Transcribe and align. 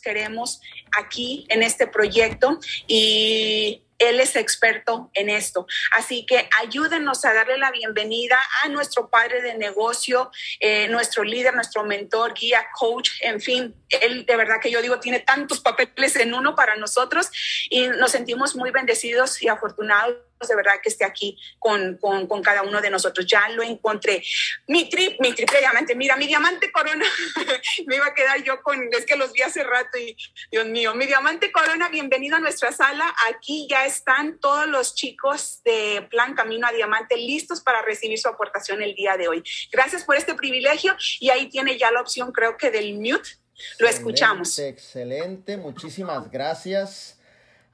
queremos 0.00 0.60
aquí 0.98 1.46
en 1.48 1.62
este 1.62 1.86
proyecto 1.86 2.58
y 2.86 3.82
él 3.98 4.20
es 4.20 4.36
experto 4.36 5.10
en 5.14 5.30
esto. 5.30 5.66
Así 5.92 6.26
que 6.26 6.48
ayúdenos 6.60 7.24
a 7.24 7.32
darle 7.32 7.58
la 7.58 7.70
bienvenida 7.70 8.36
a 8.62 8.68
nuestro 8.68 9.08
padre 9.08 9.40
de 9.42 9.54
negocio, 9.54 10.30
eh, 10.60 10.88
nuestro 10.88 11.24
líder, 11.24 11.54
nuestro 11.54 11.84
mentor, 11.84 12.34
guía, 12.34 12.66
coach, 12.74 13.10
en 13.20 13.40
fin, 13.40 13.74
él 13.88 14.26
de 14.26 14.36
verdad 14.36 14.56
que 14.60 14.70
yo 14.70 14.82
digo 14.82 14.98
tiene 15.00 15.20
tantos 15.20 15.60
papeles 15.60 16.16
en 16.16 16.34
uno 16.34 16.54
para 16.54 16.76
nosotros 16.76 17.30
y 17.70 17.86
nos 17.88 18.10
sentimos 18.10 18.56
muy 18.56 18.70
bendecidos 18.70 19.42
y 19.42 19.48
afortunados 19.48 20.16
de 20.40 20.56
verdad 20.56 20.74
que 20.82 20.88
esté 20.88 21.04
aquí 21.04 21.38
con, 21.58 21.96
con, 21.98 22.26
con, 22.26 22.42
cada 22.42 22.62
uno 22.62 22.80
de 22.80 22.90
nosotros. 22.90 23.26
Ya 23.26 23.48
lo 23.50 23.62
encontré. 23.62 24.22
Mi 24.66 24.88
trip, 24.88 25.20
mi 25.20 25.32
triple 25.32 25.60
diamante, 25.60 25.94
mira, 25.94 26.16
mi 26.16 26.26
diamante 26.26 26.70
corona, 26.72 27.04
me 27.86 27.96
iba 27.96 28.06
a 28.06 28.14
quedar 28.14 28.42
yo 28.42 28.62
con, 28.62 28.88
es 28.92 29.06
que 29.06 29.16
los 29.16 29.32
vi 29.32 29.42
hace 29.42 29.62
rato 29.62 29.98
y 29.98 30.16
Dios 30.50 30.66
mío, 30.66 30.94
mi 30.94 31.06
diamante 31.06 31.50
corona, 31.52 31.88
bienvenido 31.88 32.36
a 32.36 32.40
nuestra 32.40 32.72
sala. 32.72 33.14
Aquí 33.28 33.66
ya 33.70 33.86
están 33.86 34.38
todos 34.38 34.66
los 34.66 34.94
chicos 34.94 35.62
de 35.64 36.06
Plan 36.10 36.34
Camino 36.34 36.66
a 36.66 36.72
Diamante 36.72 37.16
listos 37.16 37.60
para 37.60 37.82
recibir 37.82 38.18
su 38.18 38.28
aportación 38.28 38.82
el 38.82 38.94
día 38.94 39.16
de 39.16 39.28
hoy. 39.28 39.42
Gracias 39.72 40.04
por 40.04 40.16
este 40.16 40.34
privilegio 40.34 40.96
y 41.20 41.30
ahí 41.30 41.48
tiene 41.48 41.78
ya 41.78 41.90
la 41.90 42.00
opción, 42.00 42.32
creo 42.32 42.56
que 42.56 42.70
del 42.70 42.94
mute. 42.94 43.30
Lo 43.78 43.86
escuchamos. 43.86 44.58
Excelente, 44.58 45.56
muchísimas 45.56 46.28
gracias 46.28 47.18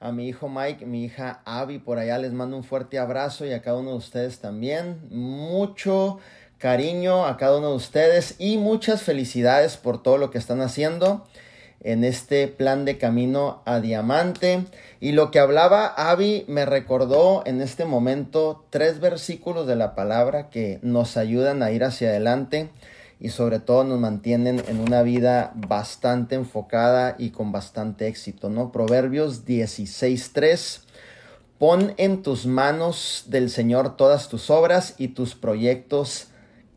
a 0.01 0.11
mi 0.11 0.27
hijo 0.27 0.49
Mike, 0.49 0.85
mi 0.87 1.05
hija 1.05 1.41
Abby, 1.45 1.77
por 1.77 1.99
allá 1.99 2.17
les 2.17 2.33
mando 2.33 2.57
un 2.57 2.63
fuerte 2.63 2.97
abrazo 2.97 3.45
y 3.45 3.53
a 3.53 3.61
cada 3.61 3.77
uno 3.77 3.91
de 3.91 3.97
ustedes 3.97 4.39
también. 4.39 4.99
Mucho 5.11 6.17
cariño 6.57 7.27
a 7.27 7.37
cada 7.37 7.59
uno 7.59 7.69
de 7.69 7.75
ustedes 7.75 8.35
y 8.39 8.57
muchas 8.57 9.03
felicidades 9.03 9.77
por 9.77 10.01
todo 10.01 10.17
lo 10.17 10.31
que 10.31 10.39
están 10.39 10.61
haciendo 10.61 11.25
en 11.81 12.03
este 12.03 12.47
plan 12.47 12.83
de 12.83 12.97
camino 12.97 13.61
a 13.65 13.79
diamante. 13.79 14.65
Y 14.99 15.11
lo 15.11 15.29
que 15.29 15.39
hablaba 15.39 15.85
Abby 15.85 16.45
me 16.47 16.65
recordó 16.65 17.43
en 17.45 17.61
este 17.61 17.85
momento 17.85 18.65
tres 18.71 18.99
versículos 18.99 19.67
de 19.67 19.75
la 19.75 19.93
palabra 19.93 20.49
que 20.49 20.79
nos 20.81 21.15
ayudan 21.15 21.61
a 21.61 21.69
ir 21.69 21.83
hacia 21.83 22.09
adelante 22.09 22.71
y 23.21 23.29
sobre 23.29 23.59
todo 23.59 23.83
nos 23.83 23.99
mantienen 23.99 24.63
en 24.67 24.79
una 24.79 25.03
vida 25.03 25.53
bastante 25.55 26.35
enfocada 26.35 27.15
y 27.19 27.29
con 27.29 27.51
bastante 27.51 28.07
éxito, 28.07 28.49
¿no? 28.49 28.71
Proverbios 28.71 29.45
16:3 29.45 30.81
Pon 31.59 31.93
en 31.97 32.23
tus 32.23 32.47
manos 32.47 33.25
del 33.27 33.51
Señor 33.51 33.95
todas 33.95 34.29
tus 34.29 34.49
obras 34.49 34.95
y 34.97 35.09
tus 35.09 35.35
proyectos, 35.35 36.29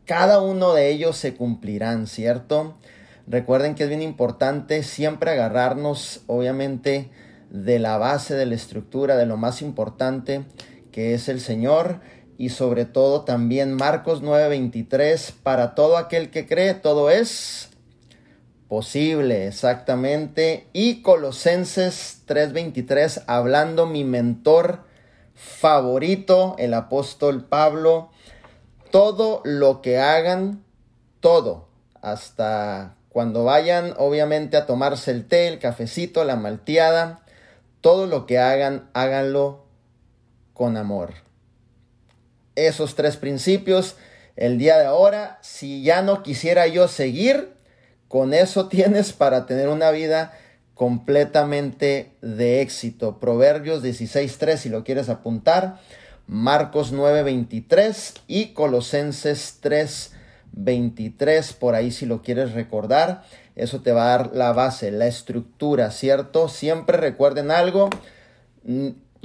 cada 0.05 0.39
uno 0.39 0.75
de 0.75 0.91
ellos 0.91 1.17
se 1.17 1.33
cumplirán, 1.33 2.05
¿cierto? 2.05 2.77
Recuerden 3.25 3.73
que 3.73 3.85
es 3.85 3.89
bien 3.89 4.03
importante 4.03 4.83
siempre 4.83 5.31
agarrarnos, 5.31 6.21
obviamente, 6.27 7.09
de 7.49 7.79
la 7.79 7.97
base 7.97 8.35
de 8.35 8.45
la 8.45 8.53
estructura, 8.53 9.15
de 9.15 9.25
lo 9.25 9.37
más 9.37 9.63
importante, 9.63 10.45
que 10.91 11.15
es 11.15 11.29
el 11.29 11.41
Señor 11.41 12.01
y 12.37 12.49
sobre 12.49 12.85
todo 12.85 13.21
también 13.21 13.73
Marcos 13.73 14.21
9:23, 14.21 15.31
para 15.43 15.75
todo 15.75 15.97
aquel 15.97 16.31
que 16.31 16.47
cree, 16.47 16.73
todo 16.73 17.09
es 17.09 17.69
posible, 18.67 19.47
exactamente. 19.47 20.67
Y 20.73 21.01
Colosenses 21.01 22.23
3:23, 22.25 23.23
hablando 23.27 23.85
mi 23.85 24.03
mentor 24.03 24.83
favorito, 25.33 26.55
el 26.59 26.73
apóstol 26.73 27.45
Pablo, 27.45 28.09
todo 28.91 29.41
lo 29.45 29.81
que 29.81 29.99
hagan, 29.99 30.63
todo, 31.19 31.67
hasta 32.01 32.95
cuando 33.09 33.45
vayan 33.45 33.93
obviamente 33.97 34.57
a 34.57 34.65
tomarse 34.65 35.11
el 35.11 35.25
té, 35.25 35.47
el 35.47 35.59
cafecito, 35.59 36.23
la 36.25 36.35
malteada, 36.35 37.21
todo 37.81 38.07
lo 38.07 38.25
que 38.25 38.39
hagan, 38.39 38.89
háganlo 38.93 39.65
con 40.53 40.75
amor 40.75 41.24
esos 42.55 42.95
tres 42.95 43.17
principios 43.17 43.95
el 44.35 44.57
día 44.57 44.77
de 44.77 44.85
ahora. 44.85 45.39
Si 45.41 45.83
ya 45.83 46.01
no 46.01 46.23
quisiera 46.23 46.67
yo 46.67 46.87
seguir, 46.87 47.53
con 48.07 48.33
eso 48.33 48.67
tienes 48.69 49.13
para 49.13 49.45
tener 49.45 49.69
una 49.69 49.91
vida 49.91 50.33
completamente 50.73 52.11
de 52.21 52.61
éxito. 52.61 53.19
Proverbios 53.19 53.83
16.3 53.83 54.57
si 54.57 54.69
lo 54.69 54.83
quieres 54.83 55.09
apuntar. 55.09 55.79
Marcos 56.27 56.91
9.23 56.93 58.19
y 58.27 58.47
Colosenses 58.53 59.59
3.23 59.61 61.53
por 61.53 61.75
ahí 61.75 61.91
si 61.91 62.05
lo 62.05 62.21
quieres 62.21 62.53
recordar. 62.53 63.23
Eso 63.55 63.81
te 63.81 63.91
va 63.91 64.05
a 64.05 64.17
dar 64.17 64.35
la 64.35 64.51
base, 64.51 64.91
la 64.91 65.07
estructura, 65.07 65.91
¿cierto? 65.91 66.49
Siempre 66.49 66.97
recuerden 66.97 67.51
algo 67.51 67.89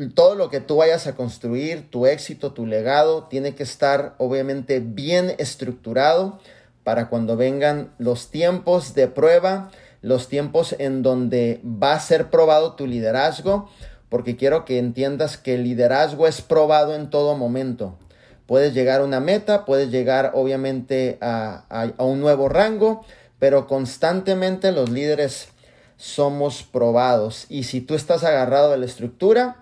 todo 0.09 0.35
lo 0.35 0.49
que 0.49 0.61
tú 0.61 0.77
vayas 0.77 1.07
a 1.07 1.15
construir, 1.15 1.91
tu 1.91 2.07
éxito, 2.07 2.53
tu 2.53 2.67
legado, 2.67 3.25
tiene 3.25 3.55
que 3.55 3.63
estar 3.63 4.15
obviamente 4.19 4.81
bien 4.81 5.35
estructurado 5.39 6.41
para 6.85 7.09
cuando 7.09 7.37
vengan 7.37 7.93
los 7.99 8.31
tiempos 8.31 8.95
de 8.95 9.09
prueba, 9.09 9.71
los 10.01 10.29
tiempos 10.29 10.75
en 10.79 11.03
donde 11.03 11.61
va 11.65 11.93
a 11.93 12.01
ser 12.01 12.31
probado 12.31 12.75
tu 12.75 12.87
liderazgo, 12.87 13.69
porque 14.09 14.37
quiero 14.37 14.65
que 14.65 14.79
entiendas 14.79 15.37
que 15.37 15.55
el 15.55 15.65
liderazgo 15.65 16.27
es 16.27 16.41
probado 16.41 16.95
en 16.95 17.11
todo 17.11 17.37
momento. 17.37 17.99
Puedes 18.47 18.75
llegar 18.75 19.03
a 19.03 19.05
una 19.05 19.21
meta, 19.21 19.65
puedes 19.65 19.91
llegar 19.91 20.33
obviamente 20.35 21.19
a, 21.21 21.65
a 21.69 22.05
un 22.05 22.21
nuevo 22.21 22.49
rango, 22.49 23.05
pero 23.39 23.67
constantemente 23.67 24.73
los 24.73 24.91
líderes 24.91 25.49
somos 25.97 26.63
probados. 26.63 27.45
Y 27.49 27.65
si 27.65 27.83
tú 27.83 27.95
estás 27.95 28.25
agarrado 28.25 28.71
de 28.71 28.79
la 28.79 28.87
estructura, 28.87 29.60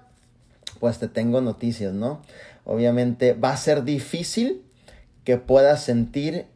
pues 0.79 0.99
te 0.99 1.09
tengo 1.09 1.41
noticias, 1.41 1.93
¿no? 1.93 2.23
Obviamente 2.65 3.33
va 3.33 3.53
a 3.53 3.57
ser 3.57 3.85
difícil 3.85 4.63
que 5.25 5.37
puedas 5.37 5.83
sentir 5.83 6.47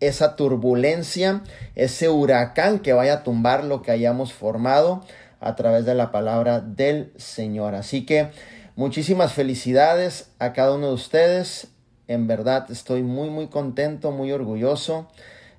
esa 0.00 0.36
turbulencia, 0.36 1.42
ese 1.74 2.08
huracán 2.08 2.80
que 2.80 2.92
vaya 2.92 3.14
a 3.14 3.22
tumbar 3.22 3.64
lo 3.64 3.82
que 3.82 3.90
hayamos 3.90 4.32
formado 4.32 5.04
a 5.40 5.56
través 5.56 5.84
de 5.84 5.94
la 5.94 6.10
palabra 6.10 6.60
del 6.60 7.12
Señor. 7.16 7.74
Así 7.74 8.04
que 8.04 8.30
muchísimas 8.74 9.32
felicidades 9.32 10.30
a 10.38 10.52
cada 10.52 10.74
uno 10.74 10.88
de 10.88 10.94
ustedes. 10.94 11.68
En 12.08 12.26
verdad 12.26 12.70
estoy 12.70 13.02
muy 13.02 13.30
muy 13.30 13.48
contento, 13.48 14.12
muy 14.12 14.32
orgulloso. 14.32 15.08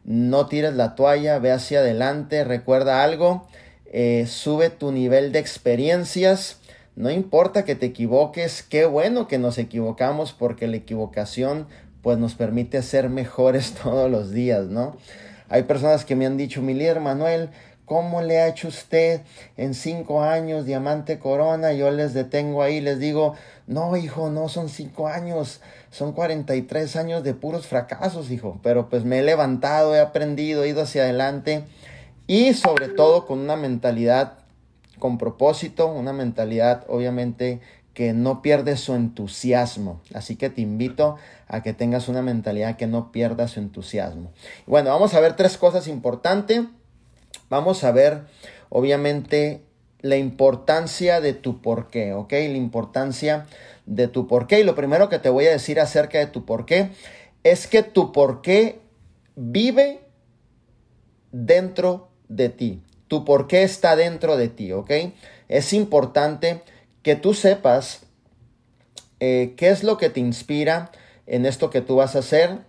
No 0.03 0.47
tires 0.47 0.73
la 0.73 0.95
toalla, 0.95 1.39
ve 1.39 1.51
hacia 1.51 1.79
adelante, 1.79 2.45
recuerda 2.45 3.03
algo, 3.03 3.45
eh, 3.85 4.25
sube 4.27 4.69
tu 4.69 4.93
nivel 4.93 5.33
de 5.33 5.39
experiencias 5.39 6.59
no 6.97 7.11
importa 7.11 7.63
que 7.63 7.75
te 7.75 7.85
equivoques, 7.85 8.63
qué 8.63 8.87
bueno 8.87 9.27
que 9.27 9.37
nos 9.37 9.59
equivocamos 9.59 10.33
porque 10.33 10.67
la 10.67 10.77
equivocación 10.77 11.67
pues 12.01 12.17
nos 12.17 12.33
permite 12.33 12.81
ser 12.81 13.09
mejores 13.09 13.73
todos 13.83 14.09
los 14.09 14.31
días, 14.31 14.65
¿no? 14.65 14.97
Hay 15.47 15.63
personas 15.63 16.05
que 16.05 16.15
me 16.15 16.25
han 16.25 16.37
dicho, 16.37 16.63
mi 16.63 16.73
líder 16.73 16.99
Manuel, 16.99 17.51
¿cómo 17.85 18.23
le 18.23 18.39
ha 18.39 18.47
hecho 18.47 18.69
usted 18.69 19.21
en 19.57 19.75
cinco 19.75 20.23
años 20.23 20.65
diamante 20.65 21.19
corona? 21.19 21.71
Yo 21.71 21.91
les 21.91 22.15
detengo 22.15 22.63
ahí, 22.63 22.81
les 22.81 22.97
digo, 22.97 23.35
no, 23.67 23.95
hijo, 23.95 24.31
no 24.31 24.49
son 24.49 24.67
cinco 24.67 25.07
años, 25.07 25.61
son 25.91 26.13
43 26.13 26.95
años 26.95 27.23
de 27.23 27.35
puros 27.35 27.67
fracasos, 27.67 28.31
hijo. 28.31 28.59
Pero 28.63 28.89
pues 28.89 29.05
me 29.05 29.19
he 29.19 29.21
levantado, 29.21 29.95
he 29.95 29.99
aprendido, 29.99 30.63
he 30.63 30.69
ido 30.69 30.81
hacia 30.81 31.03
adelante 31.03 31.63
y 32.25 32.55
sobre 32.55 32.87
todo 32.87 33.27
con 33.27 33.37
una 33.37 33.55
mentalidad 33.55 34.46
con 34.99 35.17
propósito, 35.17 35.87
una 35.87 36.13
mentalidad 36.13 36.85
obviamente 36.87 37.61
que 37.97 38.13
no 38.13 38.43
pierde 38.43 38.77
su 38.77 38.93
entusiasmo. 38.93 40.01
Así 40.13 40.35
que 40.35 40.51
te 40.51 40.61
invito 40.61 41.15
a 41.47 41.63
que 41.63 41.73
tengas 41.73 42.07
una 42.07 42.21
mentalidad 42.21 42.77
que 42.77 42.85
no 42.85 43.11
pierda 43.11 43.47
su 43.47 43.59
entusiasmo. 43.59 44.31
Bueno, 44.67 44.91
vamos 44.91 45.15
a 45.15 45.19
ver 45.19 45.35
tres 45.35 45.57
cosas 45.57 45.87
importantes. 45.87 46.61
Vamos 47.49 47.83
a 47.83 47.91
ver, 47.91 48.25
obviamente, 48.69 49.63
la 50.01 50.15
importancia 50.15 51.21
de 51.21 51.33
tu 51.33 51.59
porqué, 51.59 52.13
¿ok? 52.13 52.33
La 52.33 52.57
importancia 52.57 53.47
de 53.87 54.07
tu 54.07 54.27
porqué. 54.27 54.59
Y 54.59 54.63
lo 54.63 54.75
primero 54.75 55.09
que 55.09 55.17
te 55.17 55.29
voy 55.29 55.47
a 55.47 55.51
decir 55.51 55.79
acerca 55.79 56.19
de 56.19 56.27
tu 56.27 56.45
porqué 56.45 56.91
es 57.43 57.65
que 57.65 57.81
tu 57.81 58.11
porqué 58.11 58.79
vive 59.35 60.01
dentro 61.31 62.09
de 62.27 62.49
ti 62.49 62.83
tu 63.07 63.25
por 63.25 63.47
qué 63.47 63.63
está 63.63 63.95
dentro 63.95 64.37
de 64.37 64.49
ti, 64.49 64.71
¿ok? 64.71 64.91
Es 65.47 65.73
importante 65.73 66.61
que 67.03 67.15
tú 67.15 67.33
sepas 67.33 68.01
eh, 69.19 69.53
qué 69.57 69.69
es 69.69 69.83
lo 69.83 69.97
que 69.97 70.09
te 70.09 70.19
inspira 70.19 70.91
en 71.25 71.45
esto 71.45 71.69
que 71.69 71.81
tú 71.81 71.95
vas 71.95 72.15
a 72.15 72.19
hacer, 72.19 72.59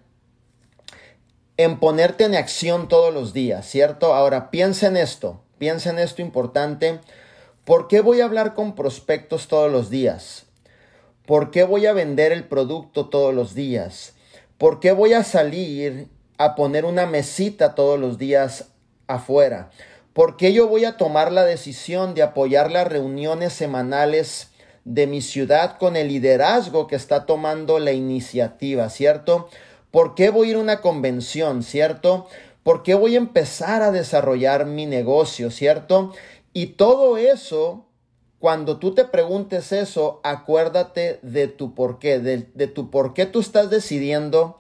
en 1.57 1.79
ponerte 1.81 2.25
en 2.25 2.35
acción 2.35 2.89
todos 2.89 3.13
los 3.13 3.33
días, 3.33 3.67
¿cierto? 3.67 4.15
Ahora, 4.15 4.51
piensa 4.51 4.87
en 4.87 4.97
esto, 4.97 5.43
piensa 5.59 5.91
en 5.91 5.99
esto 5.99 6.23
importante. 6.23 7.01
¿Por 7.65 7.89
qué 7.89 8.01
voy 8.01 8.21
a 8.21 8.25
hablar 8.25 8.55
con 8.55 8.75
prospectos 8.75 9.49
todos 9.49 9.71
los 9.71 9.91
días? 9.91 10.47
¿Por 11.27 11.51
qué 11.51 11.65
voy 11.65 11.87
a 11.87 11.93
vender 11.93 12.33
el 12.33 12.45
producto 12.45 13.11
todos 13.11 13.35
los 13.35 13.55
días? 13.55 14.15
¿Por 14.57 14.81
qué 14.81 14.93
voy 14.93 15.13
a 15.13 15.25
salir 15.25 16.09
a 16.39 16.55
poner 16.55 16.85
una 16.85 17.07
mesita 17.07 17.75
todos 17.75 17.99
los 17.99 18.19
días 18.19 18.69
afuera? 19.07 19.71
¿Por 20.19 20.37
qué 20.37 20.53
yo 20.53 20.67
voy 20.67 20.85
a 20.85 20.97
tomar 20.97 21.31
la 21.31 21.45
decisión 21.45 22.13
de 22.13 22.23
apoyar 22.23 22.73
las 22.73 22.89
reuniones 22.89 23.53
semanales 23.53 24.51
de 24.85 25.07
mi 25.07 25.21
ciudad 25.21 25.79
con 25.79 25.95
el 25.95 26.09
liderazgo 26.09 26.89
que 26.89 26.97
está 26.97 27.25
tomando 27.25 27.79
la 27.79 27.93
iniciativa, 27.93 28.91
¿cierto? 28.91 29.49
¿Por 29.93 30.17
qué 30.17 30.31
voy 30.31 30.49
a 30.49 30.51
ir 30.51 30.57
a 30.57 30.61
una 30.61 30.81
convención, 30.81 31.63
¿cierto? 31.63 32.27
¿Por 32.65 32.83
qué 32.83 32.97
voy 32.97 33.15
a 33.15 33.19
empezar 33.19 33.81
a 33.81 33.93
desarrollar 33.93 34.67
mi 34.67 34.87
negocio, 34.87 35.53
¿cierto? 35.53 36.13
Y 36.53 36.67
todo 36.67 37.17
eso, 37.17 37.87
cuando 38.41 38.79
tú 38.79 38.97
te 38.97 39.05
preguntes 39.05 39.71
eso, 39.71 40.21
acuérdate 40.25 41.21
de 41.23 41.47
tu 41.47 41.77
por 41.77 42.01
qué, 42.01 42.19
de, 42.19 42.49
de 42.55 42.67
tu 42.67 42.91
por 42.91 43.15
qué 43.15 43.25
tú 43.25 43.39
estás 43.39 43.71
decidiendo 43.71 44.59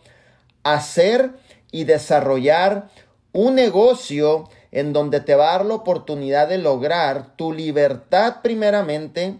hacer 0.62 1.32
y 1.72 1.82
desarrollar 1.82 2.90
un 3.32 3.56
negocio 3.56 4.48
en 4.72 4.92
donde 4.92 5.20
te 5.20 5.34
va 5.34 5.50
a 5.50 5.58
dar 5.58 5.66
la 5.66 5.74
oportunidad 5.74 6.48
de 6.48 6.58
lograr 6.58 7.36
tu 7.36 7.52
libertad 7.52 8.36
primeramente, 8.42 9.36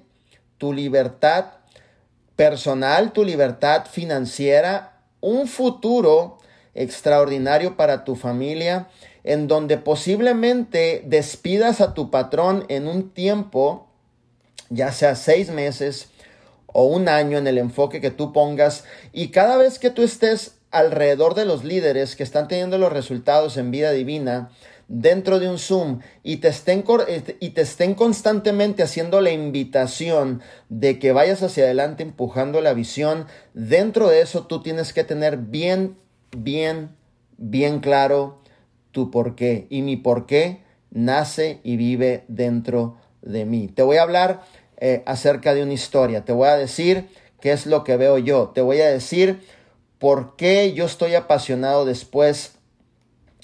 tu 0.57 0.73
libertad 0.73 1.47
personal, 2.37 3.13
tu 3.13 3.25
libertad 3.25 3.87
financiera, 3.87 5.01
un 5.21 5.49
futuro 5.49 6.39
extraordinario 6.75 7.77
para 7.77 8.05
tu 8.05 8.15
familia, 8.15 8.89
en 9.25 9.49
donde 9.49 9.77
posiblemente 9.77 11.03
despidas 11.05 11.81
a 11.81 11.93
tu 11.93 12.11
patrón 12.11 12.65
en 12.69 12.87
un 12.87 13.11
tiempo, 13.11 13.89
ya 14.71 14.93
sea 14.93 15.17
seis 15.17 15.51
meses 15.51 16.09
o 16.67 16.85
un 16.85 17.09
año 17.09 17.39
en 17.39 17.47
el 17.47 17.59
enfoque 17.59 18.01
que 18.01 18.11
tú 18.11 18.33
pongas, 18.33 18.85
y 19.13 19.29
cada 19.29 19.57
vez 19.57 19.79
que 19.79 19.91
tú 19.91 20.03
estés 20.03 20.55
alrededor 20.71 21.35
de 21.35 21.45
los 21.45 21.65
líderes 21.65 22.15
que 22.15 22.23
están 22.23 22.47
teniendo 22.47 22.79
los 22.79 22.93
resultados 22.93 23.57
en 23.57 23.71
vida 23.71 23.91
divina, 23.91 24.51
dentro 24.89 25.39
de 25.39 25.49
un 25.49 25.59
Zoom 25.59 26.01
y 26.23 26.39
te 26.39 26.49
estén, 26.49 26.85
este, 27.07 27.37
y 27.41 27.51
te 27.51 27.61
estén 27.61 27.95
constantemente 27.95 28.83
haciendo 28.83 29.21
la 29.21 29.31
invitación 29.31 30.43
de 30.71 30.99
que 30.99 31.13
vayas 31.13 31.43
hacia 31.43 31.65
adelante 31.65 32.03
empujando 32.03 32.61
la 32.61 32.73
visión, 32.73 33.27
dentro 33.55 34.09
de 34.09 34.23
eso 34.23 34.47
tú 34.47 34.63
tienes 34.63 34.93
que 34.93 35.05
tener 35.05 35.37
bien, 35.37 35.97
bien, 36.37 36.97
bien 37.37 37.81
claro 37.81 38.41
tu 38.91 39.11
por 39.11 39.37
qué. 39.37 39.67
Y 39.71 39.83
mi 39.83 39.97
por 39.97 40.27
qué 40.27 40.63
nace 40.91 41.61
y 41.63 41.77
vive 41.77 42.25
dentro 42.29 42.97
de 43.23 43.45
mí. 43.45 43.69
Te 43.69 43.83
voy 43.83 43.99
a 43.99 44.03
hablar 44.03 44.43
eh, 44.79 45.03
acerca 45.07 45.55
de 45.55 45.63
una 45.63 45.75
historia. 45.75 46.25
Te 46.25 46.33
voy 46.33 46.49
a 46.49 46.57
decir 46.57 47.09
qué 47.41 47.53
es 47.53 47.67
lo 47.67 47.85
que 47.85 47.97
veo 47.97 48.17
yo. 48.19 48.53
Te 48.55 48.63
voy 48.63 48.81
a 48.81 48.89
decir 48.89 49.41
por 49.99 50.37
qué 50.37 50.73
yo 50.73 50.87
estoy 50.87 51.15
apasionado 51.15 51.85
después 51.85 52.58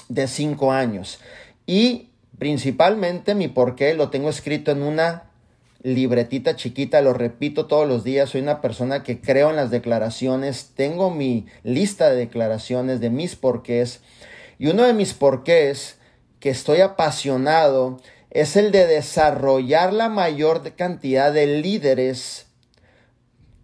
de 0.08 0.26
cinco 0.28 0.72
años. 0.72 1.20
Y 1.66 2.10
principalmente 2.38 3.34
mi 3.34 3.48
porqué 3.48 3.94
lo 3.94 4.10
tengo 4.10 4.28
escrito 4.28 4.70
en 4.70 4.82
una 4.82 5.24
libretita 5.82 6.56
chiquita, 6.56 7.02
lo 7.02 7.12
repito 7.12 7.66
todos 7.66 7.86
los 7.86 8.04
días, 8.04 8.30
soy 8.30 8.40
una 8.40 8.62
persona 8.62 9.02
que 9.02 9.20
creo 9.20 9.50
en 9.50 9.56
las 9.56 9.70
declaraciones, 9.70 10.70
tengo 10.74 11.10
mi 11.10 11.46
lista 11.62 12.08
de 12.08 12.16
declaraciones 12.16 13.00
de 13.00 13.10
mis 13.10 13.36
porqués 13.36 14.00
y 14.58 14.68
uno 14.68 14.84
de 14.84 14.94
mis 14.94 15.12
porqués 15.12 15.98
que 16.40 16.48
estoy 16.48 16.80
apasionado 16.80 18.00
es 18.30 18.56
el 18.56 18.72
de 18.72 18.86
desarrollar 18.86 19.92
la 19.92 20.08
mayor 20.08 20.62
cantidad 20.74 21.32
de 21.32 21.46
líderes 21.46 22.46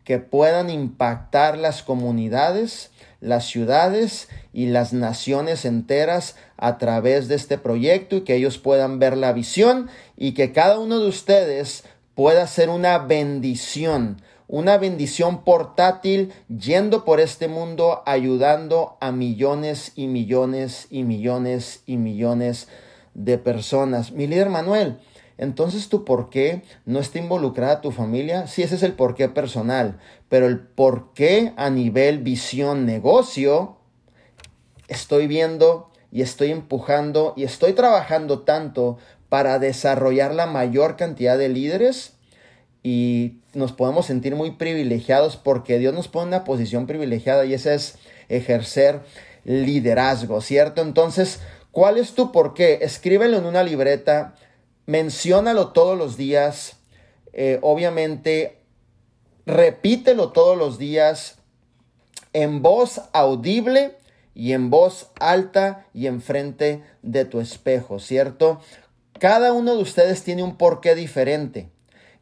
que 0.05 0.19
puedan 0.19 0.69
impactar 0.69 1.57
las 1.57 1.83
comunidades 1.83 2.91
las 3.21 3.47
ciudades 3.47 4.29
y 4.53 4.67
las 4.67 4.93
naciones 4.93 5.65
enteras 5.65 6.37
a 6.57 6.79
través 6.79 7.29
de 7.29 7.35
este 7.35 7.59
proyecto 7.59 8.17
y 8.17 8.21
que 8.23 8.35
ellos 8.35 8.59
puedan 8.59 8.99
ver 8.99 9.17
la 9.17 9.33
visión 9.33 9.89
y 10.17 10.33
que 10.33 10.53
cada 10.53 10.79
uno 10.79 10.99
de 10.99 11.09
ustedes 11.09 11.85
pueda 12.15 12.47
ser 12.47 12.71
una 12.71 12.99
bendición, 12.99 14.23
una 14.49 14.79
bendición 14.79 15.45
portátil 15.45 16.33
yendo 16.49 17.05
por 17.05 17.21
este 17.21 17.49
mundo 17.49 18.03
ayudando 18.07 18.97
a 19.01 19.13
millones 19.13 19.93
y 19.95 20.07
millones 20.07 20.87
y 20.91 21.05
millones 21.05 21.83
y 21.87 21.97
millones 21.97 22.69
de 23.15 23.39
personas. 23.39 24.13
Mi 24.13 24.27
líder 24.27 24.49
Manuel, 24.49 24.99
entonces 25.39 25.89
tu 25.89 26.05
por 26.05 26.29
qué 26.29 26.63
no 26.85 26.99
está 26.99 27.19
involucrada 27.19 27.81
tu 27.81 27.93
familia. 27.93 28.47
Sí, 28.47 28.63
ese 28.63 28.75
es 28.75 28.83
el 28.83 28.93
por 28.93 29.15
qué 29.15 29.29
personal, 29.31 29.99
pero 30.31 30.47
el 30.47 30.61
por 30.61 31.13
qué 31.13 31.53
a 31.57 31.69
nivel 31.69 32.21
visión 32.21 32.87
negocio 32.87 33.77
estoy 34.89 35.27
viendo 35.27 35.91
y 36.13 36.23
estoy 36.23 36.53
empujando 36.53 37.35
y 37.37 37.45
estoy 37.45 37.75
trabajando 37.75 38.41
tanto 38.41 38.97
para 39.29 39.59
desarrollar 39.59 40.33
la 40.33 40.47
mayor 40.47 40.97
cantidad 40.97 41.37
de 41.37 41.49
líderes 41.49 42.15
y 42.83 43.41
nos 43.55 43.73
podemos 43.73 44.07
sentir 44.07 44.37
muy 44.37 44.53
privilegiados 44.53 45.37
porque 45.37 45.79
Dios 45.79 45.93
nos 45.93 46.07
pone 46.07 46.29
una 46.29 46.45
posición 46.45 46.87
privilegiada 46.87 47.45
y 47.45 47.53
esa 47.53 47.75
es 47.75 47.99
ejercer 48.29 49.01
liderazgo, 49.45 50.41
¿cierto? 50.41 50.81
Entonces, 50.81 51.41
¿cuál 51.73 51.99
es 51.99 52.15
tu 52.15 52.31
por 52.31 52.55
qué? 52.55 52.79
Escríbelo 52.83 53.37
en 53.39 53.47
una 53.47 53.65
libreta, 53.65 54.37
menciónalo 54.87 55.73
todos 55.73 55.99
los 55.99 56.17
días. 56.17 56.77
Eh, 57.33 57.59
obviamente, 57.63 58.60
repítelo 59.47 60.31
todos 60.33 60.57
los 60.57 60.79
días 60.79 61.39
en 62.33 62.63
voz 62.63 63.01
audible 63.13 63.97
y 64.35 64.53
en 64.53 64.71
voz 64.71 65.11
alta 65.19 65.87
y 65.93 66.07
enfrente 66.07 66.83
de 67.03 67.25
tu 67.25 67.41
espejo, 67.41 67.99
¿cierto? 67.99 68.61
Cada 69.19 69.53
uno 69.53 69.77
de 69.77 69.83
ustedes 69.83 70.23
tiene 70.23 70.43
un 70.43 70.57
porqué 70.57 70.95
diferente 70.95 71.69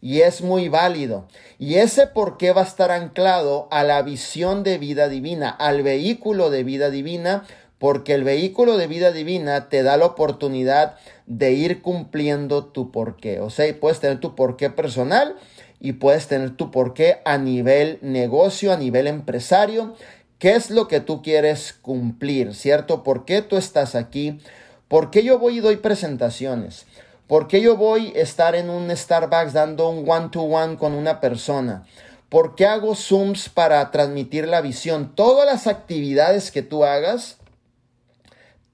y 0.00 0.20
es 0.20 0.42
muy 0.42 0.68
válido. 0.68 1.28
Y 1.58 1.76
ese 1.76 2.06
porqué 2.06 2.52
va 2.52 2.62
a 2.62 2.66
estar 2.66 2.90
anclado 2.90 3.68
a 3.70 3.84
la 3.84 4.02
visión 4.02 4.62
de 4.62 4.78
vida 4.78 5.08
divina, 5.08 5.50
al 5.50 5.82
vehículo 5.82 6.50
de 6.50 6.64
vida 6.64 6.90
divina, 6.90 7.44
porque 7.78 8.14
el 8.14 8.24
vehículo 8.24 8.76
de 8.76 8.88
vida 8.88 9.12
divina 9.12 9.68
te 9.68 9.82
da 9.82 9.96
la 9.96 10.06
oportunidad 10.06 10.96
de 11.26 11.52
ir 11.52 11.82
cumpliendo 11.82 12.64
tu 12.66 12.90
porqué. 12.90 13.40
O 13.40 13.50
sea, 13.50 13.72
puedes 13.78 14.00
tener 14.00 14.18
tu 14.18 14.34
porqué 14.34 14.70
personal 14.70 15.36
y 15.80 15.92
puedes 15.94 16.26
tener 16.26 16.56
tu 16.56 16.70
porqué 16.70 17.20
a 17.24 17.38
nivel 17.38 17.98
negocio, 18.02 18.72
a 18.72 18.76
nivel 18.76 19.06
empresario. 19.06 19.94
¿Qué 20.38 20.54
es 20.54 20.70
lo 20.70 20.88
que 20.88 21.00
tú 21.00 21.22
quieres 21.22 21.72
cumplir? 21.72 22.54
¿Cierto? 22.54 23.02
¿Por 23.02 23.24
qué 23.24 23.42
tú 23.42 23.56
estás 23.56 23.94
aquí? 23.94 24.40
¿Por 24.88 25.10
qué 25.10 25.22
yo 25.22 25.38
voy 25.38 25.58
y 25.58 25.60
doy 25.60 25.76
presentaciones? 25.76 26.86
¿Por 27.26 27.46
qué 27.46 27.60
yo 27.60 27.76
voy 27.76 28.12
a 28.16 28.20
estar 28.20 28.54
en 28.54 28.70
un 28.70 28.94
Starbucks 28.94 29.52
dando 29.52 29.90
un 29.90 30.08
one-to-one 30.08 30.74
-one 30.74 30.78
con 30.78 30.94
una 30.94 31.20
persona? 31.20 31.84
¿Por 32.28 32.54
qué 32.54 32.66
hago 32.66 32.94
Zooms 32.94 33.48
para 33.48 33.90
transmitir 33.90 34.48
la 34.48 34.60
visión? 34.60 35.14
Todas 35.14 35.46
las 35.46 35.66
actividades 35.66 36.50
que 36.50 36.62
tú 36.62 36.84
hagas 36.84 37.38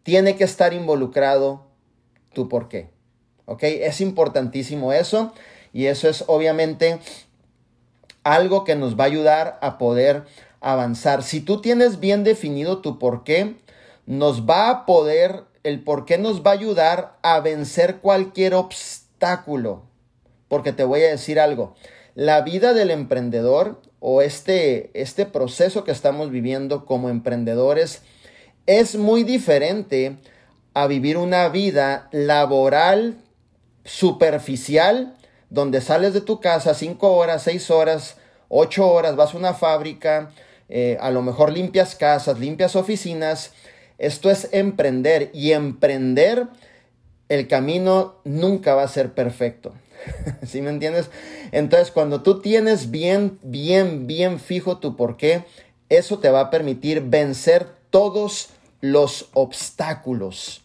tiene 0.02 0.36
que 0.36 0.44
estar 0.44 0.72
involucrado 0.72 1.66
tu 2.32 2.48
por 2.48 2.68
qué. 2.68 2.90
¿Ok? 3.46 3.62
Es 3.62 4.00
importantísimo 4.00 4.92
eso 4.92 5.32
y 5.74 5.86
eso 5.86 6.08
es 6.08 6.24
obviamente 6.28 7.00
algo 8.22 8.64
que 8.64 8.76
nos 8.76 8.98
va 8.98 9.04
a 9.04 9.08
ayudar 9.08 9.58
a 9.60 9.76
poder 9.76 10.22
avanzar. 10.60 11.22
Si 11.24 11.40
tú 11.40 11.60
tienes 11.60 12.00
bien 12.00 12.22
definido 12.22 12.78
tu 12.78 12.98
por 12.98 13.24
qué, 13.24 13.56
nos 14.06 14.48
va 14.48 14.70
a 14.70 14.86
poder, 14.86 15.42
el 15.64 15.82
por 15.82 16.06
qué 16.06 16.16
nos 16.16 16.42
va 16.42 16.52
a 16.52 16.54
ayudar 16.54 17.18
a 17.22 17.40
vencer 17.40 17.96
cualquier 17.96 18.54
obstáculo. 18.54 19.82
Porque 20.48 20.72
te 20.72 20.84
voy 20.84 21.02
a 21.02 21.10
decir 21.10 21.40
algo, 21.40 21.74
la 22.14 22.42
vida 22.42 22.72
del 22.72 22.92
emprendedor 22.92 23.82
o 23.98 24.22
este, 24.22 24.90
este 24.94 25.26
proceso 25.26 25.82
que 25.82 25.90
estamos 25.90 26.30
viviendo 26.30 26.86
como 26.86 27.08
emprendedores 27.08 28.02
es 28.66 28.94
muy 28.94 29.24
diferente 29.24 30.18
a 30.72 30.86
vivir 30.86 31.16
una 31.16 31.48
vida 31.48 32.08
laboral 32.12 33.16
superficial 33.84 35.16
donde 35.54 35.80
sales 35.80 36.12
de 36.12 36.20
tu 36.20 36.40
casa 36.40 36.74
cinco 36.74 37.12
horas, 37.12 37.42
seis 37.44 37.70
horas, 37.70 38.16
ocho 38.48 38.90
horas, 38.90 39.14
vas 39.14 39.34
a 39.34 39.38
una 39.38 39.54
fábrica, 39.54 40.32
eh, 40.68 40.98
a 41.00 41.10
lo 41.10 41.22
mejor 41.22 41.52
limpias 41.52 41.94
casas, 41.94 42.40
limpias 42.40 42.74
oficinas. 42.74 43.52
Esto 43.96 44.30
es 44.30 44.48
emprender 44.52 45.30
y 45.32 45.52
emprender 45.52 46.48
el 47.28 47.46
camino 47.46 48.16
nunca 48.24 48.74
va 48.74 48.82
a 48.82 48.88
ser 48.88 49.14
perfecto. 49.14 49.72
¿Sí 50.46 50.60
me 50.60 50.70
entiendes? 50.70 51.08
Entonces, 51.52 51.92
cuando 51.92 52.22
tú 52.22 52.40
tienes 52.40 52.90
bien, 52.90 53.38
bien, 53.42 54.08
bien 54.08 54.40
fijo 54.40 54.78
tu 54.78 54.96
por 54.96 55.16
qué, 55.16 55.44
eso 55.88 56.18
te 56.18 56.30
va 56.30 56.40
a 56.40 56.50
permitir 56.50 57.00
vencer 57.00 57.68
todos 57.90 58.50
los 58.80 59.28
obstáculos. 59.32 60.63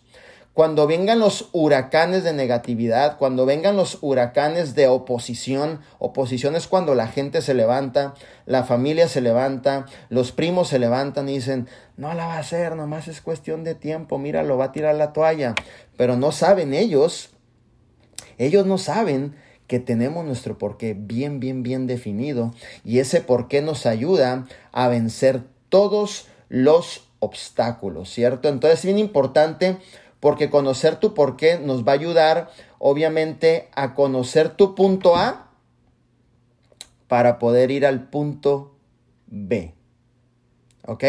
Cuando 0.54 0.88
vengan 0.88 1.20
los 1.20 1.50
huracanes 1.54 2.24
de 2.24 2.34
negatividad, 2.34 3.18
cuando 3.18 3.46
vengan 3.46 3.78
los 3.78 4.00
huracanes 4.02 4.76
de 4.76 4.88
oposición, 4.88 5.80
oposición 6.00 6.56
es 6.56 6.68
cuando 6.68 6.96
la 6.96 7.08
gente 7.08 7.42
se 7.42 7.54
levanta, 7.54 8.14
la 8.46 8.64
familia 8.64 9.08
se 9.08 9.22
levanta, 9.22 9.86
los 10.10 10.34
primos 10.34 10.68
se 10.68 10.80
levantan 10.80 11.30
y 11.30 11.36
dicen, 11.36 11.68
no 11.96 12.14
la 12.14 12.28
va 12.28 12.36
a 12.36 12.40
hacer, 12.40 12.76
nomás 12.76 13.08
es 13.08 13.22
cuestión 13.22 13.64
de 13.64 13.76
tiempo, 13.76 14.18
mira, 14.18 14.44
lo 14.44 14.58
va 14.58 14.66
a 14.66 14.72
tirar 14.74 14.96
la 14.96 15.14
toalla. 15.14 15.56
Pero 15.96 16.18
no 16.18 16.32
saben 16.32 16.74
ellos 16.74 17.30
Ellos 18.38 18.66
no 18.66 18.78
saben 18.78 19.36
que 19.68 19.80
tenemos 19.80 20.26
nuestro 20.26 20.58
porqué 20.58 20.96
bien, 20.98 21.40
bien, 21.40 21.62
bien 21.62 21.86
definido 21.88 22.54
y 22.84 23.00
ese 23.00 23.22
porqué 23.22 23.62
nos 23.62 23.86
ayuda 23.86 24.48
a 24.72 24.88
vencer 24.88 25.44
todos 25.70 26.28
los 26.50 27.08
obstáculos, 27.20 28.10
¿cierto? 28.10 28.50
Entonces 28.50 28.80
es 28.80 28.86
bien 28.86 28.98
importante 28.98 29.78
porque 30.20 30.50
conocer 30.50 30.98
tu 30.98 31.14
porqué 31.14 31.60
nos 31.60 31.88
va 31.88 31.94
a 31.94 31.96
ayudar, 31.96 32.50
obviamente, 32.78 33.70
a 33.74 33.94
conocer 33.94 34.50
tu 34.50 34.76
punto 34.76 35.16
A 35.16 35.52
para 37.08 37.40
poder 37.40 37.72
ir 37.72 37.86
al 37.86 38.10
punto 38.10 38.76
B. 39.28 39.74
¿Ok? 40.86 41.04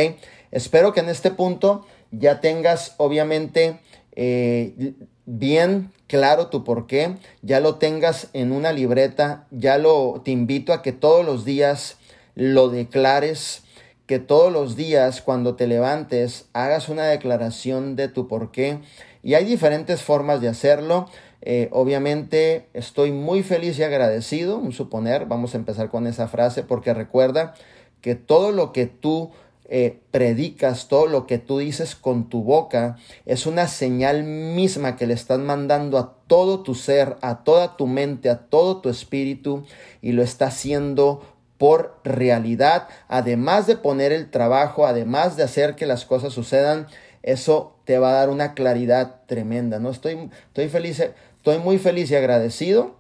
Espero 0.50 0.92
que 0.92 1.00
en 1.00 1.08
este 1.08 1.30
punto 1.30 1.86
ya 2.10 2.40
tengas, 2.40 2.94
obviamente, 2.98 3.80
eh, 4.12 4.94
bien 5.26 5.92
claro 6.06 6.48
tu 6.48 6.64
por 6.64 6.86
qué, 6.86 7.16
ya 7.42 7.60
lo 7.60 7.76
tengas 7.76 8.28
en 8.32 8.50
una 8.50 8.72
libreta, 8.72 9.46
ya 9.50 9.78
lo 9.78 10.22
te 10.24 10.32
invito 10.32 10.72
a 10.72 10.82
que 10.82 10.92
todos 10.92 11.24
los 11.24 11.44
días 11.44 11.98
lo 12.34 12.68
declares, 12.68 13.62
que 14.10 14.18
todos 14.18 14.52
los 14.52 14.74
días 14.74 15.22
cuando 15.22 15.54
te 15.54 15.68
levantes 15.68 16.48
hagas 16.52 16.88
una 16.88 17.04
declaración 17.04 17.94
de 17.94 18.08
tu 18.08 18.26
por 18.26 18.50
qué. 18.50 18.80
Y 19.22 19.34
hay 19.34 19.44
diferentes 19.44 20.02
formas 20.02 20.40
de 20.40 20.48
hacerlo. 20.48 21.08
Eh, 21.42 21.68
obviamente 21.70 22.66
estoy 22.74 23.12
muy 23.12 23.44
feliz 23.44 23.78
y 23.78 23.84
agradecido, 23.84 24.58
un 24.58 24.72
suponer, 24.72 25.26
vamos 25.26 25.54
a 25.54 25.58
empezar 25.58 25.90
con 25.90 26.08
esa 26.08 26.26
frase, 26.26 26.64
porque 26.64 26.92
recuerda 26.92 27.54
que 28.00 28.16
todo 28.16 28.50
lo 28.50 28.72
que 28.72 28.86
tú 28.86 29.30
eh, 29.68 30.00
predicas, 30.10 30.88
todo 30.88 31.06
lo 31.06 31.28
que 31.28 31.38
tú 31.38 31.58
dices 31.58 31.94
con 31.94 32.28
tu 32.28 32.42
boca, 32.42 32.96
es 33.26 33.46
una 33.46 33.68
señal 33.68 34.24
misma 34.24 34.96
que 34.96 35.06
le 35.06 35.14
estás 35.14 35.38
mandando 35.38 35.98
a 35.98 36.16
todo 36.26 36.64
tu 36.64 36.74
ser, 36.74 37.14
a 37.20 37.44
toda 37.44 37.76
tu 37.76 37.86
mente, 37.86 38.28
a 38.28 38.40
todo 38.40 38.78
tu 38.78 38.88
espíritu, 38.88 39.62
y 40.02 40.10
lo 40.10 40.24
está 40.24 40.46
haciendo 40.46 41.22
por 41.60 42.00
realidad, 42.04 42.88
además 43.06 43.66
de 43.66 43.76
poner 43.76 44.12
el 44.12 44.30
trabajo, 44.30 44.86
además 44.86 45.36
de 45.36 45.42
hacer 45.42 45.76
que 45.76 45.84
las 45.84 46.06
cosas 46.06 46.32
sucedan, 46.32 46.86
eso 47.22 47.76
te 47.84 47.98
va 47.98 48.12
a 48.12 48.14
dar 48.14 48.30
una 48.30 48.54
claridad 48.54 49.16
tremenda, 49.26 49.78
¿no? 49.78 49.90
Estoy, 49.90 50.30
estoy 50.48 50.70
feliz, 50.70 51.00
estoy 51.36 51.58
muy 51.58 51.76
feliz 51.76 52.10
y 52.10 52.16
agradecido 52.16 52.96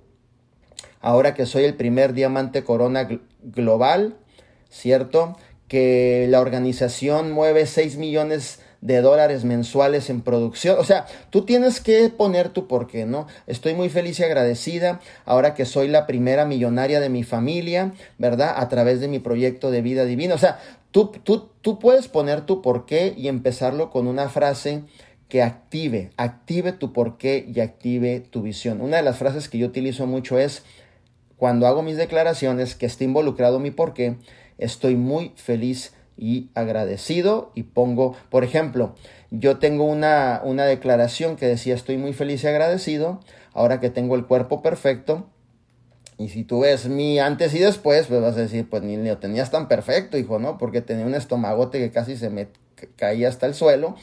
ahora 1.00 1.32
que 1.32 1.46
soy 1.46 1.64
el 1.64 1.74
primer 1.74 2.12
diamante 2.12 2.62
corona 2.62 3.08
global, 3.42 4.18
¿cierto? 4.68 5.38
que 5.70 6.26
la 6.28 6.40
organización 6.40 7.30
mueve 7.30 7.64
6 7.64 7.96
millones 7.96 8.58
de 8.80 9.02
dólares 9.02 9.44
mensuales 9.44 10.10
en 10.10 10.22
producción. 10.22 10.78
O 10.78 10.84
sea, 10.84 11.06
tú 11.30 11.44
tienes 11.44 11.80
que 11.80 12.08
poner 12.08 12.48
tu 12.48 12.66
porqué, 12.66 13.04
¿no? 13.04 13.26
Estoy 13.46 13.74
muy 13.74 13.88
feliz 13.88 14.18
y 14.20 14.24
agradecida 14.24 15.00
ahora 15.24 15.54
que 15.54 15.66
soy 15.66 15.88
la 15.88 16.06
primera 16.06 16.46
millonaria 16.46 17.00
de 17.00 17.08
mi 17.08 17.22
familia, 17.22 17.92
¿verdad? 18.18 18.54
A 18.56 18.68
través 18.68 19.00
de 19.00 19.08
mi 19.08 19.18
proyecto 19.18 19.70
de 19.70 19.82
vida 19.82 20.04
divina. 20.04 20.34
O 20.34 20.38
sea, 20.38 20.58
tú, 20.90 21.12
tú, 21.24 21.50
tú 21.60 21.78
puedes 21.78 22.08
poner 22.08 22.42
tu 22.42 22.62
porqué 22.62 23.14
y 23.16 23.28
empezarlo 23.28 23.90
con 23.90 24.06
una 24.06 24.28
frase 24.28 24.84
que 25.28 25.42
active, 25.42 26.10
active 26.16 26.72
tu 26.72 26.92
porqué 26.92 27.46
y 27.54 27.60
active 27.60 28.20
tu 28.20 28.42
visión. 28.42 28.80
Una 28.80 28.96
de 28.96 29.02
las 29.02 29.18
frases 29.18 29.48
que 29.48 29.58
yo 29.58 29.66
utilizo 29.66 30.06
mucho 30.06 30.38
es 30.38 30.64
cuando 31.36 31.66
hago 31.66 31.82
mis 31.82 31.96
declaraciones 31.96 32.74
que 32.74 32.86
esté 32.86 33.04
involucrado 33.04 33.60
mi 33.60 33.70
porqué 33.70 34.16
estoy 34.58 34.94
muy 34.94 35.32
feliz 35.36 35.94
y 36.20 36.50
agradecido 36.54 37.50
y 37.54 37.64
pongo, 37.64 38.14
por 38.28 38.44
ejemplo, 38.44 38.94
yo 39.30 39.58
tengo 39.58 39.84
una, 39.84 40.42
una 40.44 40.64
declaración 40.64 41.36
que 41.36 41.46
decía 41.46 41.74
estoy 41.74 41.96
muy 41.96 42.12
feliz 42.12 42.44
y 42.44 42.48
agradecido, 42.48 43.20
ahora 43.54 43.80
que 43.80 43.90
tengo 43.90 44.14
el 44.14 44.26
cuerpo 44.26 44.62
perfecto, 44.62 45.26
y 46.18 46.28
si 46.28 46.44
tú 46.44 46.60
ves 46.60 46.86
mi 46.86 47.18
antes 47.18 47.54
y 47.54 47.58
después, 47.60 48.06
pues 48.06 48.20
vas 48.20 48.36
a 48.36 48.40
decir, 48.40 48.68
pues 48.68 48.82
ni 48.82 48.98
lo 48.98 49.16
tenías 49.16 49.50
tan 49.50 49.68
perfecto, 49.68 50.18
hijo, 50.18 50.38
¿no? 50.38 50.58
Porque 50.58 50.82
tenía 50.82 51.06
un 51.06 51.14
estomagote 51.14 51.78
que 51.78 51.90
casi 51.90 52.14
se 52.18 52.28
me 52.28 52.48
caía 52.96 53.30
hasta 53.30 53.46
el 53.46 53.54
suelo, 53.54 53.96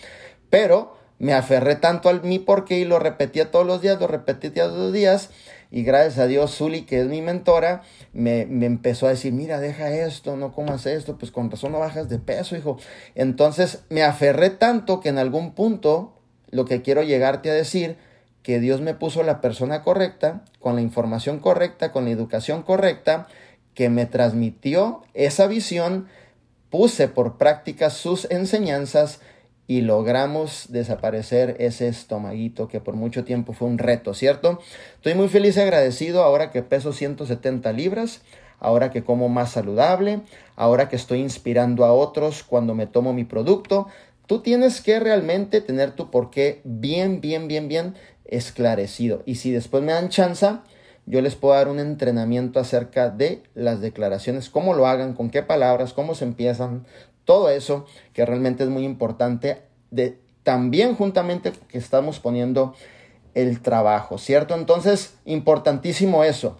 pero 0.50 0.98
me 1.20 1.34
aferré 1.34 1.76
tanto 1.76 2.10
al 2.10 2.24
mi 2.24 2.40
porqué 2.40 2.80
y 2.80 2.86
lo 2.86 2.98
repetía 2.98 3.52
todos 3.52 3.68
los 3.68 3.82
días, 3.82 4.00
lo 4.00 4.08
repetía 4.08 4.52
todos 4.52 4.78
los 4.78 4.94
días, 4.94 5.30
y 5.70 5.84
gracias 5.84 6.18
a 6.18 6.28
Dios, 6.28 6.56
Zuli, 6.56 6.84
que 6.84 7.02
es 7.02 7.08
mi 7.08 7.22
mentora, 7.22 7.84
me, 8.14 8.46
me, 8.46 8.66
empezó 8.66 9.08
a 9.08 9.10
decir, 9.10 9.34
mira, 9.34 9.60
deja 9.60 9.90
esto, 9.90 10.38
no 10.38 10.54
comas 10.54 10.86
esto, 10.86 11.18
pues 11.18 11.32
con 11.32 11.52
razón 11.52 11.74
no 11.74 11.80
bajas 11.80 12.08
de 12.08 12.20
peso, 12.20 12.56
hijo. 12.56 12.78
Entonces 13.16 13.84
me 13.90 14.04
aferré 14.04 14.50
tanto 14.50 15.02
que 15.02 15.10
en 15.10 15.18
algún 15.18 15.54
punto 15.54 16.14
lo 16.50 16.66
que 16.66 16.82
quiero 16.82 17.04
llegarte 17.04 17.50
a 17.50 17.54
decir, 17.54 17.98
que 18.44 18.62
Dios 18.62 18.80
me 18.80 18.94
puso 18.94 19.24
la 19.24 19.42
persona 19.42 19.84
correcta, 19.84 20.46
con 20.60 20.76
la 20.76 20.82
información 20.82 21.40
correcta, 21.40 21.92
con 21.92 22.06
la 22.06 22.12
educación 22.12 22.64
correcta, 22.64 23.28
que 23.74 23.90
me 23.90 24.06
transmitió 24.06 25.04
esa 25.14 25.48
visión, 25.48 26.08
puse 26.70 27.10
por 27.10 27.38
práctica 27.38 27.90
sus 27.90 28.26
enseñanzas, 28.32 29.20
y 29.68 29.82
logramos 29.82 30.68
desaparecer 30.70 31.58
ese 31.60 31.90
estomaguito 31.90 32.70
que 32.70 32.80
por 32.80 32.96
mucho 32.96 33.26
tiempo 33.26 33.52
fue 33.52 33.68
un 33.68 33.78
reto, 33.78 34.14
¿cierto? 34.14 34.60
Estoy 34.96 35.14
muy 35.14 35.28
feliz 35.28 35.58
y 35.58 35.60
agradecido 35.60 36.24
ahora 36.24 36.52
que 36.52 36.64
peso 36.64 36.94
170 36.94 37.74
libras, 37.74 38.22
ahora 38.60 38.92
que 38.92 39.04
como 39.04 39.28
más 39.28 39.52
saludable, 39.52 40.22
ahora 40.56 40.88
que 40.88 40.96
estoy 40.96 41.20
inspirando 41.20 41.84
a 41.84 41.92
otros 41.94 42.44
cuando 42.44 42.74
me 42.74 42.88
tomo 42.88 43.14
mi 43.14 43.26
producto. 43.26 43.88
Tú 44.26 44.40
tienes 44.40 44.82
que 44.82 45.00
realmente 45.00 45.62
tener 45.62 45.92
tu 45.92 46.10
porqué 46.10 46.62
bien, 46.64 47.20
bien, 47.22 47.48
bien, 47.48 47.68
bien 47.68 47.96
esclarecido. 48.26 49.22
Y 49.26 49.36
si 49.36 49.52
después 49.52 49.84
me 49.84 49.94
dan 49.94 50.10
chance, 50.10 50.48
yo 51.06 51.22
les 51.22 51.36
puedo 51.36 51.54
dar 51.54 51.70
un 51.70 51.80
entrenamiento 51.80 52.60
acerca 52.60 53.10
de 53.10 53.42
las 53.54 53.80
declaraciones, 53.80 54.50
cómo 54.50 54.74
lo 54.74 54.88
hagan, 54.88 55.14
con 55.14 55.30
qué 55.30 55.42
palabras, 55.42 55.94
cómo 55.94 56.16
se 56.16 56.26
empiezan, 56.26 56.86
todo 57.28 57.50
eso 57.50 57.86
que 58.14 58.26
realmente 58.26 58.64
es 58.64 58.70
muy 58.70 58.86
importante, 58.86 59.62
de, 59.92 60.18
también 60.44 60.96
juntamente 60.96 61.52
que 61.68 61.78
estamos 61.78 62.22
poniendo 62.22 62.74
el 63.34 63.62
trabajo, 63.62 64.18
¿cierto? 64.18 64.56
Entonces, 64.56 65.18
importantísimo 65.26 66.24
eso. 66.24 66.58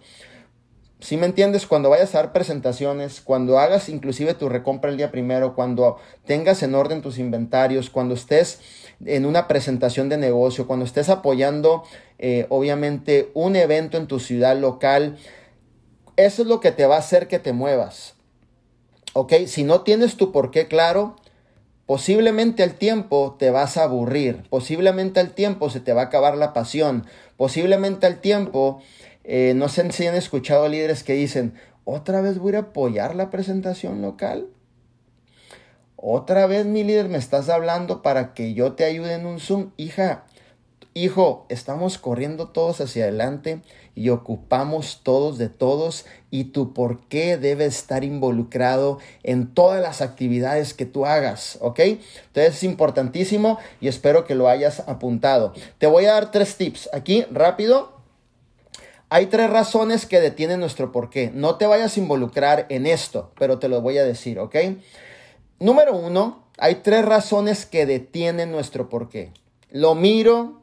Si 1.00 1.16
me 1.16 1.24
entiendes, 1.24 1.66
cuando 1.66 1.88
vayas 1.88 2.14
a 2.14 2.18
dar 2.18 2.32
presentaciones, 2.32 3.22
cuando 3.22 3.58
hagas 3.58 3.88
inclusive 3.88 4.34
tu 4.34 4.50
recompra 4.50 4.90
el 4.90 4.98
día 4.98 5.10
primero, 5.10 5.54
cuando 5.54 5.96
tengas 6.26 6.62
en 6.62 6.74
orden 6.74 7.00
tus 7.00 7.18
inventarios, 7.18 7.88
cuando 7.88 8.14
estés 8.14 8.60
en 9.06 9.24
una 9.24 9.48
presentación 9.48 10.10
de 10.10 10.18
negocio, 10.18 10.66
cuando 10.66 10.84
estés 10.84 11.08
apoyando 11.08 11.82
eh, 12.18 12.44
obviamente 12.50 13.30
un 13.32 13.56
evento 13.56 13.96
en 13.96 14.06
tu 14.06 14.20
ciudad 14.20 14.56
local, 14.58 15.16
eso 16.16 16.42
es 16.42 16.48
lo 16.48 16.60
que 16.60 16.72
te 16.72 16.84
va 16.84 16.96
a 16.96 16.98
hacer 16.98 17.26
que 17.26 17.38
te 17.38 17.54
muevas. 17.54 18.17
¿Ok? 19.20 19.32
Si 19.48 19.64
no 19.64 19.80
tienes 19.80 20.16
tu 20.16 20.30
por 20.30 20.52
qué 20.52 20.68
claro, 20.68 21.16
posiblemente 21.86 22.62
al 22.62 22.74
tiempo 22.74 23.34
te 23.36 23.50
vas 23.50 23.76
a 23.76 23.82
aburrir, 23.82 24.44
posiblemente 24.48 25.18
al 25.18 25.32
tiempo 25.32 25.70
se 25.70 25.80
te 25.80 25.92
va 25.92 26.02
a 26.02 26.04
acabar 26.04 26.36
la 26.36 26.52
pasión, 26.52 27.04
posiblemente 27.36 28.06
al 28.06 28.20
tiempo, 28.20 28.80
eh, 29.24 29.54
no 29.56 29.68
sé 29.68 29.90
si 29.90 30.06
han 30.06 30.14
escuchado 30.14 30.68
líderes 30.68 31.02
que 31.02 31.14
dicen, 31.14 31.54
otra 31.82 32.20
vez 32.20 32.38
voy 32.38 32.54
a 32.54 32.60
apoyar 32.60 33.16
la 33.16 33.28
presentación 33.28 34.02
local. 34.02 34.46
Otra 35.96 36.46
vez 36.46 36.64
mi 36.66 36.84
líder 36.84 37.08
me 37.08 37.18
estás 37.18 37.48
hablando 37.48 38.02
para 38.02 38.34
que 38.34 38.54
yo 38.54 38.74
te 38.74 38.84
ayude 38.84 39.14
en 39.14 39.26
un 39.26 39.40
Zoom. 39.40 39.72
Hija, 39.76 40.26
hijo, 40.94 41.44
estamos 41.48 41.98
corriendo 41.98 42.50
todos 42.50 42.80
hacia 42.80 43.02
adelante 43.02 43.62
y 43.98 44.10
ocupamos 44.10 45.00
todos 45.02 45.38
de 45.38 45.48
todos 45.48 46.06
y 46.30 46.44
tu 46.44 46.72
por 46.72 47.00
qué 47.08 47.36
debe 47.36 47.64
estar 47.64 48.04
involucrado 48.04 48.98
en 49.24 49.52
todas 49.52 49.82
las 49.82 50.02
actividades 50.02 50.72
que 50.72 50.86
tú 50.86 51.04
hagas, 51.04 51.58
¿ok? 51.60 51.80
Entonces 51.80 52.54
es 52.54 52.62
importantísimo 52.62 53.58
y 53.80 53.88
espero 53.88 54.24
que 54.24 54.36
lo 54.36 54.48
hayas 54.48 54.84
apuntado. 54.88 55.52
Te 55.78 55.88
voy 55.88 56.04
a 56.04 56.12
dar 56.12 56.30
tres 56.30 56.56
tips 56.56 56.88
aquí 56.92 57.26
rápido. 57.32 57.98
Hay 59.10 59.26
tres 59.26 59.50
razones 59.50 60.06
que 60.06 60.20
detienen 60.20 60.60
nuestro 60.60 60.92
porqué. 60.92 61.32
No 61.34 61.56
te 61.56 61.66
vayas 61.66 61.96
a 61.96 62.00
involucrar 62.00 62.66
en 62.68 62.86
esto, 62.86 63.32
pero 63.36 63.58
te 63.58 63.68
lo 63.68 63.80
voy 63.80 63.98
a 63.98 64.04
decir, 64.04 64.38
¿ok? 64.38 64.54
Número 65.58 65.96
uno, 65.96 66.44
hay 66.56 66.76
tres 66.76 67.04
razones 67.04 67.66
que 67.66 67.84
detienen 67.84 68.52
nuestro 68.52 68.88
porqué. 68.88 69.32
Lo 69.70 69.96
miro, 69.96 70.57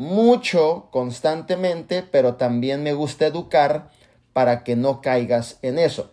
mucho 0.00 0.88
constantemente, 0.90 2.02
pero 2.02 2.36
también 2.36 2.82
me 2.82 2.94
gusta 2.94 3.26
educar 3.26 3.90
para 4.32 4.64
que 4.64 4.74
no 4.74 5.02
caigas 5.02 5.58
en 5.60 5.78
eso. 5.78 6.10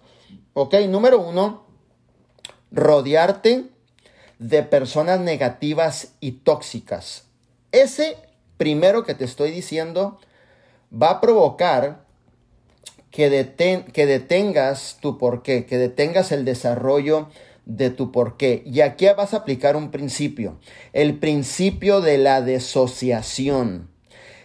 Ok, 0.52 0.74
número 0.90 1.22
uno, 1.22 1.64
rodearte 2.70 3.64
de 4.40 4.64
personas 4.64 5.22
negativas 5.22 6.10
y 6.20 6.34
tóxicas. 6.34 7.28
Ese 7.72 8.18
primero 8.58 9.06
que 9.06 9.16
te 9.16 9.24
estoy 9.24 9.52
diciendo 9.52 10.20
va 10.92 11.12
a 11.12 11.22
provocar 11.22 12.04
que, 13.10 13.86
que 13.94 14.06
detengas 14.06 14.98
tu 15.00 15.18
porqué, 15.18 15.66
que 15.66 15.78
detengas 15.78 16.34
el 16.34 16.44
desarrollo 16.44 17.30
de 17.68 17.90
tu 17.90 18.12
porqué. 18.12 18.64
Y 18.66 18.82
aquí 18.82 19.06
vas 19.16 19.34
a 19.34 19.38
aplicar 19.38 19.76
un 19.76 19.92
principio, 19.92 20.58
el 20.94 21.20
principio 21.20 22.02
de 22.02 22.18
la 22.18 22.42
desociación. 22.42 23.90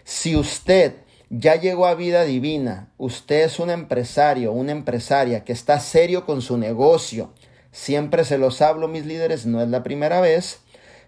Si 0.05 0.37
usted 0.37 0.97
ya 1.31 1.55
llegó 1.55 1.87
a 1.87 1.95
vida 1.95 2.25
divina, 2.25 2.91
usted 2.99 3.45
es 3.45 3.61
un 3.61 3.71
empresario, 3.71 4.53
una 4.53 4.73
empresaria 4.73 5.45
que 5.45 5.53
está 5.53 5.79
serio 5.79 6.27
con 6.27 6.43
su 6.43 6.59
negocio, 6.59 7.33
siempre 7.71 8.25
se 8.25 8.39
los 8.39 8.61
hablo 8.61 8.89
mis 8.89 9.07
líderes, 9.07 9.47
no 9.47 9.63
es 9.63 9.69
la 9.69 9.85
primera 9.85 10.21
vez, 10.21 10.59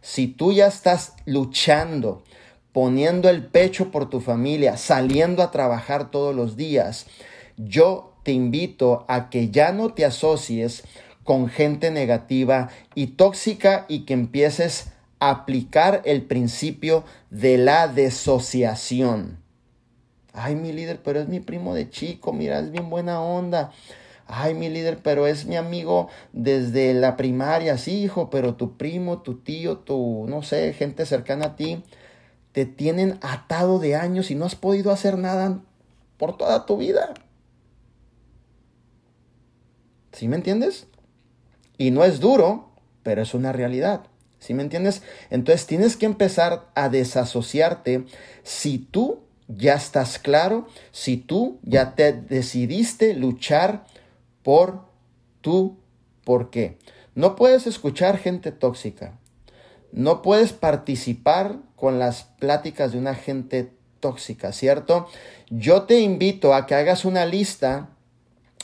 si 0.00 0.28
tú 0.28 0.52
ya 0.52 0.68
estás 0.68 1.14
luchando, 1.26 2.23
poniendo 2.73 3.28
el 3.28 3.44
pecho 3.44 3.90
por 3.90 4.09
tu 4.09 4.21
familia, 4.21 4.76
saliendo 4.76 5.42
a 5.42 5.50
trabajar 5.50 6.11
todos 6.11 6.35
los 6.35 6.56
días, 6.56 7.06
yo 7.56 8.14
te 8.23 8.33
invito 8.33 9.04
a 9.09 9.30
que 9.30 9.50
ya 9.50 9.73
no 9.73 9.92
te 9.92 10.04
asocies 10.04 10.85
con 11.24 11.48
gente 11.48 11.90
negativa 11.90 12.68
y 12.94 13.08
tóxica 13.08 13.86
y 13.88 14.00
que 14.00 14.14
empieces 14.14 14.92
a 15.18 15.30
aplicar 15.30 16.02
el 16.04 16.22
principio 16.22 17.04
de 17.30 17.58
la 17.58 17.88
desociación. 17.88 19.38
Ay, 20.32 20.56
mi 20.56 20.72
líder, 20.72 21.00
pero 21.02 21.20
es 21.20 21.28
mi 21.28 21.40
primo 21.40 21.74
de 21.74 21.88
chico, 21.90 22.32
mira, 22.32 22.58
es 22.58 22.70
bien 22.70 22.90
buena 22.90 23.20
onda. 23.20 23.72
Ay, 24.26 24.54
mi 24.54 24.68
líder, 24.68 24.98
pero 25.02 25.26
es 25.26 25.46
mi 25.46 25.56
amigo 25.56 26.08
desde 26.32 26.94
la 26.94 27.16
primaria, 27.16 27.78
sí, 27.78 28.02
hijo, 28.02 28.30
pero 28.30 28.54
tu 28.54 28.76
primo, 28.76 29.22
tu 29.22 29.36
tío, 29.36 29.78
tu, 29.78 30.26
no 30.28 30.42
sé, 30.42 30.72
gente 30.72 31.06
cercana 31.06 31.46
a 31.46 31.56
ti, 31.56 31.84
te 32.52 32.66
tienen 32.66 33.18
atado 33.20 33.78
de 33.78 33.96
años 33.96 34.30
y 34.30 34.34
no 34.34 34.44
has 34.44 34.56
podido 34.56 34.90
hacer 34.92 35.18
nada 35.18 35.60
por 36.16 36.36
toda 36.36 36.66
tu 36.66 36.78
vida. 36.78 37.14
¿Sí 40.12 40.28
me 40.28 40.36
entiendes? 40.36 40.86
Y 41.84 41.90
no 41.90 42.02
es 42.02 42.18
duro, 42.18 42.70
pero 43.02 43.20
es 43.20 43.34
una 43.34 43.52
realidad. 43.52 44.06
¿Sí 44.38 44.54
me 44.54 44.62
entiendes? 44.62 45.02
Entonces 45.28 45.66
tienes 45.66 45.98
que 45.98 46.06
empezar 46.06 46.70
a 46.74 46.88
desasociarte 46.88 48.06
si 48.42 48.78
tú 48.78 49.20
ya 49.48 49.74
estás 49.74 50.18
claro, 50.18 50.66
si 50.92 51.18
tú 51.18 51.58
ya 51.62 51.94
te 51.94 52.14
decidiste 52.14 53.12
luchar 53.12 53.84
por 54.42 54.80
tu 55.42 55.76
por 56.24 56.48
qué. 56.48 56.78
No 57.14 57.36
puedes 57.36 57.66
escuchar 57.66 58.16
gente 58.16 58.50
tóxica. 58.50 59.18
No 59.92 60.22
puedes 60.22 60.54
participar 60.54 61.58
con 61.76 61.98
las 61.98 62.22
pláticas 62.38 62.92
de 62.92 62.98
una 62.98 63.14
gente 63.14 63.74
tóxica, 64.00 64.52
¿cierto? 64.52 65.06
Yo 65.50 65.82
te 65.82 66.00
invito 66.00 66.54
a 66.54 66.64
que 66.64 66.76
hagas 66.76 67.04
una 67.04 67.26
lista 67.26 67.90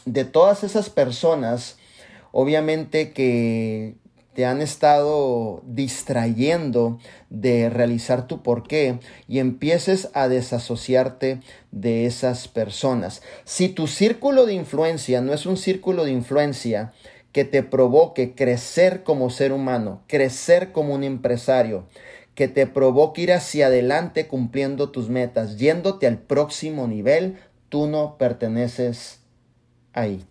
de 0.07 0.25
todas 0.25 0.65
esas 0.65 0.89
personas, 0.89 1.77
obviamente 2.33 3.13
que 3.13 3.97
te 4.35 4.47
han 4.47 4.63
estado 4.63 5.63
distrayendo 5.67 6.99
de 7.31 7.69
realizar 7.69 8.27
tu 8.27 8.43
porqué 8.43 9.01
y 9.29 9.39
empieces 9.39 10.09
a 10.15 10.29
desasociarte 10.29 11.41
de 11.73 12.07
esas 12.07 12.49
personas. 12.49 13.23
Si 13.45 13.69
tu 13.69 13.87
círculo 13.87 14.47
de 14.47 14.55
influencia 14.55 15.21
no 15.21 15.33
es 15.33 15.47
un 15.47 15.57
círculo 15.57 16.05
de 16.05 16.13
influencia 16.13 16.93
que 17.33 17.45
te 17.45 17.63
provoque 17.63 18.35
crecer 18.35 19.03
como 19.03 19.31
ser 19.31 19.53
humano, 19.53 20.03
crecer 20.07 20.73
como 20.73 20.95
un 20.95 21.05
empresario, 21.05 21.87
que 22.35 22.49
te 22.49 22.67
provoque 22.67 23.23
ir 23.23 23.33
hacia 23.33 23.67
adelante 23.67 24.27
cumpliendo 24.27 24.91
tus 24.91 25.09
metas, 25.09 25.59
yéndote 25.59 26.07
al 26.07 26.19
próximo 26.19 26.87
nivel, 26.87 27.37
tú 27.69 27.87
no 27.87 28.17
perteneces 28.17 29.21
ahí. 29.93 30.25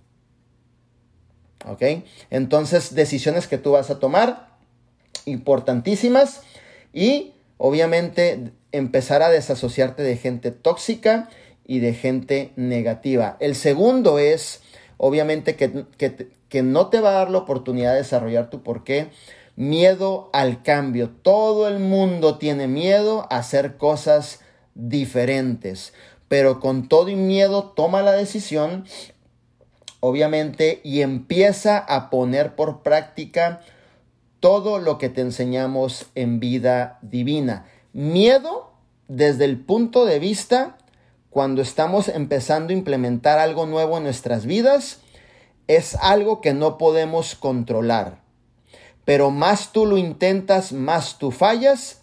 ¿Ok? 1.65 1.83
Entonces, 2.29 2.95
decisiones 2.95 3.47
que 3.47 3.57
tú 3.57 3.71
vas 3.71 3.89
a 3.89 3.99
tomar, 3.99 4.49
importantísimas, 5.25 6.41
y 6.93 7.33
obviamente 7.57 8.51
empezar 8.71 9.21
a 9.21 9.29
desasociarte 9.29 10.03
de 10.03 10.17
gente 10.17 10.51
tóxica 10.51 11.29
y 11.65 11.79
de 11.79 11.93
gente 11.93 12.51
negativa. 12.55 13.37
El 13.39 13.55
segundo 13.55 14.19
es, 14.19 14.61
obviamente, 14.97 15.55
que, 15.55 15.85
que 16.49 16.63
no 16.63 16.87
te 16.87 16.99
va 16.99 17.11
a 17.11 17.13
dar 17.13 17.29
la 17.29 17.37
oportunidad 17.37 17.91
de 17.91 17.99
desarrollar 17.99 18.49
tu 18.49 18.63
por 18.63 18.83
qué. 18.83 19.09
Miedo 19.55 20.29
al 20.33 20.63
cambio. 20.63 21.09
Todo 21.09 21.67
el 21.67 21.79
mundo 21.79 22.37
tiene 22.37 22.67
miedo 22.67 23.27
a 23.29 23.37
hacer 23.37 23.77
cosas 23.77 24.39
diferentes. 24.73 25.93
Pero 26.27 26.59
con 26.59 26.87
todo 26.87 27.09
y 27.09 27.15
miedo 27.15 27.73
toma 27.75 28.01
la 28.01 28.13
decisión 28.13 28.85
obviamente, 29.99 30.81
y 30.83 31.01
empieza 31.01 31.77
a 31.77 32.09
poner 32.09 32.55
por 32.55 32.81
práctica 32.81 33.61
todo 34.39 34.79
lo 34.79 34.97
que 34.97 35.09
te 35.09 35.21
enseñamos 35.21 36.07
en 36.15 36.39
vida 36.39 36.99
divina. 37.01 37.65
Miedo 37.93 38.71
desde 39.07 39.45
el 39.45 39.59
punto 39.59 40.05
de 40.05 40.19
vista 40.19 40.77
cuando 41.29 41.61
estamos 41.61 42.07
empezando 42.07 42.71
a 42.71 42.77
implementar 42.77 43.39
algo 43.39 43.65
nuevo 43.65 43.97
en 43.97 44.03
nuestras 44.03 44.45
vidas, 44.45 45.01
es 45.67 45.95
algo 45.95 46.41
que 46.41 46.53
no 46.53 46.77
podemos 46.77 47.35
controlar. 47.35 48.21
Pero 49.05 49.29
más 49.29 49.71
tú 49.71 49.85
lo 49.85 49.97
intentas, 49.97 50.71
más 50.71 51.19
tú 51.19 51.31
fallas, 51.31 52.01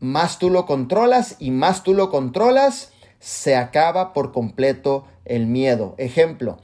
más 0.00 0.38
tú 0.38 0.50
lo 0.50 0.66
controlas 0.66 1.36
y 1.38 1.50
más 1.50 1.82
tú 1.82 1.92
lo 1.92 2.10
controlas, 2.10 2.92
se 3.18 3.56
acaba 3.56 4.12
por 4.12 4.32
completo 4.32 5.06
el 5.24 5.46
miedo. 5.46 5.94
Ejemplo, 5.98 6.58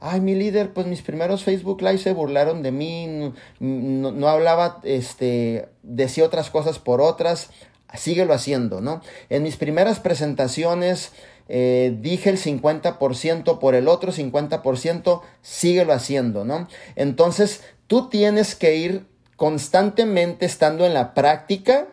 ay, 0.00 0.20
mi 0.20 0.34
líder, 0.34 0.72
pues 0.72 0.86
mis 0.86 1.02
primeros 1.02 1.44
Facebook 1.44 1.82
Live 1.82 1.98
se 1.98 2.12
burlaron 2.12 2.62
de 2.62 2.72
mí, 2.72 3.32
no, 3.60 4.28
hablaba, 4.28 4.80
este, 4.84 5.68
decía 5.82 6.24
otras 6.24 6.50
cosas 6.50 6.78
por 6.78 7.00
otras, 7.00 7.50
síguelo 7.94 8.34
haciendo, 8.34 8.80
¿no? 8.80 9.00
En 9.28 9.42
mis 9.42 9.56
primeras 9.56 9.98
presentaciones 9.98 11.12
eh, 11.48 11.96
dije 12.00 12.30
el 12.30 12.38
50% 12.38 13.58
por 13.58 13.74
el 13.74 13.88
otro 13.88 14.12
50%, 14.12 15.22
síguelo 15.42 15.92
haciendo, 15.92 16.44
¿no? 16.44 16.68
Entonces, 16.94 17.62
tú 17.86 18.08
tienes 18.08 18.54
que 18.54 18.76
ir 18.76 19.06
constantemente 19.36 20.46
estando 20.46 20.84
en 20.84 20.94
la 20.94 21.14
práctica, 21.14 21.88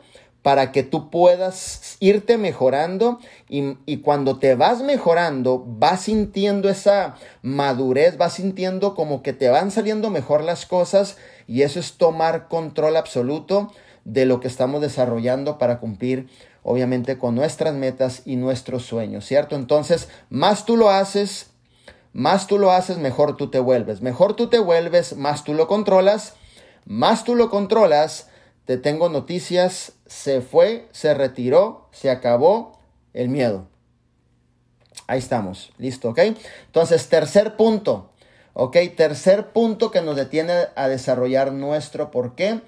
para 0.45 0.71
que 0.71 0.83
tú 0.83 1.09
puedas 1.09 1.97
irte 1.99 2.37
mejorando 2.37 3.17
y, 3.49 3.97
cuando 4.03 4.37
te 4.37 4.53
vas 4.53 4.83
mejorando, 4.83 5.63
vas 5.65 6.01
sintiendo 6.01 6.69
esa 6.69 7.15
madurez, 7.41 8.17
vas 8.17 8.33
sintiendo 8.33 8.93
como 8.93 9.23
que 9.23 9.33
te 9.33 9.49
van 9.49 9.71
saliendo 9.71 10.11
mejor 10.11 10.43
las 10.43 10.67
cosas 10.67 11.17
y 11.47 11.63
eso 11.63 11.79
es 11.79 11.93
tomar 11.93 12.47
control 12.47 12.95
absoluto 12.95 13.71
de 14.03 14.27
lo 14.27 14.39
que 14.39 14.47
estamos 14.47 14.81
desarrollando 14.81 15.57
para 15.57 15.79
cumplir 15.79 16.27
obviamente 16.61 17.17
con 17.17 17.33
nuestras 17.33 17.73
metas 17.73 18.21
y 18.23 18.35
nuestros 18.35 18.85
sueños, 18.85 19.25
¿cierto? 19.25 19.55
Entonces, 19.55 20.09
más 20.29 20.63
tú 20.63 20.77
lo 20.77 20.91
haces, 20.91 21.49
más 22.13 22.45
tú 22.45 22.59
lo 22.59 22.71
haces, 22.71 22.99
mejor 22.99 23.35
tú 23.35 23.49
te 23.49 23.57
vuelves. 23.57 24.03
Mejor 24.03 24.35
tú 24.35 24.45
te 24.45 24.59
vuelves, 24.59 25.17
más 25.17 25.43
tú 25.43 25.55
lo 25.55 25.65
controlas, 25.65 26.35
más 26.85 27.23
tú 27.23 27.33
lo 27.33 27.49
controlas, 27.49 28.29
te 28.65 28.77
tengo 28.77 29.09
noticias, 29.09 29.94
se 30.05 30.41
fue, 30.41 30.87
se 30.91 31.13
retiró, 31.13 31.87
se 31.91 32.09
acabó 32.09 32.79
el 33.13 33.29
miedo. 33.29 33.67
Ahí 35.07 35.19
estamos, 35.19 35.71
listo, 35.77 36.09
¿ok? 36.09 36.19
Entonces, 36.65 37.07
tercer 37.09 37.55
punto, 37.55 38.11
¿ok? 38.53 38.77
Tercer 38.95 39.51
punto 39.51 39.91
que 39.91 40.01
nos 40.01 40.15
detiene 40.15 40.53
a 40.75 40.87
desarrollar 40.87 41.51
nuestro 41.51 42.11
por 42.11 42.35
qué 42.35 42.61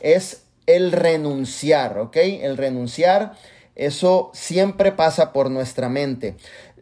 es 0.00 0.44
el 0.66 0.92
renunciar, 0.92 1.98
¿ok? 1.98 2.16
El 2.16 2.56
renunciar, 2.56 3.34
eso 3.76 4.30
siempre 4.34 4.92
pasa 4.92 5.32
por 5.32 5.50
nuestra 5.50 5.88
mente. 5.88 6.36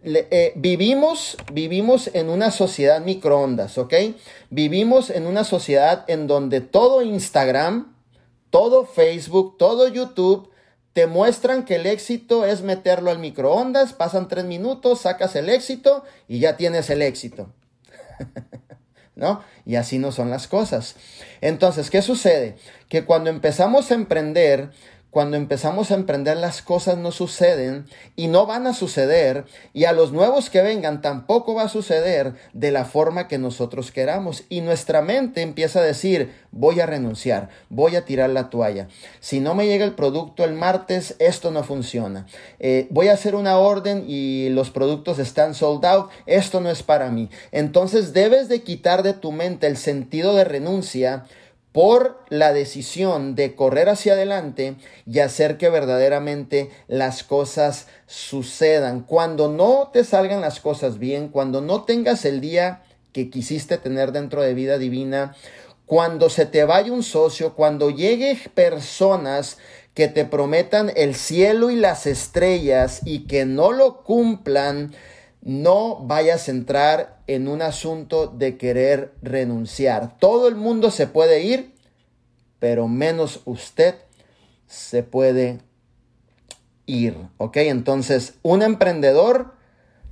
Eh, 0.04 0.52
vivimos, 0.56 1.36
vivimos 1.52 2.10
en 2.12 2.28
una 2.28 2.50
sociedad 2.50 3.00
microondas, 3.02 3.78
¿ok? 3.78 3.94
Vivimos 4.50 5.10
en 5.10 5.26
una 5.26 5.44
sociedad 5.44 6.04
en 6.08 6.26
donde 6.26 6.60
todo 6.60 7.02
Instagram, 7.02 7.91
todo 8.52 8.84
Facebook, 8.84 9.56
todo 9.56 9.88
YouTube 9.88 10.50
te 10.92 11.06
muestran 11.06 11.64
que 11.64 11.76
el 11.76 11.86
éxito 11.86 12.44
es 12.44 12.60
meterlo 12.60 13.10
al 13.10 13.18
microondas, 13.18 13.94
pasan 13.94 14.28
tres 14.28 14.44
minutos, 14.44 15.00
sacas 15.00 15.34
el 15.36 15.48
éxito 15.48 16.04
y 16.28 16.38
ya 16.38 16.58
tienes 16.58 16.90
el 16.90 17.00
éxito. 17.00 17.48
¿No? 19.14 19.42
Y 19.64 19.76
así 19.76 19.98
no 19.98 20.12
son 20.12 20.28
las 20.28 20.48
cosas. 20.48 20.96
Entonces, 21.40 21.88
¿qué 21.88 22.02
sucede? 22.02 22.56
Que 22.90 23.06
cuando 23.06 23.30
empezamos 23.30 23.90
a 23.90 23.94
emprender, 23.94 24.70
cuando 25.12 25.36
empezamos 25.36 25.90
a 25.90 25.94
emprender 25.94 26.38
las 26.38 26.62
cosas 26.62 26.96
no 26.96 27.12
suceden 27.12 27.84
y 28.16 28.28
no 28.28 28.46
van 28.46 28.66
a 28.66 28.72
suceder 28.72 29.44
y 29.74 29.84
a 29.84 29.92
los 29.92 30.10
nuevos 30.10 30.48
que 30.48 30.62
vengan 30.62 31.02
tampoco 31.02 31.54
va 31.54 31.64
a 31.64 31.68
suceder 31.68 32.32
de 32.54 32.70
la 32.70 32.86
forma 32.86 33.28
que 33.28 33.36
nosotros 33.36 33.92
queramos 33.92 34.44
y 34.48 34.62
nuestra 34.62 35.02
mente 35.02 35.42
empieza 35.42 35.80
a 35.80 35.84
decir 35.84 36.32
voy 36.50 36.80
a 36.80 36.86
renunciar, 36.86 37.50
voy 37.68 37.96
a 37.96 38.06
tirar 38.06 38.30
la 38.30 38.48
toalla. 38.48 38.88
Si 39.20 39.40
no 39.40 39.54
me 39.54 39.66
llega 39.66 39.84
el 39.84 39.94
producto 39.94 40.44
el 40.44 40.54
martes, 40.54 41.14
esto 41.18 41.50
no 41.50 41.62
funciona. 41.62 42.26
Eh, 42.58 42.86
voy 42.88 43.08
a 43.08 43.12
hacer 43.12 43.34
una 43.34 43.58
orden 43.58 44.04
y 44.08 44.48
los 44.48 44.70
productos 44.70 45.18
están 45.18 45.54
sold 45.54 45.84
out, 45.84 46.10
esto 46.24 46.62
no 46.62 46.70
es 46.70 46.82
para 46.82 47.10
mí. 47.10 47.28
Entonces 47.50 48.14
debes 48.14 48.48
de 48.48 48.62
quitar 48.62 49.02
de 49.02 49.12
tu 49.12 49.30
mente 49.30 49.66
el 49.66 49.76
sentido 49.76 50.34
de 50.34 50.44
renuncia 50.44 51.26
por 51.72 52.20
la 52.28 52.52
decisión 52.52 53.34
de 53.34 53.54
correr 53.54 53.88
hacia 53.88 54.12
adelante 54.12 54.76
y 55.06 55.20
hacer 55.20 55.56
que 55.56 55.70
verdaderamente 55.70 56.70
las 56.86 57.24
cosas 57.24 57.86
sucedan. 58.06 59.00
Cuando 59.02 59.48
no 59.48 59.90
te 59.92 60.04
salgan 60.04 60.42
las 60.42 60.60
cosas 60.60 60.98
bien, 60.98 61.28
cuando 61.28 61.60
no 61.62 61.84
tengas 61.84 62.24
el 62.26 62.40
día 62.40 62.82
que 63.12 63.30
quisiste 63.30 63.78
tener 63.78 64.12
dentro 64.12 64.42
de 64.42 64.54
vida 64.54 64.78
divina, 64.78 65.34
cuando 65.86 66.30
se 66.30 66.46
te 66.46 66.64
vaya 66.64 66.92
un 66.92 67.02
socio, 67.02 67.54
cuando 67.54 67.90
llegue 67.90 68.38
personas 68.54 69.58
que 69.94 70.08
te 70.08 70.24
prometan 70.24 70.90
el 70.96 71.14
cielo 71.14 71.70
y 71.70 71.76
las 71.76 72.06
estrellas 72.06 73.00
y 73.04 73.26
que 73.26 73.44
no 73.44 73.72
lo 73.72 74.02
cumplan, 74.02 74.94
no 75.42 75.96
vayas 75.96 76.48
a 76.48 76.52
entrar 76.52 77.20
en 77.26 77.48
un 77.48 77.62
asunto 77.62 78.28
de 78.28 78.56
querer 78.56 79.12
renunciar. 79.22 80.16
Todo 80.18 80.48
el 80.48 80.54
mundo 80.54 80.90
se 80.90 81.08
puede 81.08 81.42
ir, 81.42 81.74
pero 82.60 82.86
menos 82.86 83.42
usted 83.44 83.96
se 84.66 85.02
puede 85.02 85.58
ir. 86.86 87.16
¿Ok? 87.38 87.56
Entonces, 87.58 88.34
un 88.42 88.62
emprendedor 88.62 89.54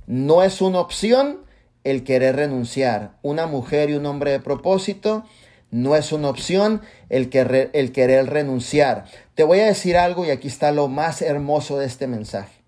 no 0.05 0.43
es 0.43 0.61
una 0.61 0.81
opción 0.81 1.45
el 1.85 2.03
querer 2.03 2.35
renunciar. 2.35 3.17
Una 3.21 3.47
mujer 3.47 3.89
y 3.89 3.93
un 3.93 4.05
hombre 4.05 4.31
de 4.31 4.39
propósito 4.41 5.23
no 5.71 5.95
es 5.95 6.11
una 6.11 6.29
opción 6.29 6.81
el, 7.07 7.29
el 7.71 7.91
querer 7.93 8.29
renunciar. 8.29 9.05
Te 9.33 9.43
voy 9.43 9.61
a 9.61 9.65
decir 9.65 9.95
algo 9.95 10.25
y 10.25 10.29
aquí 10.29 10.49
está 10.49 10.73
lo 10.73 10.89
más 10.89 11.21
hermoso 11.21 11.79
de 11.79 11.85
este 11.85 12.07
mensaje. 12.07 12.61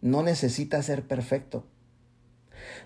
No 0.00 0.22
necesitas 0.22 0.86
ser 0.86 1.06
perfecto. 1.06 1.66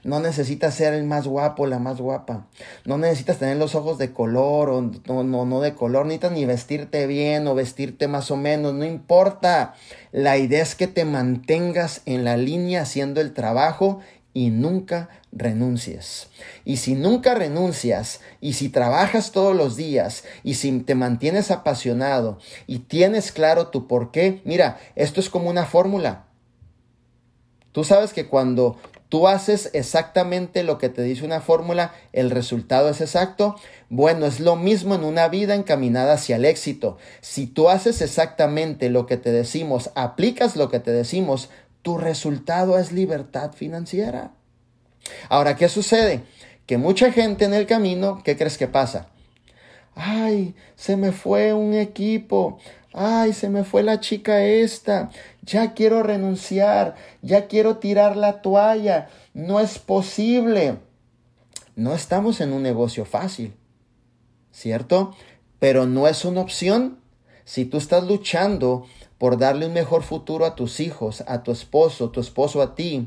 No 0.04 0.20
necesitas 0.20 0.74
ser 0.74 0.92
el 0.92 1.04
más 1.04 1.26
guapo, 1.26 1.66
la 1.66 1.78
más 1.78 2.00
guapa. 2.00 2.46
No 2.84 2.98
necesitas 2.98 3.38
tener 3.38 3.56
los 3.56 3.74
ojos 3.74 3.96
de 3.98 4.12
color 4.12 4.68
o 4.68 4.82
no, 4.82 5.24
no, 5.24 5.46
no 5.46 5.60
de 5.60 5.74
color. 5.74 6.04
Necesitas 6.04 6.32
ni 6.32 6.44
vestirte 6.44 7.06
bien 7.06 7.46
o 7.46 7.54
vestirte 7.54 8.06
más 8.06 8.30
o 8.30 8.36
menos. 8.36 8.74
No 8.74 8.84
importa. 8.84 9.74
La 10.12 10.36
idea 10.36 10.62
es 10.62 10.74
que 10.74 10.86
te 10.86 11.04
mantengas 11.04 12.02
en 12.04 12.24
la 12.24 12.36
línea 12.36 12.82
haciendo 12.82 13.22
el 13.22 13.32
trabajo 13.32 14.00
y 14.34 14.50
nunca 14.50 15.08
renuncies. 15.32 16.28
Y 16.64 16.78
si 16.78 16.96
nunca 16.96 17.34
renuncias, 17.34 18.20
y 18.40 18.54
si 18.54 18.68
trabajas 18.68 19.30
todos 19.30 19.54
los 19.56 19.76
días, 19.76 20.24
y 20.42 20.54
si 20.54 20.80
te 20.80 20.96
mantienes 20.96 21.50
apasionado 21.50 22.38
y 22.66 22.80
tienes 22.80 23.32
claro 23.32 23.68
tu 23.68 23.86
por 23.86 24.10
qué, 24.10 24.42
mira, 24.44 24.78
esto 24.96 25.20
es 25.20 25.30
como 25.30 25.48
una 25.48 25.64
fórmula. 25.64 26.26
Tú 27.72 27.84
sabes 27.84 28.12
que 28.12 28.26
cuando 28.26 28.76
tú 29.14 29.28
haces 29.28 29.70
exactamente 29.74 30.64
lo 30.64 30.76
que 30.76 30.88
te 30.88 31.00
dice 31.02 31.24
una 31.24 31.40
fórmula, 31.40 31.94
el 32.12 32.32
resultado 32.32 32.88
es 32.88 33.00
exacto. 33.00 33.54
Bueno, 33.88 34.26
es 34.26 34.40
lo 34.40 34.56
mismo 34.56 34.96
en 34.96 35.04
una 35.04 35.28
vida 35.28 35.54
encaminada 35.54 36.14
hacia 36.14 36.34
el 36.34 36.44
éxito. 36.44 36.98
Si 37.20 37.46
tú 37.46 37.68
haces 37.68 38.02
exactamente 38.02 38.90
lo 38.90 39.06
que 39.06 39.16
te 39.16 39.30
decimos, 39.30 39.92
aplicas 39.94 40.56
lo 40.56 40.68
que 40.68 40.80
te 40.80 40.90
decimos, 40.90 41.48
tu 41.82 41.96
resultado 41.96 42.76
es 42.76 42.90
libertad 42.90 43.52
financiera. 43.52 44.32
Ahora, 45.28 45.54
¿qué 45.54 45.68
sucede? 45.68 46.22
Que 46.66 46.76
mucha 46.76 47.12
gente 47.12 47.44
en 47.44 47.54
el 47.54 47.66
camino, 47.66 48.20
¿qué 48.24 48.36
crees 48.36 48.58
que 48.58 48.66
pasa? 48.66 49.10
Ay, 49.94 50.56
se 50.74 50.96
me 50.96 51.12
fue 51.12 51.54
un 51.54 51.74
equipo 51.74 52.58
ay, 52.94 53.32
se 53.32 53.50
me 53.50 53.64
fue 53.64 53.82
la 53.82 54.00
chica 54.00 54.44
esta, 54.44 55.10
ya 55.42 55.74
quiero 55.74 56.02
renunciar, 56.02 56.94
ya 57.22 57.48
quiero 57.48 57.78
tirar 57.78 58.16
la 58.16 58.40
toalla, 58.40 59.08
no 59.34 59.60
es 59.60 59.78
posible. 59.78 60.78
No 61.76 61.92
estamos 61.92 62.40
en 62.40 62.52
un 62.52 62.62
negocio 62.62 63.04
fácil, 63.04 63.52
¿cierto? 64.52 65.14
Pero 65.58 65.86
no 65.86 66.06
es 66.06 66.24
una 66.24 66.40
opción. 66.40 66.98
Si 67.44 67.64
tú 67.64 67.78
estás 67.78 68.04
luchando 68.04 68.86
por 69.18 69.38
darle 69.38 69.66
un 69.66 69.72
mejor 69.72 70.04
futuro 70.04 70.46
a 70.46 70.54
tus 70.54 70.78
hijos, 70.78 71.24
a 71.26 71.42
tu 71.42 71.50
esposo, 71.50 72.10
tu 72.10 72.20
esposo 72.20 72.62
a 72.62 72.76
ti, 72.76 73.06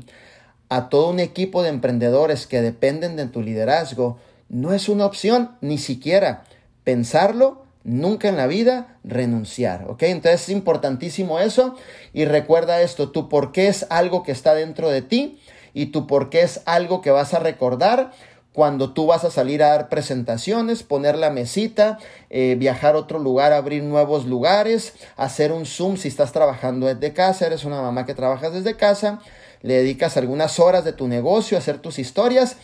a 0.68 0.90
todo 0.90 1.08
un 1.08 1.18
equipo 1.18 1.62
de 1.62 1.70
emprendedores 1.70 2.46
que 2.46 2.60
dependen 2.60 3.16
de 3.16 3.26
tu 3.26 3.40
liderazgo, 3.40 4.18
no 4.50 4.74
es 4.74 4.90
una 4.90 5.06
opción 5.06 5.56
ni 5.62 5.78
siquiera 5.78 6.44
pensarlo 6.84 7.67
Nunca 7.84 8.28
en 8.28 8.36
la 8.36 8.46
vida 8.46 8.98
renunciar, 9.04 9.86
¿ok? 9.88 10.02
Entonces 10.04 10.42
es 10.42 10.48
importantísimo 10.50 11.38
eso 11.38 11.76
y 12.12 12.24
recuerda 12.24 12.82
esto, 12.82 13.10
tu 13.10 13.28
por 13.28 13.52
qué 13.52 13.68
es 13.68 13.86
algo 13.88 14.22
que 14.22 14.32
está 14.32 14.54
dentro 14.54 14.90
de 14.90 15.02
ti 15.02 15.38
y 15.74 15.86
tu 15.86 16.06
por 16.06 16.28
qué 16.28 16.42
es 16.42 16.60
algo 16.66 17.00
que 17.00 17.10
vas 17.10 17.34
a 17.34 17.38
recordar 17.38 18.12
cuando 18.52 18.92
tú 18.92 19.06
vas 19.06 19.24
a 19.24 19.30
salir 19.30 19.62
a 19.62 19.68
dar 19.68 19.88
presentaciones, 19.88 20.82
poner 20.82 21.16
la 21.16 21.30
mesita, 21.30 21.98
eh, 22.28 22.56
viajar 22.58 22.96
a 22.96 22.98
otro 22.98 23.20
lugar, 23.20 23.52
abrir 23.52 23.84
nuevos 23.84 24.26
lugares, 24.26 24.94
hacer 25.16 25.52
un 25.52 25.64
Zoom 25.64 25.96
si 25.96 26.08
estás 26.08 26.32
trabajando 26.32 26.86
desde 26.86 27.12
casa, 27.12 27.46
eres 27.46 27.64
una 27.64 27.80
mamá 27.80 28.04
que 28.04 28.14
trabajas 28.14 28.52
desde 28.52 28.76
casa, 28.76 29.20
le 29.62 29.74
dedicas 29.74 30.16
algunas 30.16 30.58
horas 30.58 30.84
de 30.84 30.92
tu 30.92 31.06
negocio 31.06 31.56
a 31.56 31.60
hacer 31.60 31.78
tus 31.78 32.00
historias. 32.00 32.56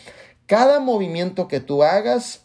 Cada 0.47 0.81
movimiento 0.81 1.47
que 1.47 1.61
tú 1.61 1.81
hagas 1.81 2.44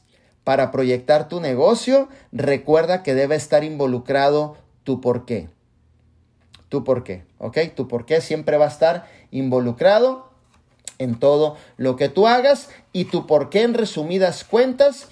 para 0.51 0.73
proyectar 0.73 1.29
tu 1.29 1.39
negocio, 1.39 2.09
recuerda 2.33 3.05
que 3.05 3.15
debe 3.15 3.37
estar 3.37 3.63
involucrado 3.63 4.57
tu 4.83 5.01
por 5.01 5.25
qué. 5.25 5.49
Tu 6.69 6.83
por 6.83 7.05
qué, 7.05 7.23
¿ok? 7.39 7.57
Tu 7.77 7.87
por 7.87 8.05
qué 8.05 8.21
siempre 8.21 8.57
va 8.57 8.65
a 8.65 8.69
estar 8.71 9.07
involucrado 9.31 10.29
en 10.99 11.21
todo 11.21 11.57
lo 11.77 11.95
que 11.95 12.09
tú 12.09 12.27
hagas 12.27 12.69
y 12.93 13.05
tu 13.05 13.29
por 13.29 13.49
qué 13.49 13.63
en 13.63 13.75
resumidas 13.75 14.43
cuentas 14.43 15.07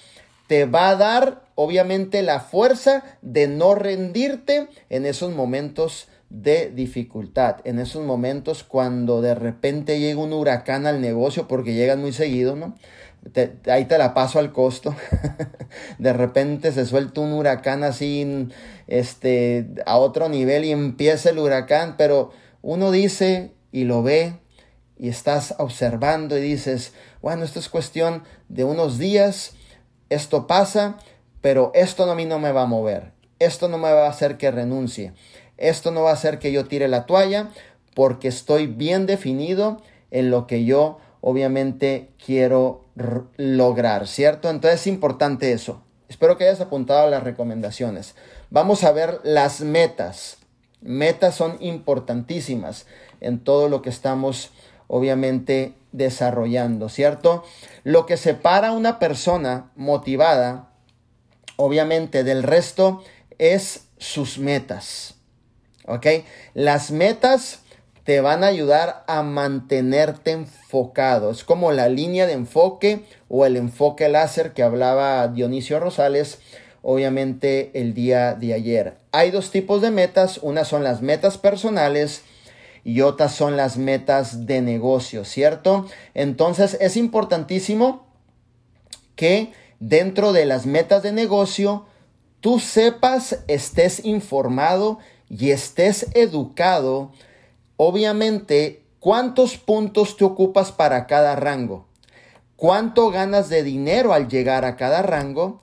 te 0.49 0.65
va 0.65 0.89
a 0.89 0.97
dar 0.97 1.45
obviamente 1.55 2.23
la 2.23 2.41
fuerza 2.41 3.05
de 3.23 3.47
no 3.47 3.77
rendirte 3.77 4.67
en 4.91 5.07
esos 5.07 5.33
momentos 5.33 6.09
de 6.31 6.71
dificultad, 6.71 7.59
en 7.63 7.79
esos 7.79 8.05
momentos 8.05 8.65
cuando 8.65 9.23
de 9.23 9.37
repente 9.37 10.01
llega 10.01 10.21
un 10.21 10.33
huracán 10.33 10.87
al 10.87 11.01
negocio, 11.01 11.47
porque 11.47 11.75
llegan 11.75 12.01
muy 12.01 12.13
seguido, 12.13 12.57
¿no? 12.57 12.75
Ahí 13.71 13.85
te 13.85 13.99
la 13.99 14.15
paso 14.15 14.39
al 14.39 14.53
costo. 14.53 14.95
de 15.99 16.13
repente 16.13 16.73
se 16.73 16.87
suelta 16.87 17.21
un 17.21 17.33
huracán 17.33 17.85
así 17.85 18.49
este, 18.87 19.69
a 19.87 19.99
otro 19.99 20.29
nivel 20.29 20.65
y 20.65 20.73
empieza 20.73 21.31
el 21.31 21.39
huracán, 21.39 21.97
pero 21.97 22.31
uno 22.63 22.91
dice 22.91 23.53
y 23.73 23.85
lo 23.85 24.03
ve 24.03 24.39
y 24.97 25.09
estás 25.09 25.55
observando 25.59 26.37
y 26.37 26.41
dices, 26.41 26.93
bueno, 27.23 27.45
esto 27.45 27.59
es 27.61 27.69
cuestión 27.69 28.25
de 28.49 28.65
unos 28.65 28.99
días, 28.99 29.55
esto 30.11 30.47
pasa, 30.47 30.97
pero 31.41 31.71
esto 31.75 32.11
a 32.11 32.15
mí 32.15 32.25
no 32.25 32.39
me 32.39 32.53
va 32.53 32.63
a 32.63 32.67
mover, 32.67 33.13
esto 33.39 33.69
no 33.69 33.79
me 33.79 33.93
va 33.93 34.07
a 34.07 34.11
hacer 34.11 34.37
que 34.37 34.51
renuncie, 34.51 35.13
esto 35.57 35.93
no 35.93 36.03
va 36.03 36.11
a 36.11 36.15
hacer 36.15 36.39
que 36.39 36.51
yo 36.51 36.67
tire 36.67 36.89
la 36.89 37.07
toalla, 37.07 37.51
porque 37.95 38.29
estoy 38.29 38.67
bien 38.67 39.07
definido 39.07 39.81
en 40.11 40.31
lo 40.31 40.47
que 40.47 40.65
yo 40.65 40.99
obviamente 41.21 42.11
quiero 42.25 42.85
lograr, 43.37 44.07
¿cierto? 44.07 44.51
Entonces 44.51 44.81
es 44.81 44.87
importante 44.87 45.53
eso. 45.53 45.83
Espero 46.09 46.39
que 46.39 46.45
hayas 46.45 46.61
apuntado 46.61 47.09
las 47.11 47.23
recomendaciones. 47.23 48.15
Vamos 48.51 48.85
a 48.85 48.93
ver 48.93 49.21
las 49.25 49.61
metas. 49.61 50.39
Metas 50.81 51.35
son 51.35 51.57
importantísimas 51.61 52.87
en 53.21 53.41
todo 53.41 53.69
lo 53.69 53.83
que 53.83 53.91
estamos 53.91 54.51
obviamente 54.87 55.75
desarrollando, 55.93 56.89
¿cierto? 56.89 57.45
Lo 57.85 58.07
que 58.07 58.17
separa 58.17 58.69
a 58.69 58.73
una 58.73 58.99
persona 58.99 59.71
motivada, 59.77 60.71
obviamente, 61.57 62.25
del 62.25 62.43
resto 62.43 63.03
es 63.39 63.89
sus 63.99 64.39
metas. 64.39 65.15
¿Ok? 65.87 66.07
Las 66.55 66.91
metas 66.91 67.61
te 68.09 68.23
van 68.23 68.43
a 68.43 68.47
ayudar 68.47 69.05
a 69.07 69.23
mantenerte 69.23 70.31
enfocado. 70.31 71.31
Es 71.31 71.45
como 71.45 71.73
la 71.73 71.91
línea 71.91 72.27
de 72.27 72.33
enfoque 72.33 73.05
o 73.29 73.45
el 73.45 73.55
enfoque 73.59 74.09
láser 74.09 74.55
que 74.55 74.63
hablaba 74.63 75.29
Dionisio 75.29 75.79
Rosales, 75.79 76.39
obviamente 76.81 77.71
el 77.75 77.93
día 77.93 78.33
de 78.33 78.55
ayer. 78.55 78.97
Hay 79.13 79.31
dos 79.31 79.51
tipos 79.51 79.83
de 79.83 79.91
metas, 79.91 80.39
unas 80.41 80.69
son 80.69 80.85
las 80.85 81.03
metas 81.03 81.37
personales 81.37 82.23
y 82.83 83.03
otras 83.03 83.35
son 83.35 83.59
las 83.59 83.77
metas 83.77 84.47
de 84.47 84.63
negocio, 84.63 85.27
¿cierto? 85.27 85.87
Entonces 86.15 86.79
es 86.81 86.97
importantísimo 86.97 88.07
que 89.17 89.53
dentro 89.81 90.33
de 90.33 90.47
las 90.47 90.65
metas 90.65 91.03
de 91.03 91.13
negocio 91.13 91.85
tú 92.41 92.59
sepas, 92.59 93.41
estés 93.49 94.03
informado 94.07 94.99
y 95.29 95.51
estés 95.51 96.07
educado 96.15 97.13
Obviamente, 97.79 98.83
¿cuántos 99.01 99.57
puntos 99.57 100.19
te 100.19 100.27
ocupas 100.27 100.71
para 100.71 101.07
cada 101.07 101.35
rango? 101.37 101.87
¿Cuánto 102.57 103.11
ganas 103.11 103.49
de 103.49 103.63
dinero 103.63 104.13
al 104.13 104.29
llegar 104.29 104.67
a 104.67 104.77
cada 104.77 105.01
rango? 105.01 105.63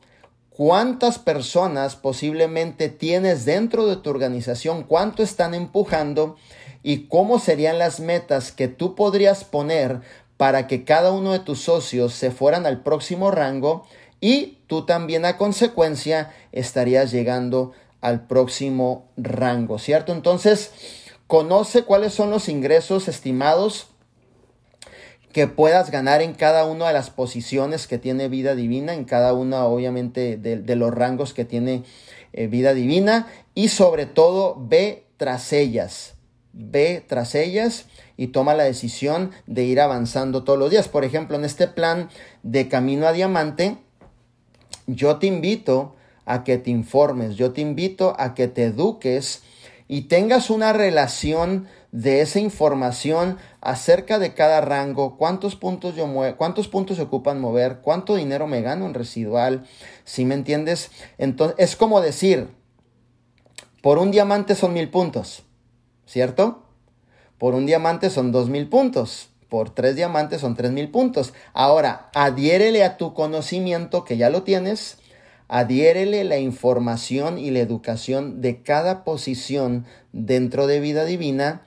¿Cuántas 0.49 1.19
personas 1.19 1.95
posiblemente 1.95 2.89
tienes 2.89 3.45
dentro 3.45 3.85
de 3.85 3.97
tu 3.97 4.09
organización? 4.09 4.81
¿Cuánto 4.81 5.21
están 5.21 5.53
empujando? 5.53 6.37
¿Y 6.81 7.07
cómo 7.07 7.37
serían 7.37 7.77
las 7.77 7.99
metas 7.99 8.51
que 8.51 8.67
tú 8.67 8.95
podrías 8.95 9.43
poner 9.43 10.01
para 10.37 10.65
que 10.65 10.83
cada 10.83 11.11
uno 11.11 11.33
de 11.33 11.39
tus 11.39 11.61
socios 11.61 12.15
se 12.15 12.31
fueran 12.31 12.65
al 12.65 12.81
próximo 12.81 13.29
rango? 13.29 13.85
y 14.21 14.57
tú 14.67 14.87
también 14.87 15.25
a 15.25 15.37
consecuencia 15.37 16.31
estarías 16.51 17.11
llegando 17.11 17.73
al 18.01 18.25
próximo 18.27 19.05
rango, 19.17 19.79
¿cierto? 19.79 20.13
Entonces, 20.13 20.71
conoce 21.27 21.83
cuáles 21.83 22.13
son 22.13 22.29
los 22.29 22.49
ingresos 22.49 23.07
estimados 23.07 23.87
que 25.35 25.47
puedas 25.47 25.91
ganar 25.91 26.21
en 26.21 26.33
cada 26.33 26.65
una 26.65 26.87
de 26.87 26.93
las 26.93 27.09
posiciones 27.09 27.87
que 27.87 27.97
tiene 27.97 28.29
vida 28.29 28.55
divina, 28.55 28.93
en 28.93 29.03
cada 29.03 29.33
una 29.33 29.65
obviamente 29.65 30.37
de, 30.37 30.75
los 30.77 30.93
rangos 30.93 31.33
que 31.33 31.43
tiene 31.43 31.83
eh, 32.31 32.47
vida 32.47 32.73
divina 32.73 33.27
y 33.53 33.67
sobre 33.67 34.05
todo 34.05 34.55
ve 34.57 35.07
tras 35.17 35.51
ellas, 35.51 36.13
ve 36.53 37.03
tras 37.05 37.35
ellas 37.35 37.85
y 38.15 38.27
toma 38.27 38.53
la 38.53 38.63
decisión 38.63 39.31
de 39.45 39.65
ir 39.65 39.81
avanzando 39.81 40.45
todos 40.45 40.57
los 40.57 40.71
días. 40.71 40.87
Por 40.87 41.03
ejemplo, 41.03 41.35
en 41.35 41.43
este 41.43 41.67
plan 41.67 42.09
de 42.43 42.69
camino 42.69 43.05
a 43.05 43.11
diamante, 43.11 43.77
yo 44.87 45.17
te 45.17 45.27
invito 45.27 45.95
a 46.25 46.45
que 46.45 46.57
te 46.57 46.71
informes, 46.71 47.35
yo 47.35 47.51
te 47.51 47.59
invito 47.59 48.15
a 48.17 48.35
que 48.35 48.47
te 48.47 48.63
eduques 48.63 49.43
y 49.87 50.03
tengas 50.03 50.49
una 50.49 50.73
relación 50.73 51.67
de 51.91 52.21
esa 52.21 52.39
información 52.39 53.37
acerca 53.61 54.19
de 54.19 54.33
cada 54.33 54.61
rango, 54.61 55.17
cuántos 55.17 55.55
puntos 55.55 55.95
yo 55.95 56.07
muevo, 56.07 56.35
cuántos 56.37 56.67
puntos 56.67 56.97
se 56.97 57.03
ocupan 57.03 57.39
mover, 57.39 57.79
cuánto 57.81 58.15
dinero 58.15 58.47
me 58.47 58.61
gano 58.61 58.85
en 58.85 58.93
residual, 58.93 59.65
si 60.03 60.25
me 60.25 60.35
entiendes? 60.35 60.91
Entonces, 61.17 61.55
es 61.59 61.75
como 61.75 62.01
decir, 62.01 62.49
por 63.81 63.97
un 63.97 64.11
diamante 64.11 64.55
son 64.55 64.73
mil 64.73 64.89
puntos, 64.89 65.43
¿cierto? 66.05 66.63
Por 67.37 67.53
un 67.53 67.65
diamante 67.65 68.09
son 68.09 68.31
dos 68.31 68.49
mil 68.49 68.67
puntos. 68.69 69.29
Por 69.49 69.69
tres 69.69 69.95
diamantes 69.95 70.41
son 70.41 70.55
tres 70.55 70.71
mil 70.71 70.89
puntos. 70.89 71.33
Ahora, 71.53 72.09
adhiérele 72.15 72.83
a 72.83 72.97
tu 72.97 73.13
conocimiento 73.13 74.03
que 74.03 74.17
ya 74.17 74.29
lo 74.29 74.43
tienes. 74.43 74.97
Adhiérele 75.47 76.23
la 76.23 76.37
información 76.37 77.37
y 77.37 77.51
la 77.51 77.59
educación 77.59 78.41
de 78.41 78.61
cada 78.61 79.03
posición 79.03 79.85
dentro 80.11 80.67
de 80.67 80.79
vida 80.79 81.05
divina 81.05 81.61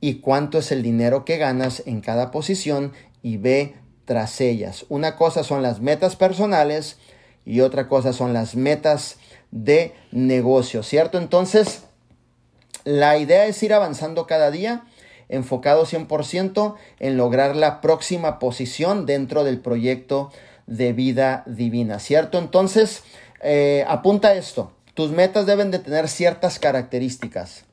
y 0.00 0.14
cuánto 0.14 0.58
es 0.58 0.72
el 0.72 0.82
dinero 0.82 1.24
que 1.24 1.38
ganas 1.38 1.82
en 1.86 2.00
cada 2.00 2.30
posición 2.30 2.92
y 3.22 3.36
ve 3.36 3.74
tras 4.04 4.40
ellas. 4.40 4.84
Una 4.88 5.16
cosa 5.16 5.44
son 5.44 5.62
las 5.62 5.80
metas 5.80 6.16
personales 6.16 6.98
y 7.44 7.60
otra 7.60 7.88
cosa 7.88 8.12
son 8.12 8.32
las 8.32 8.56
metas 8.56 9.18
de 9.52 9.94
negocio, 10.10 10.82
¿cierto? 10.82 11.18
Entonces, 11.18 11.84
la 12.84 13.18
idea 13.18 13.46
es 13.46 13.62
ir 13.62 13.72
avanzando 13.72 14.26
cada 14.26 14.50
día 14.50 14.84
enfocado 15.28 15.86
100% 15.86 16.74
en 17.00 17.16
lograr 17.16 17.56
la 17.56 17.80
próxima 17.80 18.38
posición 18.38 19.06
dentro 19.06 19.44
del 19.44 19.60
proyecto 19.60 20.30
de 20.66 20.92
vida 20.92 21.42
divina, 21.46 21.98
¿cierto? 21.98 22.38
Entonces, 22.38 23.02
eh, 23.42 23.84
apunta 23.88 24.34
esto, 24.34 24.72
tus 24.94 25.10
metas 25.10 25.46
deben 25.46 25.70
de 25.70 25.78
tener 25.78 26.08
ciertas 26.08 26.58
características, 26.58 27.64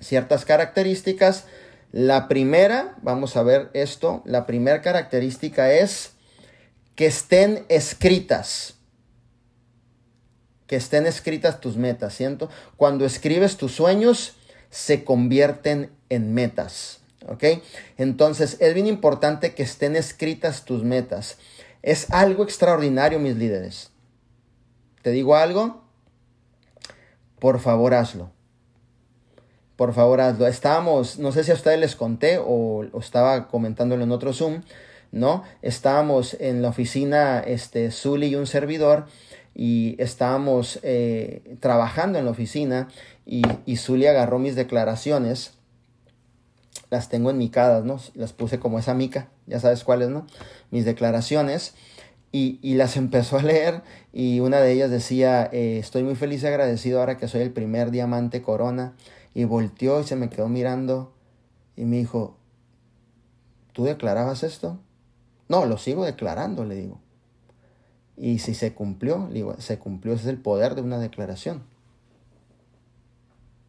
ciertas 0.00 0.44
características. 0.44 1.44
La 1.92 2.28
primera, 2.28 2.96
vamos 3.02 3.36
a 3.36 3.42
ver 3.42 3.70
esto, 3.74 4.22
la 4.24 4.46
primera 4.46 4.80
característica 4.80 5.72
es 5.72 6.12
que 6.94 7.06
estén 7.06 7.64
escritas 7.68 8.74
que 10.70 10.76
estén 10.76 11.04
escritas 11.04 11.60
tus 11.60 11.76
metas, 11.76 12.14
¿cierto? 12.14 12.48
Cuando 12.76 13.04
escribes 13.04 13.56
tus 13.56 13.72
sueños, 13.72 14.36
se 14.70 15.02
convierten 15.02 15.90
en 16.10 16.32
metas. 16.32 17.00
¿Ok? 17.26 17.42
Entonces 17.98 18.56
es 18.60 18.72
bien 18.72 18.86
importante 18.86 19.52
que 19.52 19.64
estén 19.64 19.96
escritas 19.96 20.64
tus 20.64 20.84
metas. 20.84 21.38
Es 21.82 22.10
algo 22.10 22.44
extraordinario, 22.44 23.18
mis 23.18 23.36
líderes. 23.36 23.90
¿Te 25.02 25.10
digo 25.10 25.34
algo? 25.34 25.82
Por 27.38 27.58
favor, 27.58 27.94
hazlo. 27.94 28.30
Por 29.76 29.94
favor, 29.94 30.20
hazlo. 30.20 30.46
Estábamos, 30.46 31.18
no 31.18 31.32
sé 31.32 31.42
si 31.42 31.52
a 31.52 31.54
ustedes 31.54 31.80
les 31.80 31.96
conté 31.96 32.38
o, 32.38 32.84
estaba 32.98 33.48
comentándolo 33.48 34.04
en 34.04 34.12
otro 34.12 34.34
Zoom, 34.34 34.62
¿no? 35.10 35.42
Estábamos 35.62 36.36
en 36.38 36.60
la 36.60 36.68
oficina, 36.68 37.40
este, 37.40 37.90
Zully 37.90 38.26
y 38.26 38.34
un 38.34 38.46
servidor, 38.46 39.06
y 39.54 39.96
estábamos 39.98 40.80
eh, 40.82 41.56
trabajando 41.60 42.18
en 42.18 42.26
la 42.26 42.30
oficina 42.30 42.88
y, 43.24 43.42
y 43.64 43.76
Zully 43.76 44.06
agarró 44.06 44.38
mis 44.38 44.54
declaraciones 44.54 45.59
las 46.90 47.08
tengo 47.08 47.30
en 47.30 47.38
micadas, 47.38 47.84
¿no? 47.84 47.98
Las 48.14 48.32
puse 48.32 48.58
como 48.58 48.78
esa 48.78 48.94
mica, 48.94 49.28
ya 49.46 49.60
sabes 49.60 49.84
cuáles, 49.84 50.10
¿no? 50.10 50.26
Mis 50.70 50.84
declaraciones. 50.84 51.74
Y, 52.32 52.58
y, 52.62 52.74
las 52.74 52.96
empezó 52.98 53.38
a 53.38 53.42
leer 53.42 53.82
y 54.12 54.40
una 54.40 54.60
de 54.60 54.72
ellas 54.72 54.90
decía, 54.90 55.48
eh, 55.52 55.78
estoy 55.78 56.02
muy 56.02 56.14
feliz 56.16 56.42
y 56.42 56.46
agradecido 56.46 57.00
ahora 57.00 57.16
que 57.16 57.28
soy 57.28 57.42
el 57.42 57.52
primer 57.52 57.90
diamante 57.90 58.42
corona. 58.42 58.94
Y 59.32 59.44
volteó 59.44 60.00
y 60.00 60.04
se 60.04 60.16
me 60.16 60.28
quedó 60.28 60.48
mirando 60.48 61.12
y 61.76 61.84
me 61.84 61.98
dijo, 61.98 62.36
¿tú 63.72 63.84
declarabas 63.84 64.42
esto? 64.42 64.80
No, 65.48 65.66
lo 65.66 65.78
sigo 65.78 66.04
declarando, 66.04 66.64
le 66.64 66.74
digo. 66.74 67.00
Y 68.16 68.40
si 68.40 68.54
se 68.54 68.74
cumplió, 68.74 69.28
le 69.28 69.34
digo, 69.34 69.56
se 69.60 69.78
cumplió, 69.78 70.14
ese 70.14 70.24
es 70.24 70.28
el 70.28 70.38
poder 70.38 70.74
de 70.74 70.82
una 70.82 70.98
declaración. 70.98 71.62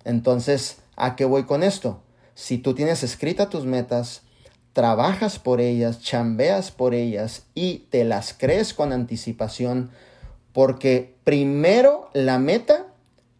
Entonces, 0.03 0.81
¿a 0.95 1.15
qué 1.15 1.25
voy 1.25 1.43
con 1.43 1.63
esto? 1.63 2.01
Si 2.33 2.57
tú 2.57 2.73
tienes 2.73 3.03
escritas 3.03 3.49
tus 3.49 3.65
metas, 3.65 4.23
trabajas 4.73 5.39
por 5.39 5.61
ellas, 5.61 6.01
chambeas 6.01 6.71
por 6.71 6.93
ellas 6.93 7.43
y 7.53 7.79
te 7.89 8.03
las 8.03 8.33
crees 8.33 8.73
con 8.73 8.93
anticipación, 8.93 9.91
porque 10.53 11.15
primero 11.23 12.09
la 12.13 12.39
meta 12.39 12.87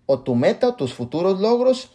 o 0.06 0.20
tu 0.20 0.36
meta 0.36 0.70
o 0.70 0.76
tus 0.76 0.94
futuros 0.94 1.40
logros 1.40 1.92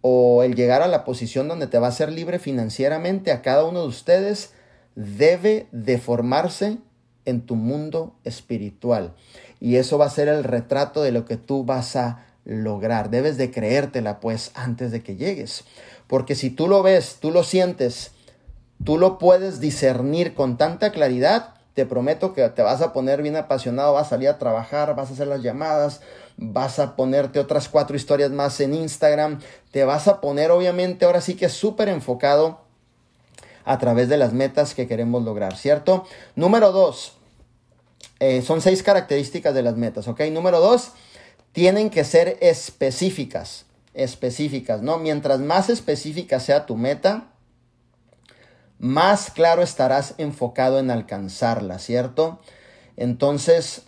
o 0.00 0.42
el 0.42 0.54
llegar 0.54 0.82
a 0.82 0.88
la 0.88 1.04
posición 1.04 1.48
donde 1.48 1.66
te 1.66 1.78
va 1.78 1.88
a 1.88 1.92
ser 1.92 2.12
libre 2.12 2.38
financieramente 2.38 3.32
a 3.32 3.42
cada 3.42 3.64
uno 3.64 3.82
de 3.82 3.88
ustedes 3.88 4.52
debe 4.94 5.68
de 5.70 5.98
formarse 5.98 6.78
en 7.24 7.42
tu 7.42 7.56
mundo 7.56 8.16
espiritual. 8.24 9.14
Y 9.60 9.76
eso 9.76 9.98
va 9.98 10.06
a 10.06 10.10
ser 10.10 10.28
el 10.28 10.44
retrato 10.44 11.02
de 11.02 11.12
lo 11.12 11.24
que 11.24 11.36
tú 11.36 11.64
vas 11.64 11.94
a 11.96 12.24
lograr. 12.44 13.10
Debes 13.10 13.36
de 13.36 13.50
creértela 13.50 14.20
pues 14.20 14.50
antes 14.54 14.90
de 14.90 15.02
que 15.02 15.16
llegues. 15.16 15.64
Porque 16.08 16.34
si 16.34 16.50
tú 16.50 16.66
lo 16.66 16.82
ves, 16.82 17.18
tú 17.20 17.30
lo 17.30 17.44
sientes, 17.44 18.10
tú 18.84 18.98
lo 18.98 19.18
puedes 19.18 19.60
discernir 19.60 20.34
con 20.34 20.56
tanta 20.56 20.90
claridad, 20.90 21.54
te 21.74 21.86
prometo 21.86 22.32
que 22.32 22.48
te 22.48 22.62
vas 22.62 22.80
a 22.80 22.92
poner 22.92 23.22
bien 23.22 23.36
apasionado, 23.36 23.92
vas 23.92 24.08
a 24.08 24.10
salir 24.10 24.28
a 24.28 24.38
trabajar, 24.38 24.96
vas 24.96 25.10
a 25.10 25.12
hacer 25.12 25.28
las 25.28 25.42
llamadas, 25.42 26.00
vas 26.36 26.78
a 26.78 26.96
ponerte 26.96 27.38
otras 27.38 27.68
cuatro 27.68 27.94
historias 27.94 28.30
más 28.30 28.58
en 28.60 28.74
Instagram, 28.74 29.40
te 29.70 29.84
vas 29.84 30.08
a 30.08 30.20
poner 30.20 30.50
obviamente 30.50 31.04
ahora 31.04 31.20
sí 31.20 31.34
que 31.34 31.48
súper 31.48 31.88
enfocado 31.88 32.62
a 33.64 33.78
través 33.78 34.08
de 34.08 34.16
las 34.16 34.32
metas 34.32 34.74
que 34.74 34.88
queremos 34.88 35.22
lograr, 35.22 35.56
¿cierto? 35.56 36.06
Número 36.36 36.72
dos, 36.72 37.12
eh, 38.18 38.40
son 38.42 38.62
seis 38.62 38.82
características 38.82 39.54
de 39.54 39.62
las 39.62 39.76
metas, 39.76 40.08
¿ok? 40.08 40.22
Número 40.32 40.58
dos, 40.60 40.92
tienen 41.52 41.90
que 41.90 42.02
ser 42.04 42.38
específicas 42.40 43.67
específicas, 43.98 44.80
¿no? 44.80 44.98
Mientras 44.98 45.40
más 45.40 45.68
específica 45.68 46.40
sea 46.40 46.64
tu 46.64 46.76
meta, 46.76 47.28
más 48.78 49.30
claro 49.30 49.62
estarás 49.62 50.14
enfocado 50.18 50.78
en 50.78 50.90
alcanzarla, 50.90 51.78
¿cierto? 51.78 52.40
Entonces, 52.96 53.82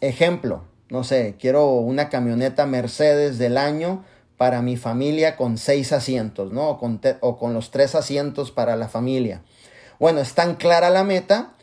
ejemplo, 0.00 0.64
no 0.88 1.04
sé, 1.04 1.36
quiero 1.38 1.66
una 1.74 2.08
camioneta 2.08 2.66
Mercedes 2.66 3.38
del 3.38 3.58
año 3.58 4.04
para 4.36 4.62
mi 4.62 4.76
familia 4.76 5.36
con 5.36 5.58
seis 5.58 5.92
asientos, 5.92 6.52
¿no? 6.52 6.70
O 6.70 6.78
con, 6.78 7.00
o 7.20 7.38
con 7.38 7.54
los 7.54 7.70
tres 7.70 7.94
asientos 7.94 8.50
para 8.50 8.76
la 8.76 8.88
familia. 8.88 9.42
Bueno, 9.98 10.20
es 10.20 10.34
tan 10.34 10.54
clara 10.54 10.90
la 10.90 11.04
meta 11.04 11.54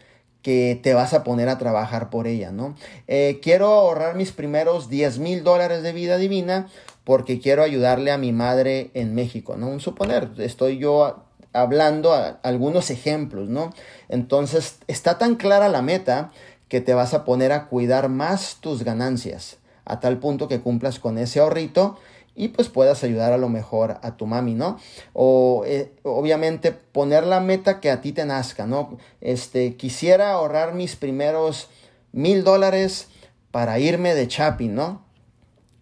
que 0.42 0.80
te 0.82 0.94
vas 0.94 1.14
a 1.14 1.24
poner 1.24 1.50
a 1.50 1.58
trabajar 1.58 2.10
por 2.10 2.28
ella, 2.28 2.52
¿no? 2.52 2.76
Eh, 3.08 3.40
quiero 3.42 3.68
ahorrar 3.68 4.16
mis 4.16 4.32
primeros 4.32 4.90
10 4.90 5.20
mil 5.20 5.44
dólares 5.44 5.84
de 5.84 5.92
vida 5.92 6.18
divina 6.18 6.68
porque 7.04 7.40
quiero 7.40 7.64
ayudarle 7.64 8.12
a 8.12 8.18
mi 8.18 8.32
madre 8.32 8.92
en 8.94 9.16
México, 9.16 9.58
¿no? 9.58 9.80
Suponer, 9.80 10.30
estoy 10.38 10.78
yo 10.78 11.24
hablando 11.54 12.14
a 12.14 12.40
algunos 12.44 12.92
ejemplos, 12.92 13.50
¿no? 13.50 13.74
Entonces, 14.08 14.78
está 14.88 15.18
tan 15.18 15.36
clara 15.36 15.70
la 15.70 15.82
meta 15.82 16.32
que 16.68 16.82
te 16.82 16.94
vas 16.94 17.14
a 17.14 17.26
poner 17.26 17.52
a 17.52 17.66
cuidar 17.66 18.10
más 18.10 18.58
tus 18.62 18.84
ganancias, 18.84 19.58
a 19.86 20.00
tal 20.00 20.20
punto 20.20 20.48
que 20.48 20.62
cumplas 20.62 21.00
con 21.00 21.18
ese 21.18 21.40
ahorrito 21.40 21.98
y 22.40 22.48
pues 22.48 22.70
puedas 22.70 23.04
ayudar 23.04 23.34
a 23.34 23.38
lo 23.38 23.50
mejor 23.50 23.98
a 24.02 24.16
tu 24.16 24.26
mami, 24.26 24.54
¿no? 24.54 24.80
O 25.12 25.64
eh, 25.68 25.92
obviamente 26.04 26.72
poner 26.72 27.26
la 27.26 27.42
meta 27.42 27.82
que 27.82 27.92
a 27.92 28.00
ti 28.00 28.14
te 28.14 28.24
nazca, 28.24 28.66
¿no? 28.66 28.98
Este, 29.20 29.76
quisiera 29.76 30.32
ahorrar 30.32 30.74
mis 30.74 30.96
primeros 30.96 31.68
mil 32.14 32.46
dólares 32.46 33.10
para 33.52 33.78
irme 33.80 34.16
de 34.16 34.28
shopping, 34.28 34.74
¿no? 34.74 35.04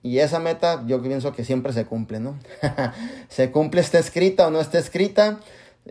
Y 0.01 0.17
esa 0.17 0.39
meta 0.39 0.83
yo 0.87 0.99
pienso 0.99 1.31
que 1.31 1.43
siempre 1.43 1.73
se 1.73 1.85
cumple, 1.85 2.19
¿no? 2.19 2.39
se 3.29 3.51
cumple, 3.51 3.81
está 3.81 3.99
escrita 3.99 4.47
o 4.47 4.49
no 4.49 4.59
está 4.59 4.79
escrita, 4.79 5.39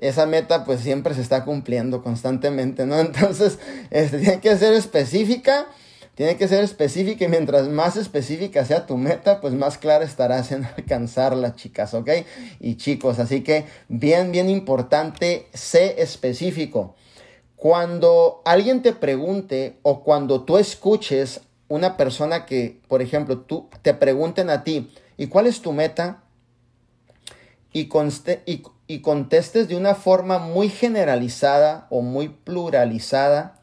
esa 0.01 0.27
meta 0.27 0.65
pues 0.65 0.81
siempre 0.81 1.15
se 1.15 1.21
está 1.21 1.45
cumpliendo 1.45 2.03
constantemente, 2.03 2.87
¿no? 2.87 2.99
Entonces, 2.99 3.61
este, 3.91 4.19
tiene 4.19 4.41
que 4.41 4.57
ser 4.57 4.75
específica, 4.75 5.69
tiene 6.17 6.39
que 6.39 6.49
ser 6.49 6.65
específica 6.65 7.27
y 7.27 7.29
mientras 7.29 7.69
más 7.69 7.97
específica 7.97 8.65
sea 8.65 8.87
tu 8.87 8.97
meta, 8.97 9.43
pues 9.43 9.53
más 9.53 9.77
clara 9.77 10.03
estarás 10.03 10.51
en 10.51 10.65
alcanzarla, 10.77 11.55
chicas, 11.55 11.93
¿ok? 11.93 12.11
Y 12.59 12.77
chicos, 12.77 13.19
así 13.19 13.43
que 13.43 13.67
bien, 13.89 14.33
bien 14.33 14.49
importante, 14.49 15.47
sé 15.53 16.01
específico. 16.01 16.97
Cuando 17.55 18.41
alguien 18.47 18.81
te 18.81 18.95
pregunte 18.95 19.79
o 19.83 20.03
cuando 20.03 20.45
tú 20.45 20.57
escuches 20.57 21.43
una 21.69 21.99
persona 21.99 22.47
que, 22.47 22.81
por 22.89 23.03
ejemplo, 23.03 23.41
tú 23.41 23.69
te 23.83 23.93
pregunten 23.93 24.49
a 24.49 24.65
ti, 24.65 24.91
¿y 25.19 25.27
cuál 25.27 25.47
es 25.47 25.61
tu 25.61 25.73
meta? 25.73 26.23
Y, 27.75 27.91
y, 28.87 29.01
contestes 29.01 29.69
de 29.69 29.77
una 29.77 29.95
forma 29.95 30.39
muy 30.39 30.71
generalizada 30.71 31.87
o 31.91 32.01
muy 32.01 32.29
pluralizada, 32.31 33.61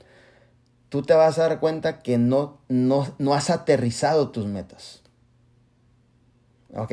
tú 0.94 1.02
te 1.02 1.16
vas 1.16 1.40
a 1.40 1.50
dar 1.50 1.60
cuenta 1.60 2.04
que 2.04 2.20
no, 2.20 2.60
no, 2.68 3.16
no 3.18 3.34
has 3.34 3.50
aterrizado 3.50 4.30
tus 4.30 4.46
metas. 4.46 5.02
¿Ok? 6.76 6.92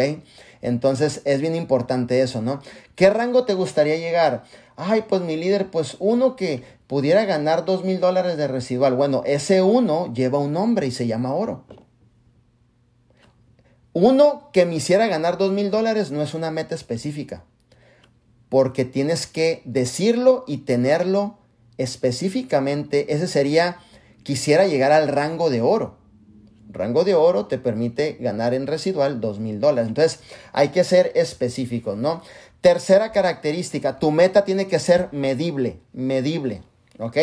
Entonces 0.62 1.20
es 1.26 1.42
bien 1.42 1.54
importante 1.54 2.22
eso, 2.22 2.40
¿no? 2.40 2.62
¿Qué 2.94 3.10
rango 3.10 3.44
te 3.44 3.52
gustaría 3.52 3.98
llegar? 3.98 4.44
Ay, 4.74 5.04
pues 5.06 5.20
mi 5.20 5.36
líder, 5.36 5.70
pues 5.70 5.98
uno 5.98 6.34
que 6.34 6.62
pudiera 6.86 7.26
ganar 7.26 7.66
dos 7.66 7.84
mil 7.84 8.00
dólares 8.00 8.38
de 8.38 8.48
residual. 8.48 8.94
Bueno, 8.94 9.22
ese 9.26 9.60
uno 9.60 10.10
lleva 10.14 10.38
un 10.38 10.54
nombre 10.54 10.86
y 10.86 10.92
se 10.92 11.06
llama 11.06 11.34
oro. 11.34 11.66
Uno 13.92 14.48
que 14.54 14.64
me 14.64 14.76
hiciera 14.76 15.08
ganar 15.08 15.36
dos 15.36 15.52
mil 15.52 15.70
dólares 15.70 16.10
no 16.10 16.22
es 16.22 16.32
una 16.32 16.50
meta 16.50 16.74
específica, 16.74 17.44
porque 18.48 18.86
tienes 18.86 19.26
que 19.26 19.60
decirlo 19.66 20.44
y 20.46 20.64
tenerlo 20.64 21.36
específicamente. 21.76 23.12
Ese 23.12 23.26
sería, 23.26 23.78
quisiera 24.22 24.66
llegar 24.66 24.92
al 24.92 25.08
rango 25.08 25.50
de 25.50 25.60
oro. 25.60 25.98
Rango 26.72 27.04
de 27.04 27.14
oro 27.14 27.46
te 27.46 27.58
permite 27.58 28.16
ganar 28.20 28.54
en 28.54 28.66
residual 28.66 29.20
dos 29.20 29.38
mil 29.40 29.60
dólares. 29.60 29.88
Entonces 29.88 30.20
hay 30.52 30.68
que 30.68 30.84
ser 30.84 31.12
específicos, 31.14 31.96
¿no? 31.96 32.22
Tercera 32.60 33.10
característica, 33.10 33.98
tu 33.98 34.10
meta 34.10 34.44
tiene 34.44 34.68
que 34.68 34.78
ser 34.78 35.08
medible, 35.12 35.80
medible. 35.92 36.62
¿Ok? 36.98 37.16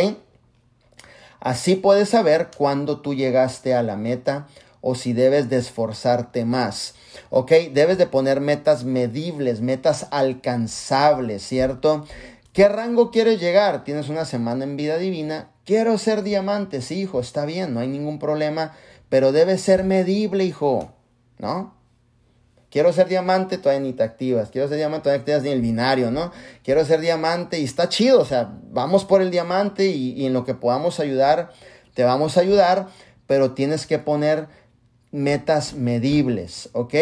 Así 1.39 1.75
puedes 1.75 2.10
saber 2.10 2.49
cuándo 2.57 3.01
tú 3.01 3.13
llegaste 3.13 3.75
a 3.75 3.83
la 3.83 3.95
meta 3.95 4.47
o 4.81 4.95
si 4.95 5.13
debes 5.13 5.49
de 5.49 5.57
esforzarte 5.57 6.45
más. 6.45 6.95
¿Ok? 7.29 7.51
Debes 7.71 7.97
de 7.97 8.07
poner 8.07 8.41
metas 8.41 8.83
medibles, 8.83 9.62
metas 9.62 10.07
alcanzables, 10.12 11.43
¿cierto? 11.43 12.05
¿Qué 12.57 12.67
rango 12.67 13.11
quieres 13.11 13.39
llegar? 13.39 13.83
Tienes 13.83 14.09
una 14.09 14.25
semana 14.25 14.63
en 14.63 14.77
vida 14.77 14.97
divina. 14.97 15.51
Quiero 15.63 15.99
ser 15.99 16.23
diamante, 16.23 16.81
sí, 16.81 17.01
hijo, 17.01 17.19
está 17.19 17.45
bien, 17.45 17.75
no 17.75 17.81
hay 17.81 17.87
ningún 17.87 18.17
problema, 18.17 18.73
pero 19.09 19.31
debe 19.31 19.59
ser 19.59 19.83
medible, 19.83 20.43
hijo, 20.43 20.91
¿no? 21.37 21.75
Quiero 22.71 22.91
ser 22.93 23.09
diamante, 23.09 23.59
todavía 23.59 23.85
ni 23.85 23.93
te 23.93 24.01
activas. 24.01 24.49
Quiero 24.49 24.67
ser 24.67 24.77
diamante, 24.77 25.03
todavía 25.03 25.23
te 25.23 25.33
activas 25.33 25.43
ni 25.43 25.49
el 25.51 25.61
binario, 25.61 26.09
¿no? 26.09 26.31
Quiero 26.63 26.83
ser 26.83 26.99
diamante 26.99 27.59
y 27.59 27.63
está 27.63 27.89
chido, 27.89 28.21
o 28.21 28.25
sea, 28.25 28.51
vamos 28.71 29.05
por 29.05 29.21
el 29.21 29.29
diamante 29.29 29.89
y, 29.89 30.25
en 30.25 30.33
lo 30.33 30.43
que 30.43 30.55
podamos 30.55 30.99
ayudar, 30.99 31.51
te 31.93 32.05
vamos 32.05 32.37
a 32.37 32.41
ayudar, 32.41 32.87
pero 33.27 33.51
tienes 33.51 33.85
que 33.85 33.99
poner 33.99 34.47
metas 35.11 35.75
medibles, 35.75 36.69
¿ok? 36.73 36.95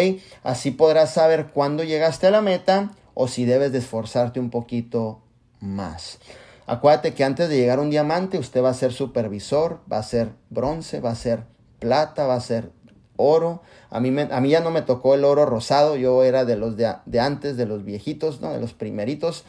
Así 0.43 0.71
podrás 0.71 1.13
saber 1.13 1.47
cuándo 1.53 1.85
llegaste 1.85 2.27
a 2.27 2.31
la 2.31 2.41
meta 2.41 2.91
o 3.13 3.29
si 3.29 3.45
debes 3.45 3.71
de 3.71 3.77
esforzarte 3.77 4.41
un 4.41 4.49
poquito 4.49 5.21
más. 5.59 6.19
Acuérdate 6.67 7.13
que 7.13 7.23
antes 7.23 7.47
de 7.49 7.57
llegar 7.57 7.79
a 7.79 7.81
un 7.81 7.91
diamante, 7.91 8.39
usted 8.39 8.63
va 8.63 8.69
a 8.69 8.73
ser 8.73 8.91
supervisor, 8.91 9.81
va 9.91 9.99
a 9.99 10.03
ser 10.03 10.29
bronce, 10.49 10.99
va 10.99 11.11
a 11.11 11.15
ser 11.15 11.43
plata, 11.79 12.25
va 12.25 12.35
a 12.35 12.41
ser 12.41 12.71
oro. 13.17 13.61
A 13.89 13.99
mí, 13.99 14.13
a 14.19 14.41
mí 14.41 14.49
ya 14.49 14.61
no 14.61 14.71
me 14.71 14.81
tocó 14.81 15.13
el 15.13 15.25
oro 15.25 15.45
rosado, 15.45 15.95
yo 15.95 16.23
era 16.23 16.43
de 16.43 16.55
los 16.55 16.75
de, 16.75 17.19
antes, 17.19 17.57
de 17.57 17.65
los 17.65 17.83
viejitos, 17.83 18.41
¿no? 18.41 18.51
de 18.51 18.59
los 18.59 18.73
primeritos. 18.73 19.45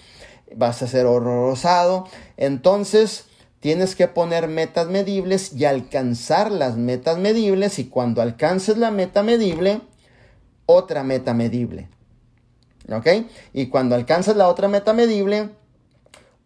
Vas 0.54 0.82
a 0.82 0.86
ser 0.86 1.06
oro 1.06 1.48
rosado. 1.48 2.06
Entonces, 2.36 3.24
tienes 3.60 3.96
que 3.96 4.08
poner 4.08 4.46
metas 4.46 4.88
medibles 4.88 5.54
y 5.54 5.64
alcanzar 5.64 6.52
las 6.52 6.76
metas 6.76 7.18
medibles. 7.18 7.78
Y 7.78 7.86
cuando 7.86 8.20
alcances 8.20 8.76
la 8.76 8.90
meta 8.90 9.22
medible, 9.22 9.80
otra 10.66 11.02
meta 11.02 11.34
medible. 11.34 11.88
¿Ok? 12.92 13.06
Y 13.52 13.66
cuando 13.66 13.94
alcances 13.94 14.36
la 14.36 14.48
otra 14.48 14.68
meta 14.68 14.92
medible, 14.92 15.50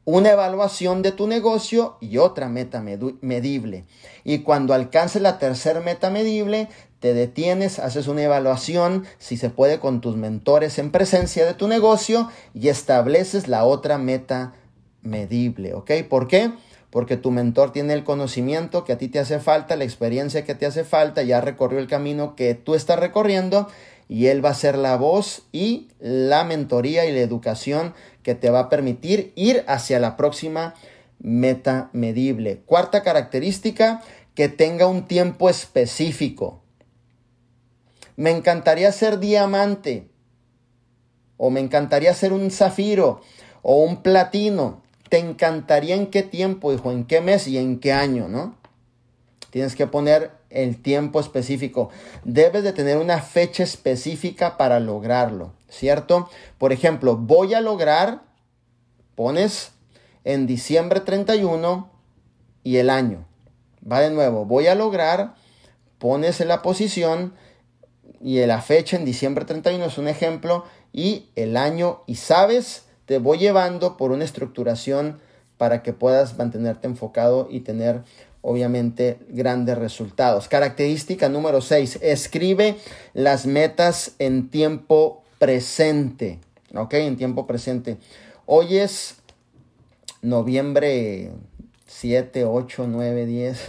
una 0.04 0.30
evaluación 0.30 1.02
de 1.02 1.12
tu 1.12 1.26
negocio 1.26 1.96
y 2.00 2.18
otra 2.18 2.48
meta 2.48 2.82
medible. 2.82 3.84
Y 4.24 4.38
cuando 4.38 4.74
alcances 4.74 5.22
la 5.22 5.38
tercera 5.38 5.80
meta 5.80 6.10
medible, 6.10 6.68
te 7.00 7.14
detienes, 7.14 7.78
haces 7.78 8.08
una 8.08 8.22
evaluación, 8.22 9.04
si 9.18 9.36
se 9.36 9.50
puede, 9.50 9.78
con 9.78 10.00
tus 10.00 10.16
mentores 10.16 10.78
en 10.78 10.90
presencia 10.90 11.46
de 11.46 11.54
tu 11.54 11.66
negocio 11.66 12.28
y 12.54 12.68
estableces 12.68 13.48
la 13.48 13.64
otra 13.64 13.98
meta 13.98 14.54
medible, 15.02 15.74
¿ok? 15.74 15.90
¿Por 16.08 16.28
qué? 16.28 16.52
Porque 16.90 17.16
tu 17.16 17.30
mentor 17.30 17.72
tiene 17.72 17.94
el 17.94 18.04
conocimiento 18.04 18.84
que 18.84 18.92
a 18.92 18.98
ti 18.98 19.08
te 19.08 19.18
hace 19.18 19.38
falta, 19.38 19.76
la 19.76 19.84
experiencia 19.84 20.44
que 20.44 20.54
te 20.54 20.66
hace 20.66 20.84
falta, 20.84 21.22
ya 21.22 21.40
recorrió 21.40 21.78
el 21.78 21.86
camino 21.86 22.36
que 22.36 22.54
tú 22.54 22.74
estás 22.74 22.98
recorriendo 22.98 23.68
y 24.10 24.26
él 24.26 24.44
va 24.44 24.50
a 24.50 24.54
ser 24.54 24.76
la 24.76 24.96
voz 24.96 25.44
y 25.52 25.88
la 26.00 26.42
mentoría 26.44 27.06
y 27.06 27.12
la 27.12 27.20
educación 27.20 27.94
que 28.22 28.34
te 28.34 28.50
va 28.50 28.60
a 28.60 28.68
permitir 28.68 29.32
ir 29.36 29.64
hacia 29.66 29.98
la 29.98 30.16
próxima 30.16 30.74
meta 31.18 31.90
medible. 31.92 32.62
Cuarta 32.66 33.02
característica, 33.02 34.02
que 34.34 34.48
tenga 34.48 34.86
un 34.86 35.06
tiempo 35.06 35.50
específico. 35.50 36.62
Me 38.16 38.30
encantaría 38.30 38.92
ser 38.92 39.18
diamante. 39.18 40.08
O 41.36 41.50
me 41.50 41.60
encantaría 41.60 42.14
ser 42.14 42.32
un 42.32 42.50
zafiro. 42.50 43.22
O 43.62 43.82
un 43.82 44.02
platino. 44.02 44.82
¿Te 45.08 45.18
encantaría 45.18 45.96
en 45.96 46.06
qué 46.06 46.22
tiempo, 46.22 46.72
hijo? 46.72 46.92
¿En 46.92 47.04
qué 47.04 47.20
mes 47.20 47.48
y 47.48 47.58
en 47.58 47.80
qué 47.80 47.92
año, 47.92 48.28
no? 48.28 48.54
Tienes 49.50 49.74
que 49.74 49.86
poner 49.86 50.30
el 50.50 50.80
tiempo 50.80 51.18
específico. 51.20 51.90
Debes 52.24 52.62
de 52.62 52.72
tener 52.72 52.98
una 52.98 53.20
fecha 53.20 53.62
específica 53.62 54.56
para 54.56 54.80
lograrlo, 54.80 55.52
¿cierto? 55.70 56.28
Por 56.58 56.72
ejemplo, 56.72 57.16
voy 57.16 57.54
a 57.54 57.60
lograr, 57.60 58.22
pones 59.14 59.72
en 60.24 60.46
diciembre 60.46 61.00
31 61.00 61.90
y 62.62 62.76
el 62.76 62.90
año. 62.90 63.26
Va 63.90 64.00
de 64.00 64.10
nuevo, 64.10 64.44
voy 64.44 64.66
a 64.66 64.74
lograr, 64.74 65.34
pones 65.98 66.40
en 66.40 66.48
la 66.48 66.62
posición 66.62 67.34
y 68.20 68.44
la 68.44 68.60
fecha 68.60 68.96
en 68.96 69.04
diciembre 69.04 69.44
31 69.44 69.84
es 69.86 69.96
un 69.96 70.08
ejemplo 70.08 70.64
y 70.92 71.30
el 71.36 71.56
año 71.56 72.02
y 72.06 72.16
sabes, 72.16 72.84
te 73.06 73.18
voy 73.18 73.38
llevando 73.38 73.96
por 73.96 74.12
una 74.12 74.24
estructuración 74.24 75.20
para 75.56 75.82
que 75.82 75.92
puedas 75.92 76.36
mantenerte 76.36 76.86
enfocado 76.86 77.48
y 77.50 77.60
tener 77.60 78.02
obviamente 78.42 79.18
grandes 79.28 79.78
resultados. 79.78 80.48
Característica 80.48 81.28
número 81.28 81.60
6, 81.60 81.98
escribe 82.02 82.76
las 83.12 83.46
metas 83.46 84.12
en 84.18 84.48
tiempo 84.50 85.22
presente, 85.40 86.38
¿ok? 86.74 86.94
En 86.94 87.16
tiempo 87.16 87.46
presente. 87.46 87.96
Hoy 88.44 88.76
es 88.76 89.16
noviembre 90.20 91.30
7, 91.86 92.44
8, 92.44 92.86
9, 92.86 93.24
10, 93.24 93.64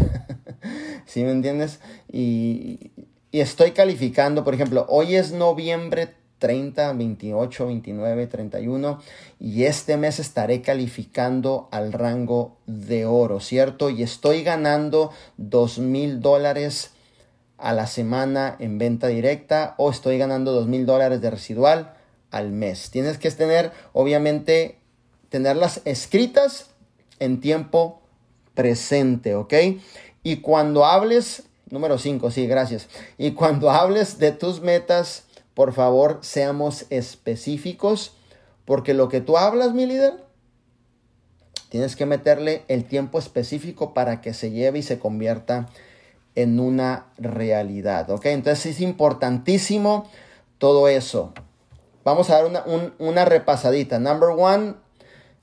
¿sí 1.06 1.24
me 1.24 1.32
entiendes? 1.32 1.80
Y, 2.12 2.92
y 3.32 3.40
estoy 3.40 3.72
calificando, 3.72 4.44
por 4.44 4.54
ejemplo, 4.54 4.86
hoy 4.90 5.16
es 5.16 5.32
noviembre 5.32 6.14
30, 6.40 6.92
28, 6.92 7.68
29, 7.68 8.28
31 8.28 9.00
y 9.40 9.64
este 9.64 9.96
mes 9.96 10.20
estaré 10.20 10.62
calificando 10.62 11.70
al 11.72 11.94
rango 11.94 12.58
de 12.66 13.06
oro, 13.06 13.40
¿cierto? 13.40 13.90
Y 13.90 14.04
estoy 14.04 14.44
ganando 14.44 15.12
dos 15.38 15.80
mil 15.80 16.20
dólares 16.20 16.92
a 17.62 17.74
la 17.74 17.88
semana 17.88 18.56
en 18.60 18.78
venta 18.78 19.08
directa 19.08 19.76
o 19.78 19.90
estoy 19.90 20.18
ganando 20.18 20.52
dos 20.52 20.68
mil 20.68 20.86
dólares 20.86 21.22
de 21.22 21.30
residual 21.30 21.94
al 22.32 22.52
mes. 22.52 22.90
Tienes 22.92 23.18
que 23.18 23.30
tener, 23.32 23.72
obviamente, 23.94 24.80
tenerlas 25.30 25.82
escritas 25.86 26.68
en 27.20 27.40
tiempo 27.40 28.02
presente, 28.54 29.36
¿ok? 29.36 29.54
Y 30.24 30.38
cuando 30.38 30.86
hables, 30.86 31.44
número 31.70 31.98
5, 31.98 32.32
sí, 32.32 32.48
gracias. 32.48 32.88
Y 33.18 33.32
cuando 33.32 33.70
hables 33.70 34.18
de 34.20 34.32
tus 34.32 34.62
metas, 34.62 35.24
por 35.54 35.74
favor, 35.74 36.20
seamos 36.22 36.86
específicos, 36.90 38.14
porque 38.66 38.94
lo 38.94 39.10
que 39.10 39.22
tú 39.22 39.38
hablas, 39.38 39.74
mi 39.74 39.86
líder, 39.86 40.14
tienes 41.70 41.96
que 41.96 42.06
meterle 42.06 42.64
el 42.68 42.86
tiempo 42.86 43.20
específico 43.20 43.94
para 43.94 44.22
que 44.22 44.34
se 44.34 44.52
lleve 44.52 44.80
y 44.80 44.84
se 44.84 45.00
convierta 45.00 45.58
en 45.58 45.91
una 46.36 47.08
realidad, 47.18 48.10
¿ok? 48.10 48.28
Entonces 48.28 48.76
es 48.76 48.82
importantísimo 48.82 50.10
todo 50.58 50.88
eso. 50.88 51.34
Vamos 52.04 52.30
a 52.30 52.36
dar 52.36 52.46
una, 52.46 52.64
una 53.00 53.26
repasadita. 53.26 54.00
Number 54.00 54.30
one, 54.30 54.76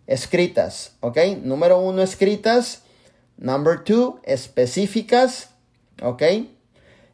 escritas, 0.06 0.96
¿ok? 1.00 1.18
Número 1.42 1.78
uno, 1.78 2.02
escritas. 2.02 2.82
Number 3.36 3.84
two, 3.84 4.20
específicas, 4.24 5.50
¿ok? 6.02 6.22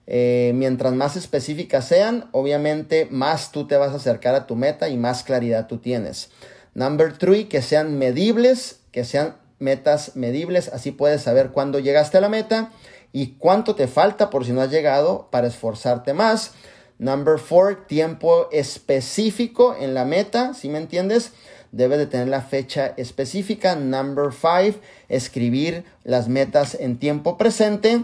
Eh, 0.07 0.53
mientras 0.55 0.93
más 0.95 1.17
específicas 1.17 1.87
sean, 1.87 2.29
obviamente 2.33 3.07
más 3.11 3.53
tú 3.53 3.67
te 3.67 3.77
vas 3.77 3.93
a 3.93 3.97
acercar 3.97 4.35
a 4.35 4.47
tu 4.47 4.57
meta 4.57 4.89
y 4.89 4.97
más 4.97 5.23
claridad 5.23 5.67
tú 5.67 5.79
tienes. 5.79 6.31
Number 6.75 7.17
three, 7.17 7.45
que 7.49 7.63
sean 7.63 7.99
medibles, 7.99 8.81
que 8.91 9.05
sean 9.05 9.37
metas 9.59 10.17
medibles, 10.17 10.69
así 10.69 10.91
puedes 10.91 11.23
saber 11.23 11.51
cuándo 11.51 11.79
llegaste 11.79 12.19
a 12.19 12.21
la 12.21 12.29
meta 12.29 12.71
y 13.15 13.37
cuánto 13.39 13.77
te 13.77 13.87
falta 13.87 14.29
por 14.29 14.45
si 14.45 14.51
no 14.51 14.61
has 14.61 14.73
llegado 14.73 15.29
para 15.31 15.47
esforzarte 15.47 16.15
más. 16.15 16.51
Number 16.99 17.39
four, 17.39 17.87
tiempo 17.87 18.49
específico 18.51 19.77
en 19.79 19.95
la 19.95 20.05
meta, 20.05 20.53
si 20.53 20.69
me 20.69 20.79
entiendes? 20.79 21.31
Debe 21.71 21.97
de 21.97 22.07
tener 22.07 22.27
la 22.27 22.43
fecha 22.43 22.93
específica. 22.97 23.77
Number 23.77 24.33
five, 24.33 24.81
escribir 25.09 25.85
las 26.03 26.27
metas 26.27 26.75
en 26.75 26.99
tiempo 26.99 27.39
presente. 27.39 28.03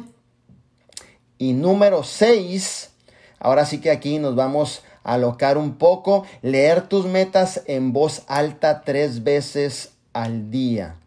Y 1.38 1.54
número 1.54 2.04
6, 2.04 2.90
ahora 3.40 3.66
sí 3.66 3.80
que 3.80 3.90
aquí 3.90 4.20
nos 4.20 4.36
vamos 4.36 4.84
a 5.02 5.14
alocar 5.14 5.58
un 5.58 5.76
poco, 5.76 6.24
leer 6.40 6.82
tus 6.82 7.06
metas 7.06 7.62
en 7.66 7.92
voz 7.92 8.22
alta 8.28 8.82
tres 8.82 9.24
veces 9.24 9.90
al 10.12 10.52
día. 10.52 10.99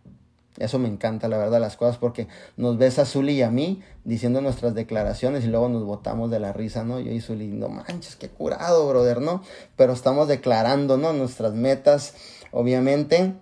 Eso 0.57 0.77
me 0.77 0.87
encanta, 0.87 1.27
la 1.27 1.37
verdad, 1.37 1.59
las 1.59 1.77
cosas, 1.77 1.97
porque 1.97 2.27
nos 2.57 2.77
ves 2.77 2.99
a 2.99 3.05
Zuli 3.05 3.33
y 3.33 3.41
a 3.41 3.49
mí 3.49 3.81
diciendo 4.03 4.39
nuestras 4.39 4.75
declaraciones 4.75 5.43
y 5.43 5.47
luego 5.47 5.67
nos 5.67 5.83
botamos 5.83 6.29
de 6.29 6.39
la 6.39 6.53
risa, 6.53 6.83
¿no? 6.83 6.99
Yo 6.99 7.11
y 7.11 7.21
Zuli, 7.21 7.47
no 7.47 7.69
manches, 7.69 8.15
qué 8.15 8.29
curado, 8.29 8.87
brother, 8.87 9.19
¿no? 9.19 9.41
Pero 9.75 9.93
estamos 9.93 10.27
declarando, 10.27 10.97
¿no? 10.97 11.11
Nuestras 11.13 11.53
metas, 11.53 12.13
obviamente. 12.51 13.33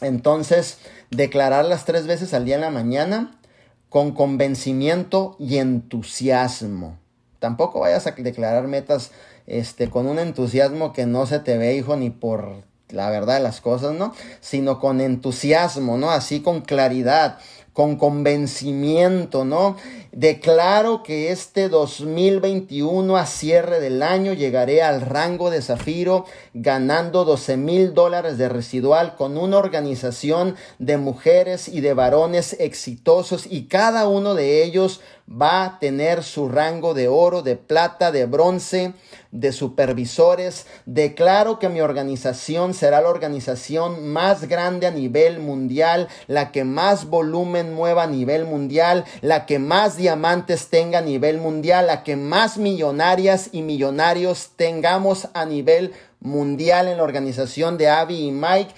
Entonces, 0.00 0.78
declararlas 1.10 1.84
tres 1.84 2.06
veces 2.06 2.32
al 2.32 2.44
día 2.44 2.54
en 2.54 2.60
la 2.60 2.70
mañana 2.70 3.40
con 3.88 4.12
convencimiento 4.12 5.36
y 5.40 5.58
entusiasmo. 5.58 6.96
Tampoco 7.40 7.80
vayas 7.80 8.06
a 8.06 8.12
declarar 8.12 8.68
metas 8.68 9.10
este, 9.46 9.90
con 9.90 10.06
un 10.06 10.20
entusiasmo 10.20 10.92
que 10.92 11.06
no 11.06 11.26
se 11.26 11.40
te 11.40 11.58
ve, 11.58 11.74
hijo, 11.74 11.96
ni 11.96 12.10
por 12.10 12.69
la 12.92 13.10
verdad 13.10 13.42
las 13.42 13.60
cosas, 13.60 13.94
¿no? 13.94 14.14
Sino 14.40 14.78
con 14.78 15.00
entusiasmo, 15.00 15.96
¿no? 15.96 16.10
Así 16.10 16.40
con 16.40 16.60
claridad, 16.62 17.38
con 17.72 17.96
convencimiento, 17.96 19.44
¿no? 19.44 19.76
Declaro 20.12 21.02
que 21.04 21.30
este 21.30 21.68
2021 21.68 23.16
a 23.16 23.26
cierre 23.26 23.80
del 23.80 24.02
año 24.02 24.32
llegaré 24.32 24.82
al 24.82 25.02
rango 25.02 25.50
de 25.50 25.62
zafiro 25.62 26.24
ganando 26.52 27.24
12 27.24 27.56
mil 27.56 27.94
dólares 27.94 28.36
de 28.36 28.48
residual 28.48 29.14
con 29.14 29.38
una 29.38 29.58
organización 29.58 30.56
de 30.80 30.96
mujeres 30.96 31.68
y 31.68 31.80
de 31.80 31.94
varones 31.94 32.56
exitosos 32.58 33.46
y 33.48 33.66
cada 33.66 34.08
uno 34.08 34.34
de 34.34 34.64
ellos 34.64 35.00
va 35.30 35.64
a 35.64 35.78
tener 35.78 36.22
su 36.24 36.48
rango 36.48 36.92
de 36.94 37.08
oro, 37.08 37.42
de 37.42 37.56
plata, 37.56 38.10
de 38.10 38.26
bronce, 38.26 38.94
de 39.30 39.52
supervisores. 39.52 40.66
Declaro 40.86 41.58
que 41.58 41.68
mi 41.68 41.80
organización 41.80 42.74
será 42.74 43.00
la 43.00 43.08
organización 43.08 44.08
más 44.08 44.48
grande 44.48 44.86
a 44.86 44.90
nivel 44.90 45.38
mundial, 45.38 46.08
la 46.26 46.50
que 46.50 46.64
más 46.64 47.06
volumen 47.06 47.74
mueva 47.74 48.04
a 48.04 48.08
nivel 48.08 48.44
mundial, 48.44 49.04
la 49.20 49.46
que 49.46 49.58
más 49.58 49.96
diamantes 49.96 50.68
tenga 50.68 50.98
a 50.98 51.02
nivel 51.02 51.38
mundial, 51.38 51.86
la 51.86 52.02
que 52.02 52.16
más 52.16 52.58
millonarias 52.58 53.50
y 53.52 53.62
millonarios 53.62 54.50
tengamos 54.56 55.28
a 55.34 55.44
nivel 55.44 55.92
mundial 56.20 56.88
en 56.88 56.98
la 56.98 57.02
organización 57.04 57.78
de 57.78 57.88
Abby 57.88 58.26
y 58.26 58.32
Mike. 58.32 58.74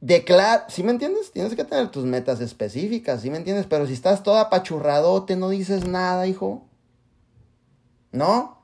Declara, 0.00 0.66
¿sí 0.68 0.82
me 0.82 0.92
entiendes? 0.92 1.30
Tienes 1.30 1.54
que 1.54 1.64
tener 1.64 1.88
tus 1.88 2.04
metas 2.04 2.40
específicas, 2.40 3.20
¿sí 3.20 3.30
me 3.30 3.36
entiendes? 3.36 3.66
Pero 3.68 3.86
si 3.86 3.92
estás 3.92 4.22
toda 4.22 4.42
apachurradote, 4.42 5.36
no 5.36 5.50
dices 5.50 5.86
nada, 5.86 6.26
hijo. 6.26 6.66
¿No? 8.12 8.58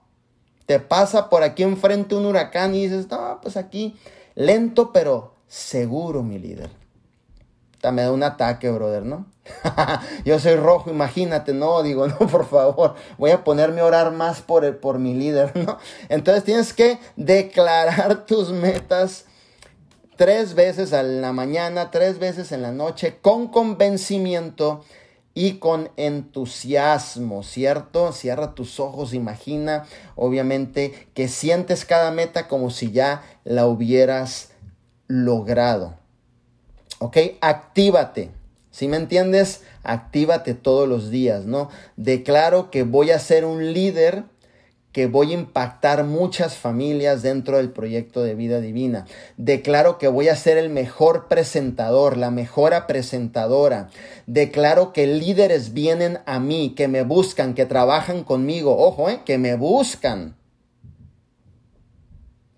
Te 0.64 0.80
pasa 0.80 1.28
por 1.28 1.43
aquí 1.43 1.62
enfrente 1.62 2.14
un 2.14 2.26
huracán 2.26 2.74
y 2.74 2.84
dices, 2.84 3.09
no, 3.11 3.39
pues 3.41 3.57
aquí, 3.57 3.97
lento 4.34 4.93
pero 4.93 5.34
seguro, 5.47 6.22
mi 6.22 6.39
líder 6.39 6.70
me 7.93 8.03
da 8.03 8.12
un 8.12 8.22
ataque, 8.22 8.70
brother, 8.70 9.05
¿no? 9.05 9.26
Yo 10.24 10.39
soy 10.39 10.57
rojo, 10.57 10.91
imagínate, 10.91 11.53
no, 11.53 11.82
digo, 11.82 12.07
no, 12.09 12.18
por 12.18 12.47
favor, 12.47 12.95
voy 13.18 13.30
a 13.30 13.45
ponerme 13.45 13.80
a 13.80 13.84
orar 13.84 14.12
más 14.12 14.41
por, 14.41 14.64
el, 14.64 14.76
por 14.76 14.99
mi 14.99 15.14
líder, 15.14 15.57
¿no? 15.66 15.78
Entonces 16.09 16.45
tienes 16.45 16.72
que 16.72 16.99
declarar 17.16 18.26
tus 18.26 18.51
metas 18.51 19.26
tres 20.16 20.54
veces 20.54 20.92
en 20.92 21.20
la 21.20 21.32
mañana, 21.32 21.90
tres 21.90 22.18
veces 22.18 22.52
en 22.52 22.62
la 22.62 22.72
noche, 22.72 23.18
con 23.20 23.48
convencimiento 23.48 24.84
y 25.34 25.58
con 25.58 25.90
entusiasmo, 25.96 27.42
¿cierto? 27.42 28.12
Cierra 28.12 28.54
tus 28.54 28.80
ojos, 28.80 29.12
imagina, 29.12 29.84
obviamente, 30.14 31.08
que 31.12 31.28
sientes 31.28 31.84
cada 31.84 32.10
meta 32.10 32.48
como 32.48 32.70
si 32.70 32.90
ya 32.90 33.22
la 33.44 33.66
hubieras 33.66 34.52
logrado. 35.08 35.94
¿Ok? 36.98 37.18
Actívate. 37.42 38.30
Si 38.70 38.88
me 38.88 38.96
entiendes? 38.96 39.62
Actívate 39.82 40.54
todos 40.54 40.88
los 40.88 41.10
días, 41.10 41.44
¿no? 41.44 41.68
Declaro 41.96 42.70
que 42.70 42.82
voy 42.82 43.10
a 43.10 43.18
ser 43.18 43.44
un 43.44 43.72
líder 43.72 44.24
que 44.97 45.09
voy 45.09 45.32
a 45.32 45.34
impactar 45.34 46.05
muchas 46.05 46.57
familias 46.57 47.20
dentro 47.20 47.59
del 47.59 47.70
proyecto 47.70 48.22
de 48.22 48.34
vida 48.34 48.62
divina. 48.62 49.05
Declaro 49.36 49.99
que 49.99 50.09
voy 50.09 50.28
a 50.28 50.36
ser 50.36 50.57
el 50.57 50.70
mejor 50.70 51.28
presentador, 51.28 52.16
la 52.16 52.30
mejor 52.30 52.72
presentadora. 52.86 53.90
Declaro 54.26 54.94
que 54.94 55.07
líderes 55.07 55.74
vienen 55.74 56.20
a 56.24 56.40
mí, 56.40 56.72
que 56.74 56.88
me 56.88 57.03
buscan, 57.03 57.53
que 57.53 57.66
trabajan 57.66 58.24
conmigo. 58.24 58.74
Ojo, 58.74 59.11
¿eh? 59.11 59.20
que 59.26 59.36
me 59.36 59.55
buscan. 59.57 60.34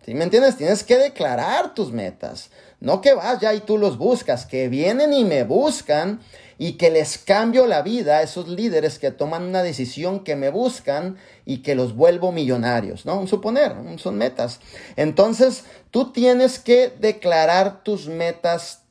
¿Sí 0.06 0.14
me 0.14 0.22
entiendes? 0.22 0.56
Tienes 0.56 0.84
que 0.84 0.96
declarar 0.96 1.74
tus 1.74 1.90
metas. 1.90 2.52
No 2.78 3.00
que 3.00 3.14
vas 3.14 3.40
ya 3.40 3.52
y 3.52 3.58
tú 3.58 3.78
los 3.78 3.98
buscas, 3.98 4.46
que 4.46 4.68
vienen 4.68 5.12
y 5.12 5.24
me 5.24 5.42
buscan 5.42 6.20
y 6.58 6.72
que 6.72 6.90
les 6.90 7.18
cambio 7.18 7.66
la 7.66 7.82
vida 7.82 8.18
a 8.18 8.22
esos 8.22 8.48
líderes 8.48 8.98
que 8.98 9.12
toman 9.12 9.44
una 9.44 9.62
decisión 9.62 10.24
que 10.24 10.34
me 10.34 10.50
buscan 10.50 11.16
y 11.44 11.58
que 11.58 11.76
los 11.76 11.94
vuelvo 11.94 12.32
millonarios, 12.32 13.06
¿no? 13.06 13.26
Suponer, 13.28 13.74
son 13.98 14.18
metas. 14.18 14.60
Entonces, 14.96 15.64
tú 15.92 16.12
tienes 16.12 16.58
que 16.58 16.92
declarar 16.98 17.84
tus 17.84 18.08
metas 18.08 18.82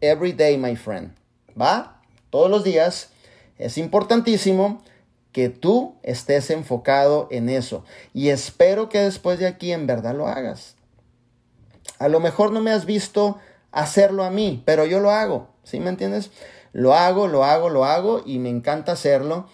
every 0.00 0.32
day, 0.32 0.58
my 0.58 0.74
friend. 0.74 1.12
¿Va? 1.60 2.02
Todos 2.30 2.50
los 2.50 2.64
días. 2.64 3.10
Es 3.58 3.78
importantísimo 3.78 4.82
que 5.30 5.48
tú 5.48 5.96
estés 6.02 6.50
enfocado 6.50 7.28
en 7.30 7.48
eso. 7.48 7.84
Y 8.12 8.30
espero 8.30 8.88
que 8.88 8.98
después 8.98 9.38
de 9.38 9.46
aquí 9.46 9.72
en 9.72 9.86
verdad 9.86 10.14
lo 10.14 10.26
hagas. 10.26 10.74
A 11.98 12.08
lo 12.08 12.18
mejor 12.18 12.50
no 12.50 12.60
me 12.60 12.72
has 12.72 12.86
visto 12.86 13.38
hacerlo 13.70 14.24
a 14.24 14.30
mí, 14.30 14.62
pero 14.64 14.84
yo 14.84 15.00
lo 15.00 15.10
hago, 15.10 15.48
¿sí 15.64 15.80
me 15.80 15.90
entiendes? 15.90 16.30
Lo 16.74 16.92
hago, 16.94 17.28
lo 17.28 17.44
hago, 17.44 17.70
lo 17.70 17.84
hago 17.84 18.22
y 18.26 18.40
me 18.40 18.50
encanta 18.50 18.92
hacerlo 18.92 19.46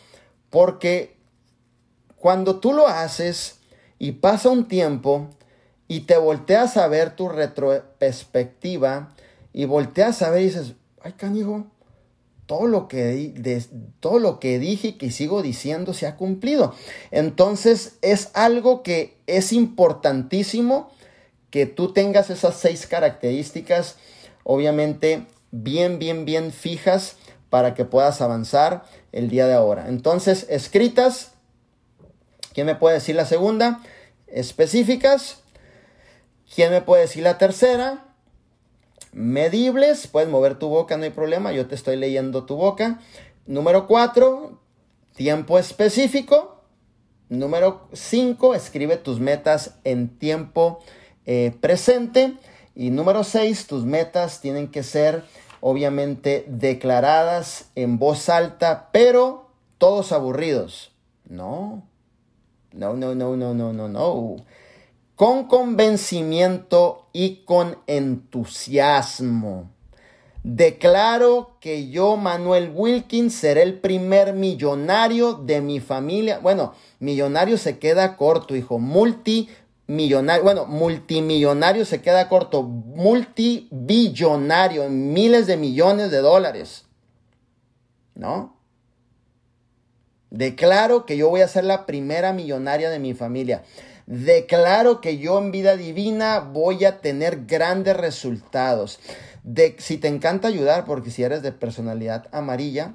porque 0.48 1.18
cuando 2.16 2.60
tú 2.60 2.72
lo 2.72 2.88
haces 2.88 3.58
y 3.98 4.12
pasa 4.12 4.48
un 4.48 4.68
tiempo 4.68 5.28
y 5.86 6.00
te 6.00 6.16
volteas 6.16 6.78
a 6.78 6.88
ver 6.88 7.14
tu 7.14 7.28
retrospectiva 7.28 9.14
y 9.52 9.66
volteas 9.66 10.22
a 10.22 10.30
ver 10.30 10.40
y 10.40 10.44
dices, 10.46 10.72
ay 11.02 11.12
canijo, 11.12 11.66
todo 12.46 12.66
lo 12.66 12.88
que, 12.88 13.62
todo 14.00 14.18
lo 14.18 14.40
que 14.40 14.58
dije 14.58 14.88
y 14.88 14.92
que 14.94 15.10
sigo 15.10 15.42
diciendo 15.42 15.92
se 15.92 16.06
ha 16.06 16.16
cumplido. 16.16 16.74
Entonces 17.10 17.98
es 18.00 18.30
algo 18.32 18.82
que 18.82 19.18
es 19.26 19.52
importantísimo 19.52 20.90
que 21.50 21.66
tú 21.66 21.92
tengas 21.92 22.30
esas 22.30 22.56
seis 22.56 22.86
características, 22.86 23.96
obviamente 24.42 25.26
bien, 25.50 25.98
bien, 25.98 26.24
bien 26.24 26.52
fijas 26.52 27.16
para 27.48 27.74
que 27.74 27.84
puedas 27.84 28.20
avanzar 28.20 28.84
el 29.12 29.28
día 29.28 29.46
de 29.46 29.54
ahora. 29.54 29.88
Entonces, 29.88 30.46
escritas, 30.48 31.32
¿quién 32.54 32.66
me 32.66 32.76
puede 32.76 32.94
decir 32.94 33.16
la 33.16 33.26
segunda? 33.26 33.80
Específicas, 34.26 35.42
¿quién 36.54 36.70
me 36.70 36.80
puede 36.80 37.02
decir 37.02 37.24
la 37.24 37.38
tercera? 37.38 38.04
Medibles, 39.12 40.06
puedes 40.06 40.28
mover 40.28 40.58
tu 40.58 40.68
boca, 40.68 40.96
no 40.96 41.02
hay 41.02 41.10
problema, 41.10 41.50
yo 41.52 41.66
te 41.66 41.74
estoy 41.74 41.96
leyendo 41.96 42.44
tu 42.44 42.54
boca. 42.56 43.00
Número 43.46 43.88
cuatro, 43.88 44.60
tiempo 45.16 45.58
específico. 45.58 46.62
Número 47.28 47.88
cinco, 47.92 48.54
escribe 48.54 48.96
tus 48.96 49.18
metas 49.20 49.74
en 49.84 50.08
tiempo 50.18 50.80
eh, 51.26 51.54
presente. 51.60 52.36
Y 52.74 52.90
número 52.90 53.24
seis, 53.24 53.66
tus 53.66 53.84
metas 53.84 54.40
tienen 54.40 54.68
que 54.68 54.82
ser 54.82 55.24
obviamente 55.60 56.44
declaradas 56.48 57.70
en 57.74 57.98
voz 57.98 58.28
alta, 58.28 58.88
pero 58.92 59.50
todos 59.78 60.12
aburridos. 60.12 60.92
No, 61.28 61.82
no, 62.72 62.94
no, 62.94 63.14
no, 63.14 63.36
no, 63.36 63.54
no, 63.54 63.72
no, 63.72 63.88
no. 63.88 64.36
Con 65.14 65.46
convencimiento 65.46 67.08
y 67.12 67.44
con 67.44 67.78
entusiasmo. 67.86 69.70
Declaro 70.42 71.58
que 71.60 71.90
yo, 71.90 72.16
Manuel 72.16 72.72
Wilkins, 72.74 73.34
seré 73.34 73.62
el 73.62 73.78
primer 73.78 74.32
millonario 74.32 75.34
de 75.34 75.60
mi 75.60 75.80
familia. 75.80 76.38
Bueno, 76.38 76.72
millonario 76.98 77.58
se 77.58 77.78
queda 77.78 78.16
corto, 78.16 78.56
hijo. 78.56 78.78
Multimillonario, 79.90 80.44
bueno, 80.44 80.66
multimillonario 80.66 81.84
se 81.84 82.00
queda 82.00 82.28
corto. 82.28 82.62
Multibillonario 82.62 84.88
miles 84.88 85.48
de 85.48 85.56
millones 85.56 86.12
de 86.12 86.18
dólares. 86.18 86.84
¿No? 88.14 88.56
Declaro 90.30 91.06
que 91.06 91.16
yo 91.16 91.28
voy 91.28 91.40
a 91.40 91.48
ser 91.48 91.64
la 91.64 91.86
primera 91.86 92.32
millonaria 92.32 92.88
de 92.88 93.00
mi 93.00 93.14
familia. 93.14 93.64
Declaro 94.06 95.00
que 95.00 95.18
yo 95.18 95.40
en 95.40 95.50
vida 95.50 95.76
divina 95.76 96.38
voy 96.38 96.84
a 96.84 97.00
tener 97.00 97.46
grandes 97.46 97.96
resultados. 97.96 99.00
De, 99.42 99.74
si 99.80 99.96
te 99.96 100.06
encanta 100.06 100.46
ayudar, 100.46 100.84
porque 100.84 101.10
si 101.10 101.24
eres 101.24 101.42
de 101.42 101.50
personalidad 101.50 102.28
amarilla, 102.30 102.94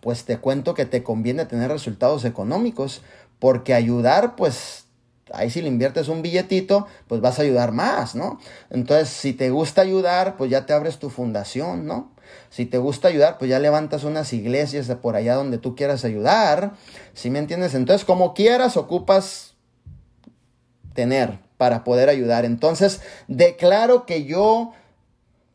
pues 0.00 0.24
te 0.24 0.38
cuento 0.38 0.72
que 0.72 0.86
te 0.86 1.02
conviene 1.02 1.44
tener 1.44 1.70
resultados 1.70 2.24
económicos, 2.24 3.02
porque 3.38 3.74
ayudar, 3.74 4.34
pues 4.34 4.86
ahí 5.32 5.50
si 5.50 5.62
le 5.62 5.68
inviertes 5.68 6.08
un 6.08 6.22
billetito, 6.22 6.86
pues 7.06 7.20
vas 7.20 7.38
a 7.38 7.42
ayudar 7.42 7.72
más, 7.72 8.14
¿no? 8.14 8.38
Entonces, 8.70 9.08
si 9.08 9.32
te 9.32 9.50
gusta 9.50 9.82
ayudar, 9.82 10.36
pues 10.36 10.50
ya 10.50 10.66
te 10.66 10.72
abres 10.72 10.98
tu 10.98 11.10
fundación, 11.10 11.86
¿no? 11.86 12.12
Si 12.48 12.66
te 12.66 12.78
gusta 12.78 13.08
ayudar, 13.08 13.38
pues 13.38 13.50
ya 13.50 13.58
levantas 13.58 14.04
unas 14.04 14.32
iglesias 14.32 14.86
de 14.86 14.96
por 14.96 15.16
allá 15.16 15.34
donde 15.34 15.58
tú 15.58 15.74
quieras 15.74 16.04
ayudar, 16.04 16.72
¿sí 17.14 17.30
me 17.30 17.38
entiendes? 17.38 17.74
Entonces, 17.74 18.04
como 18.04 18.34
quieras, 18.34 18.76
ocupas 18.76 19.54
tener 20.94 21.38
para 21.56 21.84
poder 21.84 22.08
ayudar. 22.08 22.44
Entonces, 22.44 23.00
declaro 23.28 24.06
que 24.06 24.24
yo, 24.24 24.72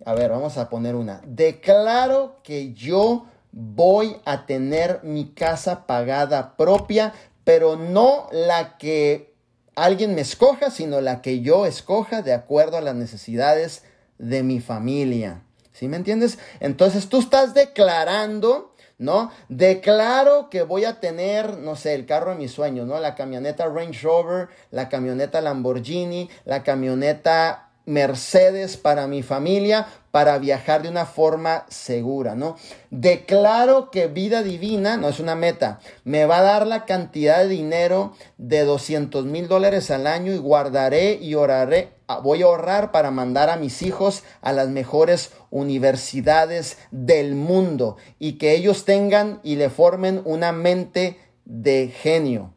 a 0.06 0.14
ver, 0.14 0.32
vamos 0.32 0.58
a 0.58 0.70
poner 0.70 0.96
una, 0.96 1.22
declaro 1.26 2.38
que 2.44 2.74
yo 2.74 3.26
voy 3.52 4.18
a 4.26 4.46
tener 4.46 5.00
mi 5.04 5.30
casa 5.30 5.88
pagada 5.88 6.58
propia, 6.58 7.14
pero 7.44 7.78
no 7.78 8.28
la 8.32 8.78
que 8.78 9.35
alguien 9.76 10.16
me 10.16 10.22
escoja, 10.22 10.72
sino 10.72 11.02
la 11.02 11.22
que 11.22 11.42
yo 11.42 11.66
escoja 11.66 12.22
de 12.22 12.34
acuerdo 12.34 12.78
a 12.78 12.82
las 12.82 12.96
necesidades 12.96 13.84
de 14.18 14.44
mi 14.44 14.60
familia. 14.60 15.42
¿Sí 15.74 15.88
me 15.88 15.98
entiendes? 15.98 16.40
Entonces 16.60 17.10
tú 17.10 17.20
estás 17.20 17.54
declarando 17.54 18.76
¿no? 18.98 19.32
Declaro 19.50 20.50
que 20.50 20.64
voy 20.64 20.86
a 20.86 21.00
tener, 21.00 21.58
no 21.58 21.76
sé, 21.76 21.96
el 21.96 22.06
carro 22.06 22.32
de 22.32 22.38
mis 22.38 22.52
sueños, 22.52 22.88
¿no? 22.88 23.00
La 23.00 23.16
camioneta 23.16 23.68
Range 23.68 24.00
Rover, 24.02 24.50
la 24.72 24.90
camioneta 24.90 25.42
Lamborghini, 25.42 26.30
la 26.46 26.64
camioneta 26.64 27.65
Mercedes 27.86 28.78
para 28.78 29.08
mi 29.08 29.22
familia, 29.22 29.88
para 30.12 30.38
viajar 30.40 30.82
de 30.82 30.90
una 30.90 31.06
forma 31.06 31.66
segura, 31.70 32.36
¿no? 32.36 32.56
Declaro 32.90 33.92
que 33.92 34.08
vida 34.08 34.44
divina, 34.44 34.98
no 34.98 35.10
es 35.10 35.20
una 35.20 35.36
meta, 35.36 35.80
me 36.04 36.26
va 36.26 36.40
a 36.40 36.44
dar 36.44 36.66
la 36.66 36.86
cantidad 36.86 37.40
de 37.40 37.50
dinero 37.50 38.14
de 38.38 38.64
200 38.64 39.26
mil 39.26 39.48
dólares 39.48 39.92
al 39.92 40.08
año 40.08 40.34
y 40.34 40.38
guardaré 40.38 41.16
y 41.22 41.36
oraré, 41.36 41.94
ah, 42.08 42.20
voy 42.20 42.42
a 42.42 42.46
ahorrar 42.46 42.92
para 42.92 43.12
mandar 43.12 43.50
a 43.50 43.58
mis 43.58 43.82
hijos 43.82 44.24
a 44.42 44.54
las 44.54 44.70
mejores 44.70 45.34
universidades 45.52 46.78
del 46.92 47.36
mundo 47.36 47.98
y 48.18 48.38
que 48.38 48.56
ellos 48.56 48.86
tengan 48.86 49.42
y 49.44 49.58
le 49.58 49.70
formen 49.70 50.22
una 50.26 50.52
mente 50.52 51.20
de 51.46 51.90
genio. 51.90 52.54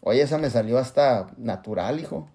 Oye, 0.00 0.22
esa 0.22 0.38
me 0.38 0.50
salió 0.50 0.78
hasta 0.78 1.26
natural, 1.36 1.98
hijo. 1.98 2.28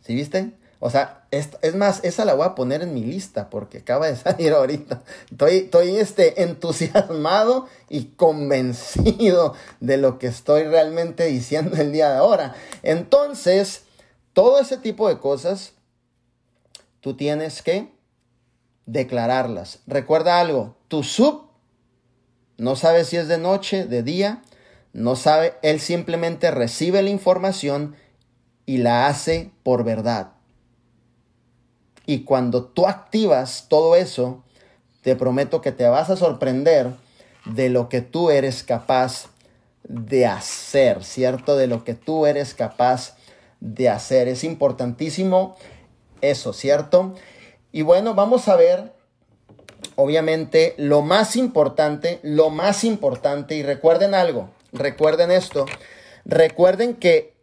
¿Sí 0.00 0.16
viste? 0.16 0.54
O 0.84 0.90
sea, 0.90 1.22
es, 1.30 1.76
más, 1.76 2.00
esa 2.02 2.24
la 2.24 2.34
voy 2.34 2.44
a 2.44 2.56
poner 2.56 2.82
en 2.82 2.92
mi 2.92 3.04
lista 3.04 3.50
porque 3.50 3.78
acaba 3.78 4.08
de 4.08 4.16
salir 4.16 4.52
ahorita. 4.52 5.04
Estoy, 5.30 5.56
estoy 5.58 5.96
este, 5.96 6.42
entusiasmado 6.42 7.68
y 7.88 8.06
convencido 8.16 9.54
de 9.78 9.96
lo 9.96 10.18
que 10.18 10.26
estoy 10.26 10.64
realmente 10.64 11.26
diciendo 11.26 11.76
el 11.76 11.92
día 11.92 12.10
de 12.10 12.16
ahora. 12.16 12.56
Entonces, 12.82 13.84
todo 14.32 14.58
ese 14.58 14.76
tipo 14.76 15.08
de 15.08 15.20
cosas, 15.20 15.74
tú 17.00 17.14
tienes 17.14 17.62
que 17.62 17.92
declararlas. 18.86 19.78
Recuerda 19.86 20.40
algo, 20.40 20.74
tu 20.88 21.04
sub 21.04 21.46
no 22.58 22.74
sabe 22.74 23.04
si 23.04 23.18
es 23.18 23.28
de 23.28 23.38
noche, 23.38 23.84
de 23.84 24.02
día, 24.02 24.42
no 24.92 25.14
sabe, 25.14 25.54
él 25.62 25.78
simplemente 25.78 26.50
recibe 26.50 27.02
la 27.02 27.10
información 27.10 27.94
y 28.66 28.78
la 28.78 29.06
hace 29.06 29.52
por 29.62 29.84
verdad. 29.84 30.31
Y 32.06 32.24
cuando 32.24 32.64
tú 32.64 32.86
activas 32.86 33.66
todo 33.68 33.96
eso, 33.96 34.42
te 35.02 35.16
prometo 35.16 35.60
que 35.60 35.72
te 35.72 35.86
vas 35.86 36.10
a 36.10 36.16
sorprender 36.16 36.90
de 37.44 37.68
lo 37.68 37.88
que 37.88 38.00
tú 38.00 38.30
eres 38.30 38.62
capaz 38.62 39.26
de 39.84 40.26
hacer, 40.26 41.04
¿cierto? 41.04 41.56
De 41.56 41.66
lo 41.66 41.84
que 41.84 41.94
tú 41.94 42.26
eres 42.26 42.54
capaz 42.54 43.16
de 43.60 43.88
hacer. 43.88 44.28
Es 44.28 44.44
importantísimo 44.44 45.56
eso, 46.20 46.52
¿cierto? 46.52 47.14
Y 47.72 47.82
bueno, 47.82 48.14
vamos 48.14 48.48
a 48.48 48.56
ver, 48.56 48.92
obviamente, 49.96 50.74
lo 50.76 51.02
más 51.02 51.36
importante, 51.36 52.20
lo 52.22 52.50
más 52.50 52.84
importante, 52.84 53.56
y 53.56 53.62
recuerden 53.62 54.14
algo, 54.14 54.50
recuerden 54.72 55.30
esto, 55.30 55.66
recuerden 56.24 56.94
que 56.94 57.34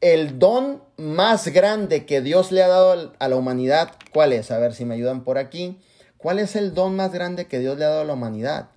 el 0.00 0.38
don 0.38 0.83
más 0.96 1.48
grande 1.48 2.06
que 2.06 2.20
Dios 2.20 2.52
le 2.52 2.62
ha 2.62 2.68
dado 2.68 3.12
a 3.18 3.28
la 3.28 3.36
humanidad, 3.36 3.92
¿cuál 4.12 4.32
es? 4.32 4.50
A 4.50 4.58
ver 4.58 4.74
si 4.74 4.84
me 4.84 4.94
ayudan 4.94 5.24
por 5.24 5.38
aquí. 5.38 5.78
¿Cuál 6.16 6.38
es 6.38 6.56
el 6.56 6.74
don 6.74 6.96
más 6.96 7.12
grande 7.12 7.46
que 7.46 7.58
Dios 7.58 7.78
le 7.78 7.84
ha 7.84 7.88
dado 7.88 8.02
a 8.02 8.04
la 8.04 8.14
humanidad? 8.14 8.68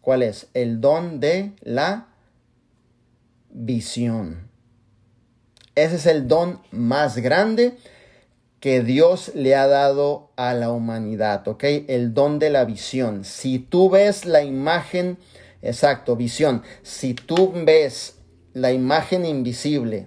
¿Cuál 0.00 0.22
es? 0.22 0.48
El 0.52 0.80
don 0.80 1.20
de 1.20 1.54
la 1.62 2.08
visión. 3.50 4.50
Ese 5.74 5.96
es 5.96 6.06
el 6.06 6.28
don 6.28 6.60
más 6.70 7.16
grande 7.16 7.78
que 8.60 8.82
Dios 8.82 9.32
le 9.34 9.54
ha 9.54 9.66
dado 9.66 10.30
a 10.36 10.54
la 10.54 10.70
humanidad, 10.70 11.46
¿ok? 11.48 11.64
El 11.88 12.14
don 12.14 12.38
de 12.38 12.50
la 12.50 12.64
visión. 12.64 13.24
Si 13.24 13.58
tú 13.58 13.90
ves 13.90 14.24
la 14.24 14.42
imagen, 14.42 15.18
exacto, 15.62 16.16
visión. 16.16 16.62
Si 16.82 17.14
tú 17.14 17.52
ves 17.54 18.18
la 18.52 18.72
imagen 18.72 19.26
invisible. 19.26 20.06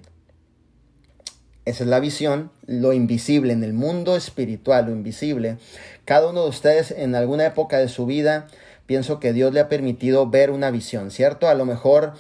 Esa 1.67 1.83
es 1.83 1.89
la 1.89 1.99
visión, 1.99 2.49
lo 2.65 2.93
invisible 2.93 3.51
en 3.51 3.61
el 3.61 3.73
mundo 3.73 4.15
espiritual, 4.15 4.85
lo 4.85 4.91
invisible. 4.93 5.57
Cada 6.05 6.29
uno 6.29 6.43
de 6.43 6.49
ustedes 6.49 6.91
en 6.91 7.13
alguna 7.13 7.45
época 7.45 7.77
de 7.77 7.89
su 7.89 8.05
vida, 8.05 8.47
pienso 8.85 9.19
que 9.19 9.33
Dios 9.33 9.53
le 9.53 9.59
ha 9.59 9.67
permitido 9.67 10.29
ver 10.29 10.49
una 10.49 10.71
visión, 10.71 11.11
¿cierto? 11.11 11.49
A 11.49 11.55
lo 11.55 11.65
mejor 11.65 12.13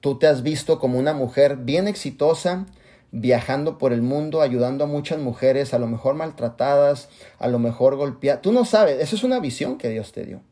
tú 0.00 0.18
te 0.18 0.26
has 0.26 0.42
visto 0.42 0.78
como 0.78 0.98
una 0.98 1.14
mujer 1.14 1.56
bien 1.56 1.88
exitosa, 1.88 2.66
viajando 3.12 3.78
por 3.78 3.94
el 3.94 4.02
mundo, 4.02 4.42
ayudando 4.42 4.84
a 4.84 4.88
muchas 4.88 5.18
mujeres, 5.18 5.72
a 5.72 5.78
lo 5.78 5.86
mejor 5.86 6.14
maltratadas, 6.14 7.08
a 7.38 7.48
lo 7.48 7.58
mejor 7.58 7.96
golpeadas. 7.96 8.42
Tú 8.42 8.52
no 8.52 8.66
sabes, 8.66 9.00
eso 9.00 9.16
es 9.16 9.24
una 9.24 9.40
visión 9.40 9.78
que 9.78 9.88
Dios 9.88 10.12
te 10.12 10.26
dio, 10.26 10.42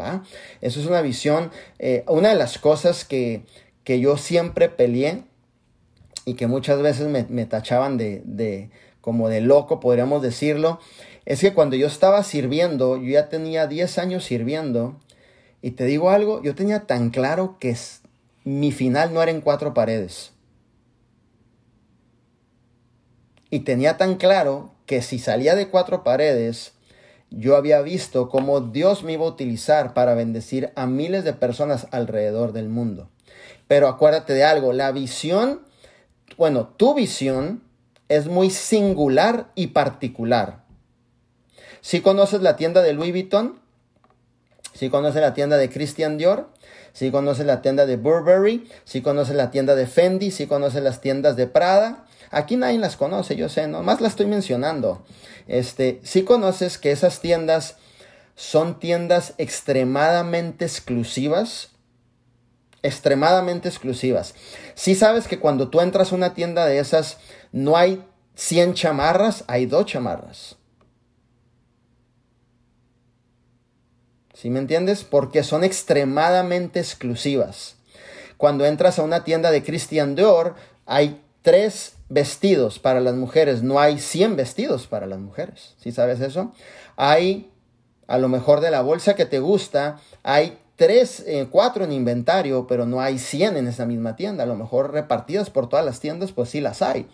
¿va? 0.00 0.24
Eso 0.62 0.80
es 0.80 0.86
una 0.86 1.02
visión, 1.02 1.50
eh, 1.78 2.04
una 2.08 2.30
de 2.30 2.36
las 2.36 2.56
cosas 2.56 3.04
que, 3.04 3.42
que 3.84 4.00
yo 4.00 4.16
siempre 4.16 4.70
peleé 4.70 5.24
y 6.30 6.34
que 6.34 6.46
muchas 6.46 6.80
veces 6.80 7.08
me, 7.08 7.44
tachaban 7.46 7.96
de, 7.96 8.22
de, 8.24 8.70
como 9.00 9.28
de 9.28 9.40
loco, 9.40 9.80
podríamos 9.80 10.22
decirlo, 10.22 10.78
es 11.24 11.40
que 11.40 11.52
cuando 11.52 11.74
yo 11.74 11.88
estaba 11.88 12.22
sirviendo, 12.22 12.96
yo 12.98 13.10
ya 13.10 13.28
tenía 13.28 13.66
10 13.66 13.98
años 13.98 14.22
sirviendo, 14.22 15.00
y 15.60 15.72
te 15.72 15.86
digo 15.86 16.08
algo, 16.10 16.40
yo 16.40 16.54
tenía 16.54 16.86
tan 16.86 17.10
claro 17.10 17.56
que 17.58 17.76
mi 18.44 18.70
final 18.70 19.12
no 19.12 19.20
era 19.20 19.32
en 19.32 19.40
cuatro 19.40 19.74
paredes. 19.74 20.30
Y 23.50 23.60
tenía 23.60 23.96
tan 23.96 24.14
claro 24.14 24.72
que 24.86 25.02
si 25.02 25.18
salía 25.18 25.56
de 25.56 25.66
cuatro 25.68 26.04
paredes, 26.04 26.74
yo 27.30 27.56
había 27.56 27.82
visto 27.82 28.28
cómo 28.28 28.60
Dios 28.60 29.02
me 29.02 29.14
iba 29.14 29.24
a 29.24 29.30
utilizar 29.30 29.94
para 29.94 30.14
bendecir 30.14 30.70
a 30.76 30.86
miles 30.86 31.24
de 31.24 31.32
personas 31.32 31.88
alrededor 31.90 32.52
del 32.52 32.68
mundo. 32.68 33.10
Pero 33.66 33.88
acuérdate 33.88 34.32
de 34.32 34.44
algo, 34.44 34.72
la 34.72 34.92
visión, 34.92 35.68
bueno, 36.36 36.68
tu 36.76 36.94
visión 36.94 37.62
es 38.08 38.26
muy 38.26 38.50
singular 38.50 39.50
y 39.54 39.68
particular. 39.68 40.64
Si 41.80 42.00
conoces 42.00 42.42
la 42.42 42.56
tienda 42.56 42.82
de 42.82 42.92
Louis 42.92 43.12
Vuitton, 43.12 43.60
si 44.74 44.90
conoces 44.90 45.20
la 45.20 45.34
tienda 45.34 45.56
de 45.56 45.70
Christian 45.70 46.18
Dior, 46.18 46.50
si 46.92 47.10
conoces 47.10 47.46
la 47.46 47.62
tienda 47.62 47.86
de 47.86 47.96
Burberry, 47.96 48.68
si 48.84 49.00
conoces 49.02 49.36
la 49.36 49.50
tienda 49.50 49.74
de 49.74 49.86
Fendi, 49.86 50.30
si 50.30 50.46
conoces 50.46 50.82
las 50.82 51.00
tiendas 51.00 51.36
de 51.36 51.46
Prada, 51.46 52.06
aquí 52.30 52.56
nadie 52.56 52.78
las 52.78 52.96
conoce, 52.96 53.36
yo 53.36 53.48
sé, 53.48 53.66
nomás 53.66 54.00
las 54.00 54.12
estoy 54.12 54.26
mencionando. 54.26 55.04
Este, 55.46 56.00
si 56.02 56.22
conoces 56.22 56.78
que 56.78 56.92
esas 56.92 57.20
tiendas 57.20 57.76
son 58.34 58.78
tiendas 58.78 59.34
extremadamente 59.38 60.64
exclusivas, 60.64 61.70
extremadamente 62.82 63.68
exclusivas. 63.68 64.34
Si 64.74 64.94
sabes 64.94 65.28
que 65.28 65.38
cuando 65.38 65.68
tú 65.68 65.80
entras 65.80 66.12
a 66.12 66.14
una 66.14 66.34
tienda 66.34 66.66
de 66.66 66.78
esas, 66.78 67.18
no 67.52 67.76
hay 67.76 68.04
100 68.34 68.74
chamarras, 68.74 69.44
hay 69.46 69.66
dos 69.66 69.86
chamarras. 69.86 70.56
¿Sí 74.34 74.48
me 74.48 74.58
entiendes? 74.58 75.04
Porque 75.04 75.42
son 75.42 75.64
extremadamente 75.64 76.80
exclusivas. 76.80 77.76
Cuando 78.38 78.64
entras 78.64 78.98
a 78.98 79.02
una 79.02 79.22
tienda 79.22 79.50
de 79.50 79.62
Christian 79.62 80.14
Dior, 80.14 80.54
hay 80.86 81.22
tres 81.42 81.96
vestidos 82.08 82.78
para 82.78 83.00
las 83.00 83.14
mujeres, 83.14 83.62
no 83.62 83.78
hay 83.80 83.98
100 83.98 84.36
vestidos 84.36 84.86
para 84.86 85.06
las 85.06 85.18
mujeres. 85.18 85.74
¿Sí 85.78 85.92
sabes 85.92 86.20
eso? 86.20 86.52
Hay, 86.96 87.52
a 88.06 88.16
lo 88.16 88.28
mejor 88.28 88.62
de 88.62 88.70
la 88.70 88.80
bolsa 88.80 89.14
que 89.14 89.26
te 89.26 89.40
gusta, 89.40 90.00
hay 90.22 90.58
tres, 90.80 91.22
eh, 91.26 91.46
cuatro 91.50 91.84
en 91.84 91.92
inventario, 91.92 92.66
pero 92.66 92.86
no 92.86 93.02
hay 93.02 93.18
100 93.18 93.58
en 93.58 93.68
esa 93.68 93.84
misma 93.84 94.16
tienda. 94.16 94.44
A 94.44 94.46
lo 94.46 94.56
mejor 94.56 94.94
repartidas 94.94 95.50
por 95.50 95.68
todas 95.68 95.84
las 95.84 96.00
tiendas, 96.00 96.32
pues 96.32 96.48
sí 96.48 96.62
las 96.62 96.80
hay. 96.80 97.06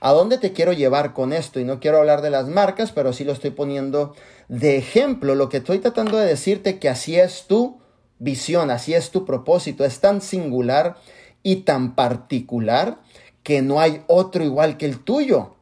¿A 0.00 0.12
dónde 0.12 0.36
te 0.36 0.52
quiero 0.52 0.74
llevar 0.74 1.14
con 1.14 1.32
esto? 1.32 1.58
Y 1.58 1.64
no 1.64 1.80
quiero 1.80 1.96
hablar 1.96 2.20
de 2.20 2.28
las 2.28 2.48
marcas, 2.48 2.92
pero 2.92 3.14
sí 3.14 3.24
lo 3.24 3.32
estoy 3.32 3.48
poniendo 3.48 4.14
de 4.48 4.76
ejemplo. 4.76 5.34
Lo 5.34 5.48
que 5.48 5.56
estoy 5.56 5.78
tratando 5.78 6.18
de 6.18 6.26
decirte 6.26 6.78
que 6.78 6.90
así 6.90 7.18
es 7.18 7.46
tu 7.46 7.80
visión, 8.18 8.70
así 8.70 8.92
es 8.92 9.10
tu 9.10 9.24
propósito. 9.24 9.86
Es 9.86 10.00
tan 10.00 10.20
singular 10.20 10.98
y 11.42 11.62
tan 11.62 11.94
particular 11.94 12.98
que 13.42 13.62
no 13.62 13.80
hay 13.80 14.02
otro 14.06 14.44
igual 14.44 14.76
que 14.76 14.84
el 14.84 14.98
tuyo. 14.98 15.54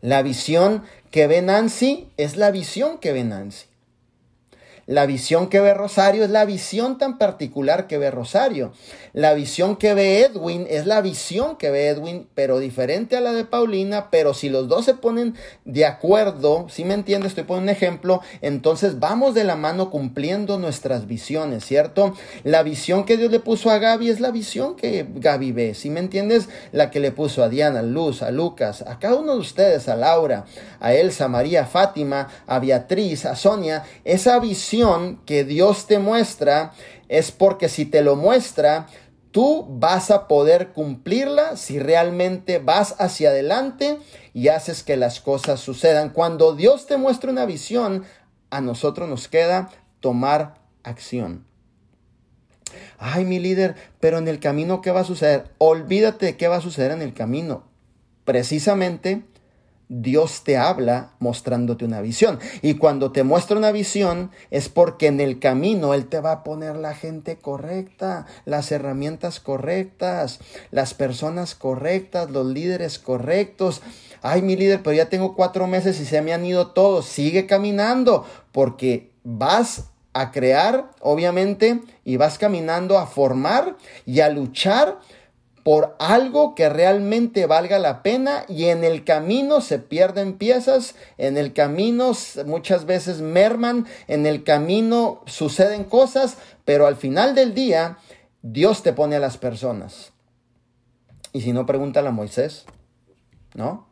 La 0.00 0.22
visión 0.22 0.84
que 1.10 1.26
ve 1.26 1.42
Nancy 1.42 2.08
es 2.16 2.38
la 2.38 2.50
visión 2.50 2.96
que 2.96 3.12
ve 3.12 3.24
Nancy. 3.24 3.67
La 4.88 5.04
visión 5.04 5.48
que 5.50 5.60
ve 5.60 5.74
Rosario 5.74 6.24
es 6.24 6.30
la 6.30 6.46
visión 6.46 6.96
tan 6.96 7.18
particular 7.18 7.86
que 7.88 7.98
ve 7.98 8.10
Rosario. 8.10 8.72
La 9.12 9.34
visión 9.34 9.76
que 9.76 9.92
ve 9.92 10.22
Edwin 10.22 10.66
es 10.70 10.86
la 10.86 11.02
visión 11.02 11.56
que 11.56 11.70
ve 11.70 11.88
Edwin, 11.88 12.26
pero 12.34 12.58
diferente 12.58 13.14
a 13.14 13.20
la 13.20 13.34
de 13.34 13.44
Paulina, 13.44 14.08
pero 14.10 14.32
si 14.32 14.48
los 14.48 14.66
dos 14.66 14.86
se 14.86 14.94
ponen 14.94 15.34
de 15.66 15.84
acuerdo, 15.84 16.68
si 16.70 16.86
me 16.86 16.94
entiendes, 16.94 17.32
estoy 17.32 17.44
poniendo 17.44 17.70
un 17.70 17.76
ejemplo, 17.76 18.22
entonces 18.40 18.98
vamos 18.98 19.34
de 19.34 19.44
la 19.44 19.56
mano 19.56 19.90
cumpliendo 19.90 20.58
nuestras 20.58 21.06
visiones, 21.06 21.66
¿cierto? 21.66 22.14
La 22.42 22.62
visión 22.62 23.04
que 23.04 23.18
Dios 23.18 23.30
le 23.30 23.40
puso 23.40 23.70
a 23.70 23.76
Gaby 23.76 24.08
es 24.08 24.20
la 24.20 24.30
visión 24.30 24.74
que 24.74 25.06
Gaby 25.06 25.52
ve, 25.52 25.74
si 25.74 25.90
me 25.90 26.00
entiendes, 26.00 26.48
la 26.72 26.90
que 26.90 27.00
le 27.00 27.12
puso 27.12 27.42
a 27.42 27.50
Diana, 27.50 27.80
a 27.80 27.82
Luz, 27.82 28.22
a 28.22 28.30
Lucas, 28.30 28.80
a 28.80 28.98
cada 28.98 29.16
uno 29.16 29.34
de 29.34 29.40
ustedes, 29.40 29.86
a 29.86 29.96
Laura, 29.96 30.46
a 30.80 30.94
Elsa, 30.94 31.26
a 31.26 31.28
María, 31.28 31.64
a 31.64 31.66
Fátima, 31.66 32.28
a 32.46 32.58
Beatriz, 32.58 33.26
a 33.26 33.36
Sonia, 33.36 33.84
esa 34.06 34.38
visión 34.38 34.77
que 35.26 35.44
Dios 35.44 35.86
te 35.86 35.98
muestra 35.98 36.72
es 37.08 37.32
porque 37.32 37.68
si 37.68 37.84
te 37.84 38.02
lo 38.02 38.16
muestra, 38.16 38.86
tú 39.30 39.66
vas 39.68 40.10
a 40.10 40.28
poder 40.28 40.68
cumplirla 40.68 41.56
si 41.56 41.78
realmente 41.78 42.58
vas 42.58 42.94
hacia 42.98 43.30
adelante 43.30 43.98
y 44.34 44.48
haces 44.48 44.82
que 44.82 44.96
las 44.96 45.20
cosas 45.20 45.60
sucedan. 45.60 46.10
Cuando 46.10 46.54
Dios 46.54 46.86
te 46.86 46.96
muestra 46.96 47.30
una 47.30 47.46
visión, 47.46 48.04
a 48.50 48.60
nosotros 48.60 49.08
nos 49.08 49.28
queda 49.28 49.70
tomar 50.00 50.54
acción. 50.82 51.44
Ay, 52.98 53.24
mi 53.24 53.38
líder, 53.38 53.74
pero 54.00 54.18
en 54.18 54.28
el 54.28 54.40
camino, 54.40 54.80
¿qué 54.80 54.90
va 54.90 55.00
a 55.00 55.04
suceder? 55.04 55.50
Olvídate 55.58 56.26
de 56.26 56.36
qué 56.36 56.48
va 56.48 56.56
a 56.56 56.60
suceder 56.60 56.92
en 56.92 57.02
el 57.02 57.14
camino. 57.14 57.64
Precisamente 58.24 59.22
Dios 59.88 60.44
te 60.44 60.56
habla 60.56 61.10
mostrándote 61.18 61.84
una 61.84 62.00
visión. 62.00 62.38
Y 62.62 62.74
cuando 62.74 63.10
te 63.10 63.22
muestra 63.22 63.56
una 63.56 63.72
visión 63.72 64.30
es 64.50 64.68
porque 64.68 65.06
en 65.06 65.20
el 65.20 65.38
camino 65.38 65.94
Él 65.94 66.06
te 66.06 66.20
va 66.20 66.32
a 66.32 66.44
poner 66.44 66.76
la 66.76 66.94
gente 66.94 67.36
correcta, 67.36 68.26
las 68.44 68.70
herramientas 68.70 69.40
correctas, 69.40 70.40
las 70.70 70.94
personas 70.94 71.54
correctas, 71.54 72.30
los 72.30 72.46
líderes 72.46 72.98
correctos. 72.98 73.82
Ay, 74.20 74.42
mi 74.42 74.56
líder, 74.56 74.82
pero 74.82 74.94
ya 74.94 75.08
tengo 75.08 75.34
cuatro 75.34 75.66
meses 75.66 76.00
y 76.00 76.04
se 76.04 76.20
me 76.22 76.32
han 76.32 76.44
ido 76.44 76.68
todos. 76.68 77.06
Sigue 77.06 77.46
caminando 77.46 78.26
porque 78.52 79.10
vas 79.24 79.84
a 80.12 80.32
crear, 80.32 80.90
obviamente, 81.00 81.80
y 82.04 82.16
vas 82.16 82.38
caminando 82.38 82.98
a 82.98 83.06
formar 83.06 83.76
y 84.04 84.20
a 84.20 84.28
luchar 84.28 84.98
por 85.68 85.96
algo 85.98 86.54
que 86.54 86.70
realmente 86.70 87.44
valga 87.44 87.78
la 87.78 88.02
pena 88.02 88.46
y 88.48 88.68
en 88.70 88.84
el 88.84 89.04
camino 89.04 89.60
se 89.60 89.78
pierden 89.78 90.38
piezas, 90.38 90.94
en 91.18 91.36
el 91.36 91.52
camino 91.52 92.12
muchas 92.46 92.86
veces 92.86 93.20
merman, 93.20 93.86
en 94.06 94.24
el 94.24 94.44
camino 94.44 95.20
suceden 95.26 95.84
cosas, 95.84 96.38
pero 96.64 96.86
al 96.86 96.96
final 96.96 97.34
del 97.34 97.52
día 97.52 97.98
Dios 98.40 98.82
te 98.82 98.94
pone 98.94 99.16
a 99.16 99.20
las 99.20 99.36
personas. 99.36 100.14
Y 101.34 101.42
si 101.42 101.52
no, 101.52 101.66
pregúntale 101.66 102.08
a 102.08 102.12
Moisés, 102.12 102.64
¿no? 103.54 103.88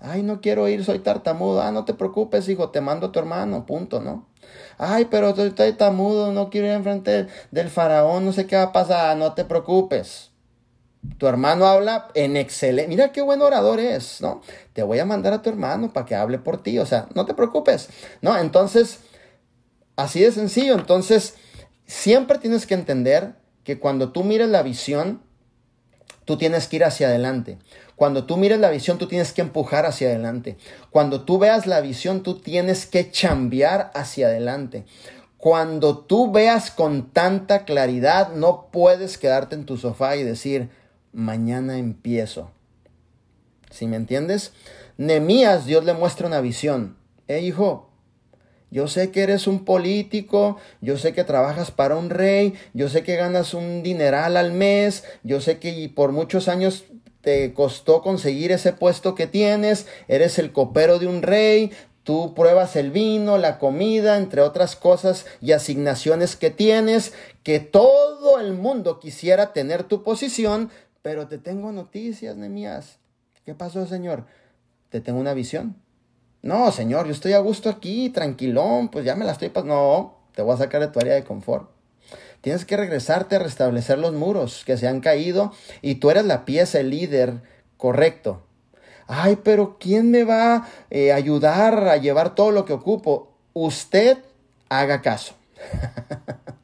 Ay, 0.00 0.24
no 0.24 0.40
quiero 0.40 0.66
ir, 0.66 0.84
soy 0.84 0.98
tartamudo. 0.98 1.62
Ah, 1.62 1.70
no 1.70 1.84
te 1.84 1.94
preocupes, 1.94 2.48
hijo, 2.48 2.70
te 2.70 2.80
mando 2.80 3.06
a 3.06 3.12
tu 3.12 3.20
hermano, 3.20 3.64
punto, 3.64 4.00
¿no? 4.00 4.26
Ay, 4.76 5.04
pero 5.04 5.28
estoy 5.28 5.52
tartamudo, 5.52 6.32
no 6.32 6.50
quiero 6.50 6.66
ir 6.66 6.72
enfrente 6.72 7.28
del 7.52 7.70
faraón, 7.70 8.24
no 8.24 8.32
sé 8.32 8.48
qué 8.48 8.56
va 8.56 8.62
a 8.62 8.72
pasar, 8.72 9.16
no 9.16 9.34
te 9.34 9.44
preocupes. 9.44 10.32
Tu 11.18 11.26
hermano 11.26 11.66
habla 11.66 12.08
en 12.14 12.36
excelente. 12.36 12.88
Mira 12.88 13.12
qué 13.12 13.22
buen 13.22 13.40
orador 13.40 13.80
es, 13.80 14.20
¿no? 14.20 14.42
Te 14.72 14.82
voy 14.82 14.98
a 14.98 15.04
mandar 15.04 15.32
a 15.32 15.42
tu 15.42 15.48
hermano 15.48 15.92
para 15.92 16.04
que 16.04 16.14
hable 16.14 16.38
por 16.38 16.62
ti. 16.62 16.78
O 16.78 16.86
sea, 16.86 17.06
no 17.14 17.26
te 17.26 17.34
preocupes, 17.34 17.88
¿no? 18.22 18.36
Entonces, 18.36 18.98
así 19.96 20.20
de 20.20 20.32
sencillo. 20.32 20.74
Entonces, 20.74 21.34
siempre 21.86 22.38
tienes 22.38 22.66
que 22.66 22.74
entender 22.74 23.34
que 23.64 23.78
cuando 23.78 24.12
tú 24.12 24.24
mires 24.24 24.48
la 24.48 24.62
visión, 24.62 25.22
tú 26.24 26.36
tienes 26.36 26.66
que 26.66 26.76
ir 26.76 26.84
hacia 26.84 27.08
adelante. 27.08 27.58
Cuando 27.94 28.26
tú 28.26 28.36
mires 28.36 28.60
la 28.60 28.70
visión, 28.70 28.98
tú 28.98 29.08
tienes 29.08 29.32
que 29.32 29.40
empujar 29.40 29.86
hacia 29.86 30.08
adelante. 30.08 30.58
Cuando 30.90 31.24
tú 31.24 31.38
veas 31.38 31.66
la 31.66 31.80
visión, 31.80 32.22
tú 32.22 32.38
tienes 32.38 32.84
que 32.84 33.10
chambear 33.10 33.90
hacia 33.94 34.26
adelante. 34.26 34.84
Cuando 35.38 35.98
tú 35.98 36.30
veas 36.30 36.70
con 36.70 37.10
tanta 37.10 37.64
claridad, 37.64 38.32
no 38.32 38.68
puedes 38.70 39.16
quedarte 39.16 39.54
en 39.54 39.64
tu 39.64 39.76
sofá 39.78 40.16
y 40.16 40.24
decir, 40.24 40.68
mañana 41.16 41.78
empiezo. 41.78 42.50
¿Sí 43.70 43.86
me 43.86 43.96
entiendes? 43.96 44.52
Nemías, 44.98 45.64
Dios 45.64 45.84
le 45.84 45.94
muestra 45.94 46.26
una 46.26 46.42
visión. 46.42 46.96
Eh, 47.26 47.40
hijo, 47.40 47.88
yo 48.70 48.86
sé 48.86 49.10
que 49.10 49.22
eres 49.22 49.46
un 49.46 49.64
político, 49.64 50.58
yo 50.82 50.98
sé 50.98 51.14
que 51.14 51.24
trabajas 51.24 51.70
para 51.70 51.96
un 51.96 52.10
rey, 52.10 52.54
yo 52.74 52.90
sé 52.90 53.02
que 53.02 53.16
ganas 53.16 53.54
un 53.54 53.82
dineral 53.82 54.36
al 54.36 54.52
mes, 54.52 55.04
yo 55.22 55.40
sé 55.40 55.58
que 55.58 55.90
por 55.94 56.12
muchos 56.12 56.48
años 56.48 56.84
te 57.22 57.54
costó 57.54 58.02
conseguir 58.02 58.52
ese 58.52 58.74
puesto 58.74 59.14
que 59.14 59.26
tienes, 59.26 59.86
eres 60.08 60.38
el 60.38 60.52
copero 60.52 60.98
de 60.98 61.06
un 61.06 61.22
rey, 61.22 61.72
Tú 62.06 62.34
pruebas 62.34 62.76
el 62.76 62.92
vino, 62.92 63.36
la 63.36 63.58
comida, 63.58 64.16
entre 64.16 64.40
otras 64.40 64.76
cosas 64.76 65.26
y 65.40 65.50
asignaciones 65.50 66.36
que 66.36 66.50
tienes, 66.50 67.12
que 67.42 67.58
todo 67.58 68.38
el 68.38 68.52
mundo 68.52 69.00
quisiera 69.00 69.52
tener 69.52 69.82
tu 69.82 70.04
posición, 70.04 70.70
pero 71.06 71.28
te 71.28 71.38
tengo 71.38 71.70
noticias, 71.70 72.36
Nemías. 72.36 72.98
¿Qué 73.44 73.54
pasó, 73.54 73.86
Señor? 73.86 74.24
Te 74.88 75.00
tengo 75.00 75.20
una 75.20 75.34
visión. 75.34 75.76
No, 76.42 76.72
Señor, 76.72 77.06
yo 77.06 77.12
estoy 77.12 77.32
a 77.34 77.38
gusto 77.38 77.70
aquí, 77.70 78.10
tranquilón, 78.10 78.88
pues 78.88 79.04
ya 79.04 79.14
me 79.14 79.24
la 79.24 79.30
estoy 79.30 79.50
pasando. 79.50 79.74
No, 79.76 80.18
te 80.34 80.42
voy 80.42 80.54
a 80.54 80.58
sacar 80.58 80.80
de 80.80 80.88
tu 80.88 80.98
área 80.98 81.14
de 81.14 81.22
confort. 81.22 81.70
Tienes 82.40 82.64
que 82.64 82.76
regresarte 82.76 83.36
a 83.36 83.38
restablecer 83.38 84.00
los 84.00 84.14
muros 84.14 84.64
que 84.66 84.76
se 84.76 84.88
han 84.88 84.98
caído 84.98 85.52
y 85.80 85.94
tú 85.94 86.10
eres 86.10 86.24
la 86.24 86.44
pieza, 86.44 86.80
el 86.80 86.90
líder 86.90 87.34
correcto. 87.76 88.42
Ay, 89.06 89.38
pero 89.44 89.76
¿quién 89.78 90.10
me 90.10 90.24
va 90.24 90.56
a 90.56 90.68
eh, 90.90 91.12
ayudar 91.12 91.86
a 91.86 91.98
llevar 91.98 92.34
todo 92.34 92.50
lo 92.50 92.64
que 92.64 92.72
ocupo? 92.72 93.32
Usted 93.52 94.18
haga 94.68 95.02
caso. 95.02 95.34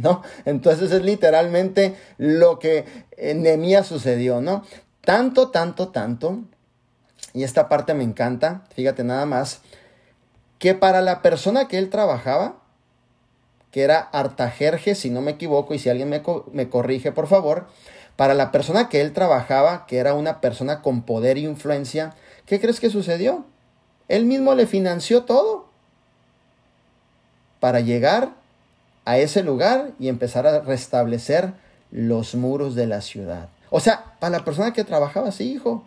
¿no? 0.00 0.22
Entonces 0.44 0.92
es 0.92 1.02
literalmente 1.02 1.94
lo 2.18 2.58
que 2.58 2.84
en 3.16 3.42
Nemías 3.42 3.86
sucedió, 3.86 4.40
¿no? 4.40 4.64
Tanto, 5.02 5.50
tanto, 5.50 5.88
tanto, 5.88 6.40
y 7.32 7.44
esta 7.44 7.68
parte 7.68 7.94
me 7.94 8.04
encanta, 8.04 8.64
fíjate 8.74 9.04
nada 9.04 9.26
más, 9.26 9.60
que 10.58 10.74
para 10.74 11.00
la 11.00 11.22
persona 11.22 11.68
que 11.68 11.78
él 11.78 11.90
trabajaba, 11.90 12.56
que 13.70 13.82
era 13.82 14.00
Artajerje, 14.00 14.94
si 14.94 15.10
no 15.10 15.20
me 15.20 15.32
equivoco, 15.32 15.74
y 15.74 15.78
si 15.78 15.88
alguien 15.88 16.08
me, 16.08 16.22
me 16.52 16.68
corrige, 16.68 17.12
por 17.12 17.28
favor, 17.28 17.66
para 18.16 18.34
la 18.34 18.52
persona 18.52 18.88
que 18.88 19.00
él 19.00 19.12
trabajaba, 19.12 19.86
que 19.86 19.98
era 19.98 20.14
una 20.14 20.40
persona 20.40 20.82
con 20.82 21.02
poder 21.02 21.36
e 21.36 21.40
influencia, 21.40 22.14
¿qué 22.46 22.60
crees 22.60 22.80
que 22.80 22.90
sucedió? 22.90 23.46
Él 24.08 24.26
mismo 24.26 24.54
le 24.54 24.66
financió 24.66 25.22
todo 25.22 25.70
para 27.60 27.80
llegar 27.80 28.39
a 29.04 29.18
ese 29.18 29.42
lugar 29.42 29.92
y 29.98 30.08
empezar 30.08 30.46
a 30.46 30.60
restablecer 30.60 31.52
los 31.90 32.34
muros 32.34 32.74
de 32.74 32.86
la 32.86 33.00
ciudad. 33.00 33.48
O 33.70 33.80
sea, 33.80 34.16
para 34.18 34.38
la 34.38 34.44
persona 34.44 34.72
que 34.72 34.84
trabajaba 34.84 35.28
así, 35.28 35.52
hijo, 35.52 35.84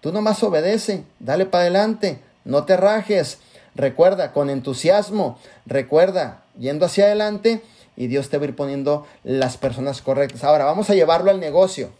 tú 0.00 0.12
nomás 0.12 0.42
obedece, 0.42 1.04
dale 1.18 1.46
para 1.46 1.62
adelante, 1.62 2.20
no 2.44 2.64
te 2.64 2.76
rajes, 2.76 3.38
recuerda 3.74 4.32
con 4.32 4.50
entusiasmo, 4.50 5.38
recuerda 5.66 6.42
yendo 6.58 6.86
hacia 6.86 7.04
adelante 7.04 7.62
y 7.96 8.08
Dios 8.08 8.28
te 8.28 8.38
va 8.38 8.44
a 8.44 8.48
ir 8.48 8.56
poniendo 8.56 9.06
las 9.24 9.56
personas 9.56 10.02
correctas. 10.02 10.44
Ahora, 10.44 10.64
vamos 10.64 10.90
a 10.90 10.94
llevarlo 10.94 11.30
al 11.30 11.40
negocio. 11.40 11.90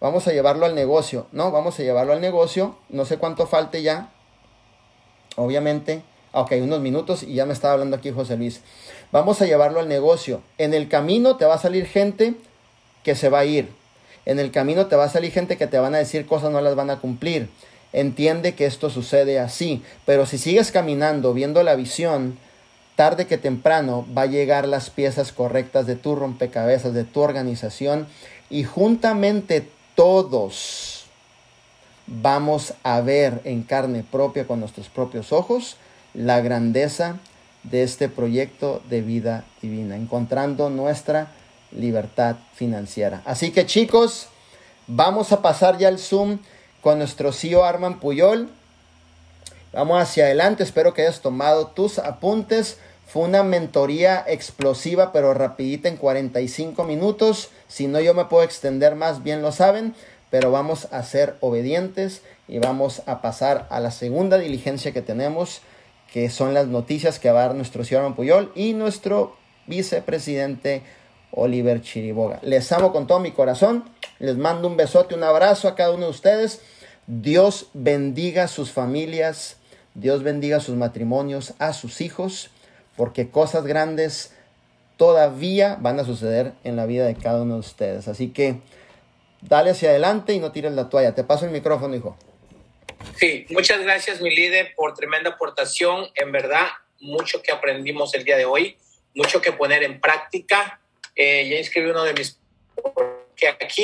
Vamos 0.00 0.26
a 0.26 0.32
llevarlo 0.32 0.64
al 0.64 0.74
negocio, 0.74 1.26
¿no? 1.32 1.50
Vamos 1.50 1.78
a 1.78 1.82
llevarlo 1.82 2.14
al 2.14 2.22
negocio. 2.22 2.76
No 2.88 3.04
sé 3.04 3.18
cuánto 3.18 3.46
falte 3.46 3.82
ya. 3.82 4.10
Obviamente, 5.36 6.02
Ok, 6.32 6.52
unos 6.62 6.80
minutos 6.80 7.24
y 7.24 7.34
ya 7.34 7.44
me 7.44 7.52
estaba 7.52 7.74
hablando 7.74 7.96
aquí 7.96 8.12
José 8.12 8.36
Luis. 8.36 8.60
Vamos 9.10 9.42
a 9.42 9.46
llevarlo 9.46 9.80
al 9.80 9.88
negocio. 9.88 10.42
En 10.58 10.74
el 10.74 10.88
camino 10.88 11.36
te 11.36 11.44
va 11.44 11.54
a 11.54 11.58
salir 11.58 11.86
gente 11.86 12.34
que 13.02 13.16
se 13.16 13.28
va 13.28 13.40
a 13.40 13.44
ir. 13.44 13.68
En 14.26 14.38
el 14.38 14.52
camino 14.52 14.86
te 14.86 14.94
va 14.94 15.04
a 15.04 15.08
salir 15.08 15.32
gente 15.32 15.56
que 15.56 15.66
te 15.66 15.80
van 15.80 15.94
a 15.94 15.98
decir 15.98 16.26
cosas 16.26 16.52
no 16.52 16.60
las 16.60 16.76
van 16.76 16.90
a 16.90 17.00
cumplir. 17.00 17.48
Entiende 17.92 18.54
que 18.54 18.66
esto 18.66 18.90
sucede 18.90 19.40
así, 19.40 19.82
pero 20.06 20.24
si 20.24 20.38
sigues 20.38 20.70
caminando 20.70 21.34
viendo 21.34 21.64
la 21.64 21.74
visión, 21.74 22.38
tarde 22.94 23.26
que 23.26 23.36
temprano 23.36 24.06
va 24.16 24.22
a 24.22 24.26
llegar 24.26 24.68
las 24.68 24.90
piezas 24.90 25.32
correctas 25.32 25.86
de 25.86 25.96
tu 25.96 26.14
rompecabezas, 26.14 26.94
de 26.94 27.02
tu 27.02 27.22
organización 27.22 28.06
y 28.50 28.62
juntamente 28.62 29.66
todos 29.96 31.06
vamos 32.06 32.74
a 32.84 33.00
ver 33.00 33.40
en 33.42 33.62
carne 33.62 34.04
propia 34.08 34.46
con 34.46 34.60
nuestros 34.60 34.88
propios 34.88 35.32
ojos 35.32 35.76
la 36.14 36.40
grandeza 36.40 37.16
de 37.62 37.82
este 37.82 38.08
proyecto 38.08 38.82
de 38.88 39.02
vida 39.02 39.44
divina, 39.60 39.96
encontrando 39.96 40.70
nuestra 40.70 41.28
libertad 41.72 42.36
financiera. 42.54 43.22
Así 43.24 43.52
que 43.52 43.66
chicos, 43.66 44.28
vamos 44.86 45.32
a 45.32 45.42
pasar 45.42 45.78
ya 45.78 45.88
el 45.88 45.98
Zoom 45.98 46.38
con 46.80 46.98
nuestro 46.98 47.32
CEO 47.32 47.64
Arman 47.64 48.00
Puyol. 48.00 48.48
Vamos 49.72 50.02
hacia 50.02 50.24
adelante, 50.24 50.62
espero 50.62 50.94
que 50.94 51.02
hayas 51.02 51.20
tomado 51.20 51.68
tus 51.68 51.98
apuntes. 51.98 52.78
Fue 53.06 53.22
una 53.22 53.42
mentoría 53.42 54.24
explosiva, 54.26 55.12
pero 55.12 55.34
rapidita 55.34 55.88
en 55.88 55.96
45 55.96 56.84
minutos. 56.84 57.50
Si 57.68 57.86
no, 57.86 58.00
yo 58.00 58.14
me 58.14 58.24
puedo 58.24 58.44
extender 58.44 58.94
más, 58.94 59.22
bien 59.22 59.42
lo 59.42 59.52
saben, 59.52 59.94
pero 60.30 60.50
vamos 60.50 60.88
a 60.92 61.02
ser 61.02 61.36
obedientes 61.40 62.22
y 62.48 62.58
vamos 62.58 63.02
a 63.06 63.20
pasar 63.20 63.66
a 63.70 63.80
la 63.80 63.90
segunda 63.90 64.38
diligencia 64.38 64.92
que 64.92 65.02
tenemos, 65.02 65.60
que 66.12 66.28
son 66.30 66.54
las 66.54 66.66
noticias 66.66 67.18
que 67.18 67.30
va 67.30 67.44
a 67.44 67.46
dar 67.48 67.54
nuestro 67.54 67.82
Arman 67.96 68.14
Puyol 68.14 68.52
y 68.54 68.72
nuestro 68.74 69.36
vicepresidente 69.66 70.82
Oliver 71.30 71.80
Chiriboga. 71.80 72.40
Les 72.42 72.70
amo 72.72 72.92
con 72.92 73.06
todo 73.06 73.20
mi 73.20 73.30
corazón. 73.30 73.84
Les 74.18 74.36
mando 74.36 74.68
un 74.68 74.76
besote, 74.76 75.14
un 75.14 75.22
abrazo 75.22 75.68
a 75.68 75.74
cada 75.74 75.92
uno 75.92 76.06
de 76.06 76.10
ustedes. 76.10 76.60
Dios 77.06 77.68
bendiga 77.74 78.48
sus 78.48 78.72
familias. 78.72 79.56
Dios 79.94 80.22
bendiga 80.22 80.60
sus 80.60 80.76
matrimonios, 80.76 81.54
a 81.58 81.72
sus 81.72 82.00
hijos, 82.00 82.50
porque 82.96 83.28
cosas 83.28 83.64
grandes 83.64 84.32
todavía 84.96 85.76
van 85.80 85.98
a 85.98 86.04
suceder 86.04 86.52
en 86.62 86.76
la 86.76 86.86
vida 86.86 87.06
de 87.06 87.16
cada 87.16 87.42
uno 87.42 87.54
de 87.54 87.60
ustedes. 87.60 88.06
Así 88.06 88.28
que 88.28 88.60
dale 89.42 89.70
hacia 89.70 89.90
adelante 89.90 90.32
y 90.34 90.38
no 90.38 90.52
tires 90.52 90.72
la 90.72 90.88
toalla. 90.88 91.14
Te 91.14 91.24
paso 91.24 91.44
el 91.44 91.50
micrófono, 91.50 91.94
hijo. 91.96 92.16
Sí, 93.16 93.46
muchas 93.50 93.82
gracias, 93.82 94.20
mi 94.20 94.34
líder, 94.34 94.74
por 94.74 94.94
tremenda 94.94 95.30
aportación. 95.30 96.10
En 96.14 96.32
verdad, 96.32 96.68
mucho 97.00 97.42
que 97.42 97.52
aprendimos 97.52 98.14
el 98.14 98.24
día 98.24 98.36
de 98.36 98.44
hoy, 98.44 98.76
mucho 99.14 99.40
que 99.40 99.52
poner 99.52 99.82
en 99.82 100.00
práctica. 100.00 100.80
Eh, 101.14 101.48
ya 101.48 101.58
inscribí 101.58 101.90
uno 101.90 102.04
de 102.04 102.14
mis 102.14 102.38
que 103.36 103.48
aquí 103.48 103.82